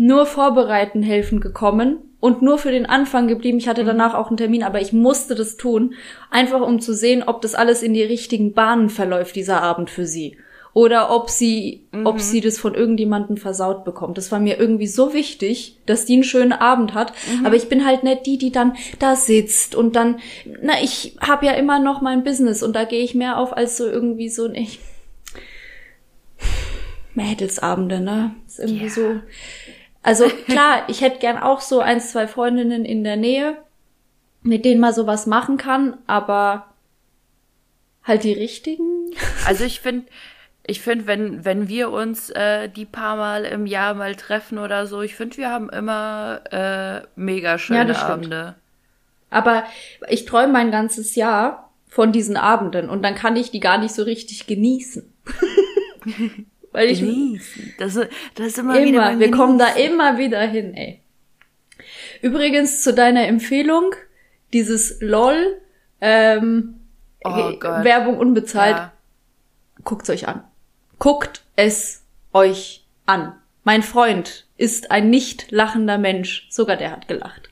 nur 0.00 0.24
vorbereiten 0.24 1.02
helfen 1.02 1.40
gekommen 1.40 1.98
und 2.20 2.40
nur 2.40 2.56
für 2.56 2.70
den 2.70 2.86
Anfang 2.86 3.28
geblieben. 3.28 3.58
Ich 3.58 3.68
hatte 3.68 3.82
mhm. 3.82 3.88
danach 3.88 4.14
auch 4.14 4.28
einen 4.28 4.38
Termin, 4.38 4.62
aber 4.62 4.80
ich 4.80 4.94
musste 4.94 5.34
das 5.34 5.58
tun, 5.58 5.92
einfach 6.30 6.62
um 6.62 6.80
zu 6.80 6.94
sehen, 6.94 7.22
ob 7.22 7.42
das 7.42 7.54
alles 7.54 7.82
in 7.82 7.92
die 7.92 8.02
richtigen 8.02 8.54
Bahnen 8.54 8.88
verläuft, 8.88 9.36
dieser 9.36 9.60
Abend 9.60 9.90
für 9.90 10.06
sie. 10.06 10.38
Oder 10.72 11.14
ob 11.14 11.28
sie, 11.28 11.84
mhm. 11.92 12.06
ob 12.06 12.18
sie 12.18 12.40
das 12.40 12.56
von 12.56 12.74
irgendjemandem 12.74 13.36
versaut 13.36 13.84
bekommt. 13.84 14.16
Das 14.16 14.32
war 14.32 14.40
mir 14.40 14.58
irgendwie 14.58 14.86
so 14.86 15.12
wichtig, 15.12 15.76
dass 15.84 16.06
die 16.06 16.14
einen 16.14 16.24
schönen 16.24 16.52
Abend 16.52 16.94
hat. 16.94 17.12
Mhm. 17.38 17.44
Aber 17.44 17.56
ich 17.56 17.68
bin 17.68 17.84
halt 17.84 18.02
nicht 18.02 18.24
die, 18.24 18.38
die 18.38 18.52
dann 18.52 18.76
da 19.00 19.16
sitzt 19.16 19.74
und 19.74 19.96
dann, 19.96 20.20
na, 20.62 20.82
ich 20.82 21.18
habe 21.20 21.44
ja 21.44 21.52
immer 21.52 21.78
noch 21.78 22.00
mein 22.00 22.24
Business 22.24 22.62
und 22.62 22.74
da 22.74 22.84
gehe 22.84 23.02
ich 23.02 23.14
mehr 23.14 23.36
auf 23.36 23.54
als 23.54 23.76
so 23.76 23.86
irgendwie 23.86 24.30
so, 24.30 24.48
ich, 24.50 24.78
Mädelsabende, 27.14 28.00
ne? 28.00 28.34
Ist 28.46 28.60
irgendwie 28.60 28.84
ja. 28.84 28.90
so 28.90 29.20
also 30.02 30.28
klar, 30.46 30.84
ich 30.88 31.00
hätte 31.00 31.18
gern 31.18 31.38
auch 31.38 31.60
so 31.60 31.80
ein, 31.80 32.00
zwei 32.00 32.26
Freundinnen 32.26 32.84
in 32.84 33.04
der 33.04 33.16
Nähe, 33.16 33.56
mit 34.42 34.64
denen 34.64 34.80
man 34.80 34.94
sowas 34.94 35.26
machen 35.26 35.56
kann, 35.56 35.98
aber 36.06 36.66
halt 38.04 38.24
die 38.24 38.32
richtigen. 38.32 39.10
Also 39.46 39.64
ich 39.64 39.80
finde, 39.80 40.06
ich 40.66 40.80
finde, 40.80 41.06
wenn, 41.06 41.44
wenn 41.44 41.68
wir 41.68 41.90
uns 41.90 42.30
äh, 42.30 42.68
die 42.68 42.86
paar 42.86 43.16
Mal 43.16 43.44
im 43.44 43.66
Jahr 43.66 43.94
mal 43.94 44.14
treffen 44.14 44.58
oder 44.58 44.86
so, 44.86 45.02
ich 45.02 45.14
finde, 45.16 45.36
wir 45.36 45.50
haben 45.50 45.68
immer 45.68 46.40
äh, 46.50 47.06
mega 47.16 47.58
schöne 47.58 47.92
ja, 47.92 48.02
Abende. 48.02 48.54
Aber 49.30 49.64
ich 50.08 50.24
träume 50.24 50.52
mein 50.52 50.70
ganzes 50.70 51.14
Jahr 51.14 51.70
von 51.88 52.12
diesen 52.12 52.36
Abenden 52.36 52.88
und 52.88 53.02
dann 53.02 53.14
kann 53.14 53.36
ich 53.36 53.50
die 53.50 53.60
gar 53.60 53.78
nicht 53.78 53.94
so 53.94 54.02
richtig 54.02 54.46
genießen. 54.46 55.12
Weil 56.72 56.90
ich 56.90 57.00
Genießen. 57.00 57.74
Das, 57.78 57.94
das 57.94 58.46
ist 58.46 58.58
immer, 58.58 58.76
immer 58.76 58.86
wieder. 58.86 59.00
Wir 59.00 59.10
Genießen. 59.10 59.32
kommen 59.32 59.58
da 59.58 59.68
immer 59.68 60.18
wieder 60.18 60.40
hin, 60.42 60.74
ey. 60.74 61.00
Übrigens 62.22 62.82
zu 62.82 62.94
deiner 62.94 63.26
Empfehlung, 63.26 63.94
dieses 64.52 65.00
LOL, 65.00 65.60
ähm, 66.00 66.80
oh 67.24 67.30
Werbung 67.30 68.18
unbezahlt. 68.18 68.76
Ja. 68.76 68.92
Guckt's 69.84 70.10
euch 70.10 70.28
an. 70.28 70.44
Guckt 70.98 71.42
es 71.56 72.04
euch 72.32 72.86
an. 73.06 73.34
Mein 73.64 73.82
Freund 73.82 74.46
ist 74.56 74.90
ein 74.90 75.10
nicht 75.10 75.50
lachender 75.50 75.98
Mensch. 75.98 76.46
Sogar 76.50 76.76
der 76.76 76.90
hat 76.90 77.08
gelacht. 77.08 77.50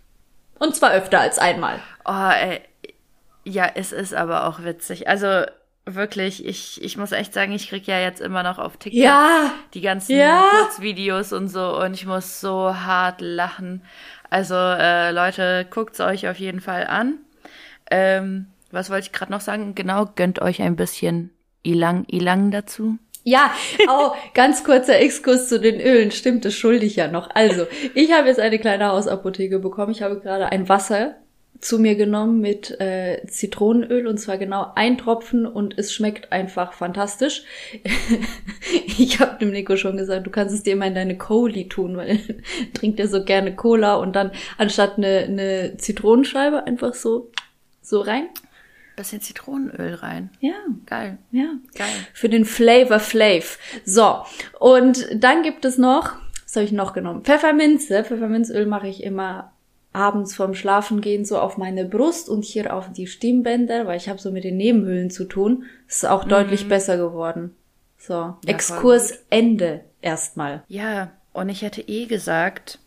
Und 0.59 0.75
zwar 0.75 0.93
öfter 0.93 1.21
als 1.21 1.39
einmal. 1.39 1.81
Oh, 2.05 2.31
ey. 2.31 2.61
Ja, 3.45 3.71
es 3.75 3.93
ist 3.93 4.15
aber 4.15 4.47
auch 4.47 4.63
witzig. 4.65 5.09
Also, 5.09 5.45
wirklich, 5.95 6.45
ich, 6.47 6.83
ich 6.83 6.97
muss 6.97 7.13
echt 7.13 7.33
sagen, 7.35 7.53
ich 7.53 7.69
krieg 7.69 7.87
ja 7.87 7.99
jetzt 8.01 8.21
immer 8.21 8.43
noch 8.43 8.59
auf 8.59 8.77
TikTok 8.77 9.01
Ja, 9.01 9.53
die 9.75 9.81
ganzen 9.81 10.17
Ja. 10.17 10.49
Kurzvideos 10.51 11.33
und 11.33 11.49
so 11.49 11.81
und 11.81 11.95
ich 11.95 12.07
muss 12.07 12.41
so 12.41 12.75
hart 12.75 13.21
lachen. 13.21 13.83
Also 14.31 14.55
äh, 14.55 15.11
Leute, 15.11 15.67
guckt's 15.71 16.01
euch 16.01 16.29
auf 16.29 16.39
jeden 16.39 16.61
Fall 16.61 16.87
an. 16.87 17.19
Ähm, 17.91 18.47
was 18.71 18.91
wollte 18.91 19.07
ich 19.07 19.13
gerade 19.13 19.33
noch 19.33 19.41
sagen? 19.41 19.75
Genau, 19.75 20.07
gönnt 20.15 20.41
euch 20.43 20.61
ein 20.63 20.77
bisschen 20.77 21.31
Ilang 21.63 22.05
Ilang 22.09 22.51
dazu. 22.51 22.99
Ja, 23.25 23.51
oh, 23.89 24.13
ganz 24.35 24.65
kurzer 24.65 24.99
Exkurs 24.99 25.49
zu 25.49 25.61
den 25.61 25.81
Ölen. 25.81 26.11
Stimmt, 26.11 26.45
das 26.45 26.55
schulde 26.55 26.87
ich 26.87 26.97
ja 26.97 27.09
noch. 27.09 27.29
Also, 27.35 27.67
ich 27.95 28.13
habe 28.13 28.29
jetzt 28.29 28.41
eine 28.41 28.59
kleine 28.59 28.89
Hausapotheke 28.89 29.59
bekommen. 29.59 29.93
Ich 29.93 30.03
habe 30.03 30.21
gerade 30.21 30.51
ein 30.51 30.69
Wasser 30.69 31.17
zu 31.61 31.79
mir 31.79 31.97
genommen 31.97 32.41
mit 32.41 32.81
äh, 32.81 33.27
Zitronenöl 33.27 34.07
und 34.07 34.19
zwar 34.19 34.39
genau 34.39 34.73
ein 34.77 34.97
Tropfen 34.97 35.47
und 35.47 35.77
es 35.77 35.93
schmeckt 35.93 36.31
einfach 36.31 36.73
fantastisch. 36.73 37.43
ich 38.87 39.19
habe 39.19 39.39
dem 39.39 39.51
Nico 39.51 39.77
schon 39.77 39.97
gesagt, 39.97 40.27
du 40.27 40.31
kannst 40.31 40.55
es 40.55 40.63
dir 40.63 40.75
immer 40.75 40.87
in 40.87 40.95
deine 40.95 41.19
Coli 41.19 41.69
tun, 41.69 41.97
weil 41.97 42.21
trinkt 42.75 43.01
er 43.01 43.09
so 43.09 43.25
gerne 43.25 43.57
Cola 43.57 43.97
und 43.97 44.15
dann 44.15 44.31
anstatt 44.57 44.99
eine, 44.99 45.25
eine 45.25 45.77
Zitronenscheibe 45.79 46.65
einfach 46.67 46.95
so 46.95 47.31
so 47.89 48.01
rein. 48.01 48.29
Bisschen 48.97 49.21
Zitronenöl 49.21 49.95
rein. 49.95 50.31
Ja, 50.41 50.57
Geil. 50.87 51.19
ja. 51.31 51.55
Geil. 51.75 51.89
Für 52.13 52.29
den 52.29 52.45
Flavor 52.45 52.99
Flav. 52.99 53.59
So, 53.85 54.25
und 54.59 55.07
dann 55.15 55.43
gibt 55.43 55.65
es 55.65 55.79
noch, 55.79 56.15
was 56.45 56.57
habe 56.57 56.65
ich 56.65 56.73
noch 56.73 56.93
genommen? 56.93 57.23
Pfefferminze. 57.23 58.05
Pfefferminzöl 58.05 58.67
mache 58.67 58.89
ich 58.89 59.03
immer 59.03 59.53
abends 59.99 60.35
vorm 60.35 60.55
Schlafengehen 60.55 61.25
so 61.25 61.39
auf 61.39 61.59
meine 61.59 61.85
Brust 61.85 62.29
und 62.29 62.45
hier 62.45 62.73
auf 62.73 62.93
die 62.93 63.09
Stimmbänder, 63.09 63.87
weil 63.87 63.97
ich 63.97 64.09
habe 64.09 64.21
so 64.21 64.31
mit 64.31 64.45
den 64.45 64.57
Nebenhöhlen 64.57 65.11
zu 65.11 65.25
tun. 65.25 65.65
Ist 65.89 66.07
auch 66.07 66.25
deutlich 66.25 66.69
besser 66.69 66.97
geworden. 66.97 67.55
So, 67.99 68.37
Exkurs 68.47 69.25
Ende 69.29 69.81
erstmal. 70.01 70.63
Ja, 70.69 71.11
und 71.33 71.49
ich 71.49 71.63
hätte 71.63 71.83
eh 71.83 72.07
gesagt, 72.07 72.79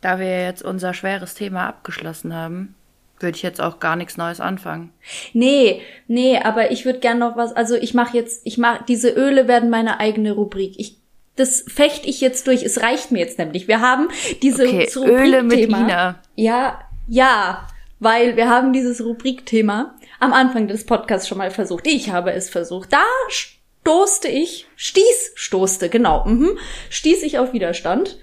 da 0.00 0.20
wir 0.20 0.42
jetzt 0.44 0.62
unser 0.62 0.94
schweres 0.94 1.34
Thema 1.34 1.66
abgeschlossen 1.66 2.32
haben, 2.32 2.74
würde 3.18 3.36
ich 3.36 3.42
jetzt 3.42 3.60
auch 3.60 3.80
gar 3.80 3.96
nichts 3.96 4.16
Neues 4.16 4.40
anfangen. 4.40 4.92
Nee, 5.32 5.82
nee, 6.06 6.38
aber 6.38 6.70
ich 6.70 6.84
würde 6.84 7.00
gern 7.00 7.18
noch 7.18 7.36
was, 7.36 7.52
also 7.52 7.74
ich 7.74 7.94
mache 7.94 8.16
jetzt, 8.16 8.42
ich 8.44 8.58
mache, 8.58 8.84
diese 8.86 9.10
Öle 9.10 9.48
werden 9.48 9.70
meine 9.70 9.98
eigene 9.98 10.32
Rubrik. 10.32 10.74
Ich, 10.78 10.98
das 11.36 11.64
fecht 11.66 12.06
ich 12.06 12.20
jetzt 12.20 12.46
durch. 12.46 12.62
Es 12.62 12.80
reicht 12.80 13.10
mir 13.10 13.18
jetzt 13.18 13.38
nämlich. 13.38 13.68
Wir 13.68 13.80
haben 13.80 14.08
diese 14.42 14.66
Okay, 14.66 14.88
Öle 14.96 15.42
mit. 15.42 15.58
Ina. 15.58 16.20
Ja, 16.36 16.80
ja, 17.08 17.66
weil 17.98 18.36
wir 18.36 18.48
haben 18.48 18.72
dieses 18.72 19.04
Rubrikthema 19.04 19.94
am 20.20 20.32
Anfang 20.32 20.68
des 20.68 20.86
Podcasts 20.86 21.28
schon 21.28 21.38
mal 21.38 21.50
versucht. 21.50 21.86
Ich 21.86 22.10
habe 22.10 22.32
es 22.32 22.50
versucht. 22.50 22.92
Da 22.92 23.04
stoßte 23.28 24.28
ich, 24.28 24.66
stieß, 24.76 25.32
stoßte, 25.34 25.88
genau, 25.88 26.24
mhm, 26.24 26.58
stieß 26.90 27.22
ich 27.22 27.38
auf 27.38 27.52
Widerstand. 27.52 28.18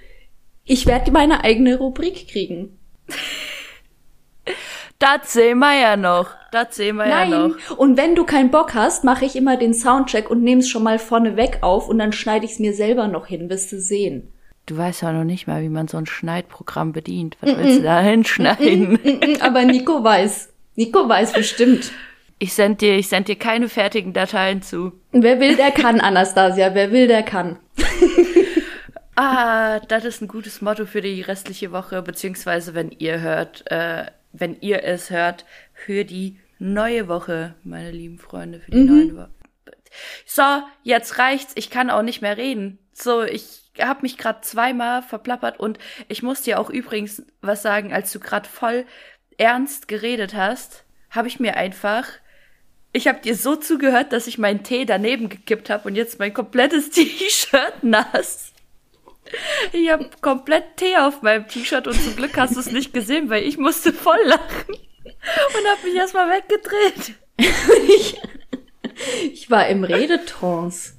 Ich 0.64 0.86
werde 0.86 1.10
meine 1.10 1.44
eigene 1.44 1.76
Rubrik 1.76 2.28
kriegen. 2.28 2.78
Das 5.02 5.32
sehen 5.32 5.58
wir 5.58 5.74
ja 5.80 5.96
noch. 5.96 6.28
Das 6.52 6.76
sehen 6.76 6.94
wir 6.94 7.08
ja 7.08 7.26
Nein. 7.26 7.30
noch. 7.30 7.76
Und 7.76 7.96
wenn 7.96 8.14
du 8.14 8.24
keinen 8.24 8.52
Bock 8.52 8.74
hast, 8.74 9.02
mache 9.02 9.24
ich 9.24 9.34
immer 9.34 9.56
den 9.56 9.74
Soundcheck 9.74 10.30
und 10.30 10.44
nehme 10.44 10.60
es 10.60 10.68
schon 10.68 10.84
mal 10.84 11.00
vorne 11.00 11.36
weg 11.36 11.58
auf 11.62 11.88
und 11.88 11.98
dann 11.98 12.12
schneide 12.12 12.44
ich 12.44 12.52
es 12.52 12.58
mir 12.60 12.72
selber 12.72 13.08
noch 13.08 13.26
hin, 13.26 13.50
wirst 13.50 13.72
du 13.72 13.80
sehen. 13.80 14.28
Du 14.66 14.76
weißt 14.76 15.02
ja 15.02 15.10
noch 15.12 15.24
nicht 15.24 15.48
mal, 15.48 15.60
wie 15.62 15.68
man 15.68 15.88
so 15.88 15.96
ein 15.96 16.06
Schneidprogramm 16.06 16.92
bedient. 16.92 17.36
Was 17.40 17.56
willst 17.56 17.78
du 17.80 17.82
da 17.82 18.00
hinschneiden? 18.00 18.92
Mm, 19.02 19.40
Aber 19.40 19.64
Nico 19.64 20.04
weiß. 20.04 20.50
Nico 20.76 21.08
weiß 21.08 21.32
bestimmt. 21.32 21.90
Ich 22.38 22.54
send 22.54 22.80
dir, 22.80 22.96
ich 22.96 23.08
send 23.08 23.26
dir 23.26 23.36
keine 23.36 23.68
fertigen 23.68 24.12
Dateien 24.12 24.62
zu. 24.62 24.92
Wer 25.10 25.40
will, 25.40 25.56
der 25.56 25.72
kann, 25.72 26.00
Anastasia. 26.00 26.74
Wer 26.74 26.92
will, 26.92 27.08
der 27.08 27.24
kann. 27.24 27.58
Ah, 29.16 29.80
das 29.80 30.04
ist 30.04 30.22
ein 30.22 30.28
gutes 30.28 30.62
Motto 30.62 30.86
für 30.86 31.02
die 31.02 31.20
restliche 31.20 31.70
Woche, 31.72 32.00
beziehungsweise 32.02 32.74
wenn 32.74 32.90
ihr 32.92 33.20
hört, 33.20 33.64
äh, 33.70 34.06
wenn 34.32 34.60
ihr 34.60 34.84
es 34.84 35.10
hört, 35.10 35.44
für 35.72 36.04
die 36.04 36.38
neue 36.58 37.08
Woche, 37.08 37.54
meine 37.64 37.90
lieben 37.90 38.18
Freunde, 38.18 38.60
für 38.60 38.70
die 38.70 38.84
neue 38.84 39.16
Woche. 39.16 39.30
So, 40.24 40.42
jetzt 40.82 41.18
reicht's. 41.18 41.52
Ich 41.56 41.70
kann 41.70 41.90
auch 41.90 42.02
nicht 42.02 42.22
mehr 42.22 42.36
reden. 42.36 42.78
So, 42.92 43.22
ich 43.22 43.70
habe 43.80 44.02
mich 44.02 44.16
gerade 44.16 44.40
zweimal 44.42 45.02
verplappert 45.02 45.58
und 45.58 45.78
ich 46.08 46.22
muss 46.22 46.42
dir 46.42 46.60
auch 46.60 46.70
übrigens 46.70 47.22
was 47.40 47.62
sagen, 47.62 47.92
als 47.92 48.12
du 48.12 48.20
gerade 48.20 48.48
voll 48.48 48.86
ernst 49.38 49.88
geredet 49.88 50.34
hast, 50.34 50.84
habe 51.10 51.28
ich 51.28 51.40
mir 51.40 51.56
einfach 51.56 52.08
ich 52.92 53.08
habe 53.08 53.20
dir 53.20 53.34
so 53.34 53.56
zugehört, 53.56 54.12
dass 54.12 54.26
ich 54.26 54.38
meinen 54.38 54.64
Tee 54.64 54.84
daneben 54.84 55.28
gekippt 55.28 55.70
habe 55.70 55.88
und 55.88 55.96
jetzt 55.96 56.18
mein 56.18 56.34
komplettes 56.34 56.90
T-Shirt 56.90 57.82
nass. 57.82 58.51
Ich 59.72 59.90
habe 59.90 60.10
komplett 60.20 60.76
Tee 60.76 60.96
auf 60.96 61.22
meinem 61.22 61.48
T-Shirt 61.48 61.86
und 61.86 62.00
zum 62.00 62.16
Glück 62.16 62.36
hast 62.36 62.56
du 62.56 62.60
es 62.60 62.70
nicht 62.70 62.92
gesehen, 62.92 63.30
weil 63.30 63.44
ich 63.44 63.58
musste 63.58 63.92
voll 63.92 64.20
lachen 64.26 64.74
und 64.74 65.68
habe 65.70 65.86
mich 65.86 65.94
erstmal 65.94 66.28
weggedreht. 66.28 67.14
Ich, 67.88 68.20
ich 69.32 69.50
war 69.50 69.66
im 69.68 69.84
Redetrance. 69.84 70.94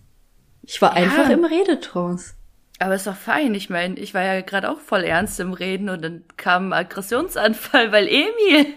Ich 0.63 0.81
war 0.81 0.93
einfach 0.93 1.29
im 1.29 1.45
Redetrance. 1.45 2.34
Aber 2.79 2.95
ist 2.95 3.07
doch 3.07 3.15
fein. 3.15 3.53
Ich 3.53 3.69
meine, 3.69 3.99
ich 3.99 4.13
war 4.13 4.23
ja 4.23 4.41
gerade 4.41 4.69
auch 4.69 4.79
voll 4.79 5.03
ernst 5.03 5.39
im 5.39 5.53
Reden 5.53 5.89
und 5.89 6.01
dann 6.01 6.23
kam 6.38 6.73
ein 6.73 6.86
Aggressionsanfall, 6.86 7.91
weil 7.91 8.07
Emil. 8.07 8.73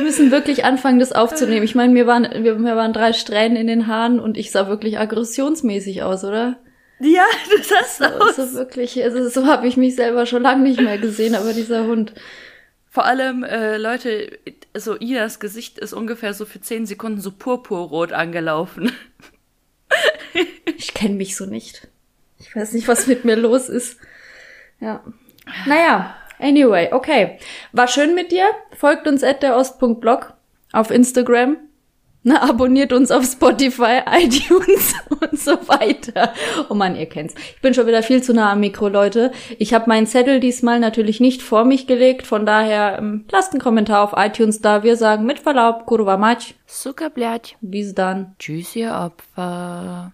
Müssen 0.00 0.30
wirklich 0.30 0.64
anfangen, 0.64 0.98
das 0.98 1.12
aufzunehmen. 1.12 1.64
Ich 1.64 1.74
meine, 1.74 1.92
mir 1.92 2.06
waren, 2.06 2.28
wir, 2.44 2.56
mir 2.56 2.76
waren 2.76 2.92
drei 2.92 3.12
Strähnen 3.12 3.56
in 3.56 3.66
den 3.66 3.86
Haaren 3.86 4.20
und 4.20 4.36
ich 4.36 4.50
sah 4.50 4.68
wirklich 4.68 4.98
aggressionsmäßig 4.98 6.02
aus, 6.02 6.24
oder? 6.24 6.58
Ja, 7.00 7.24
du 7.50 7.62
sahst 7.62 8.02
aus. 8.02 8.38
Also 8.38 8.54
wirklich, 8.54 9.02
also 9.02 9.28
so 9.28 9.46
habe 9.46 9.66
ich 9.66 9.76
mich 9.76 9.94
selber 9.94 10.26
schon 10.26 10.42
lange 10.42 10.62
nicht 10.62 10.80
mehr 10.80 10.98
gesehen, 10.98 11.34
aber 11.34 11.52
dieser 11.52 11.86
Hund. 11.86 12.12
Vor 12.90 13.04
allem, 13.04 13.44
äh, 13.44 13.76
Leute, 13.76 14.38
so 14.74 14.96
Idas 14.98 15.40
Gesicht 15.40 15.78
ist 15.78 15.92
ungefähr 15.92 16.34
so 16.34 16.46
für 16.46 16.60
zehn 16.60 16.86
Sekunden 16.86 17.20
so 17.20 17.30
purpurrot 17.30 18.12
angelaufen. 18.12 18.92
Ich 20.76 20.94
kenne 20.94 21.14
mich 21.14 21.36
so 21.36 21.46
nicht. 21.46 21.88
Ich 22.38 22.54
weiß 22.54 22.72
nicht, 22.72 22.88
was 22.88 23.06
mit 23.06 23.24
mir 23.24 23.36
los 23.36 23.68
ist. 23.68 23.98
Ja. 24.80 25.02
Naja, 25.66 26.16
anyway, 26.39 26.89
okay. 26.91 27.37
War 27.71 27.87
schön 27.87 28.15
mit 28.15 28.31
dir. 28.31 28.45
Folgt 28.75 29.07
uns 29.07 29.23
at 29.23 29.43
der 29.43 29.55
Ost.blog 29.55 30.33
auf 30.71 30.91
Instagram. 30.91 31.57
Na, 32.25 32.41
abonniert 32.41 32.93
uns 32.93 33.11
auf 33.11 33.25
Spotify, 33.25 33.99
iTunes 34.09 34.95
und 35.09 35.37
so 35.37 35.51
weiter. 35.67 36.33
Oh 36.69 36.73
man, 36.73 36.95
ihr 36.95 37.05
kennt's. 37.05 37.35
Ich 37.55 37.61
bin 37.61 37.73
schon 37.73 37.85
wieder 37.85 38.01
viel 38.01 38.23
zu 38.23 38.33
nah 38.33 38.51
am 38.53 38.61
Mikro, 38.61 38.87
Leute. 38.87 39.31
Ich 39.59 39.73
habe 39.73 39.89
meinen 39.89 40.07
Zettel 40.07 40.39
diesmal 40.39 40.79
natürlich 40.79 41.19
nicht 41.19 41.41
vor 41.41 41.65
mich 41.65 41.85
gelegt. 41.85 42.25
Von 42.25 42.45
daher 42.45 42.97
ähm, 42.97 43.25
lasst 43.29 43.51
einen 43.51 43.61
Kommentar 43.61 44.03
auf 44.03 44.13
iTunes 44.15 44.61
da. 44.61 44.83
Wir 44.83 44.95
sagen 44.95 45.25
mit 45.25 45.39
Verlaub, 45.39 45.85
kurwa 45.85 46.15
mać. 46.15 46.55
Suka, 46.65 47.09
blядь. 47.09 47.57
Bis 47.59 47.93
dann. 47.93 48.35
Tschüss, 48.39 48.75
ihr 48.75 48.93
Opfer. 48.93 50.11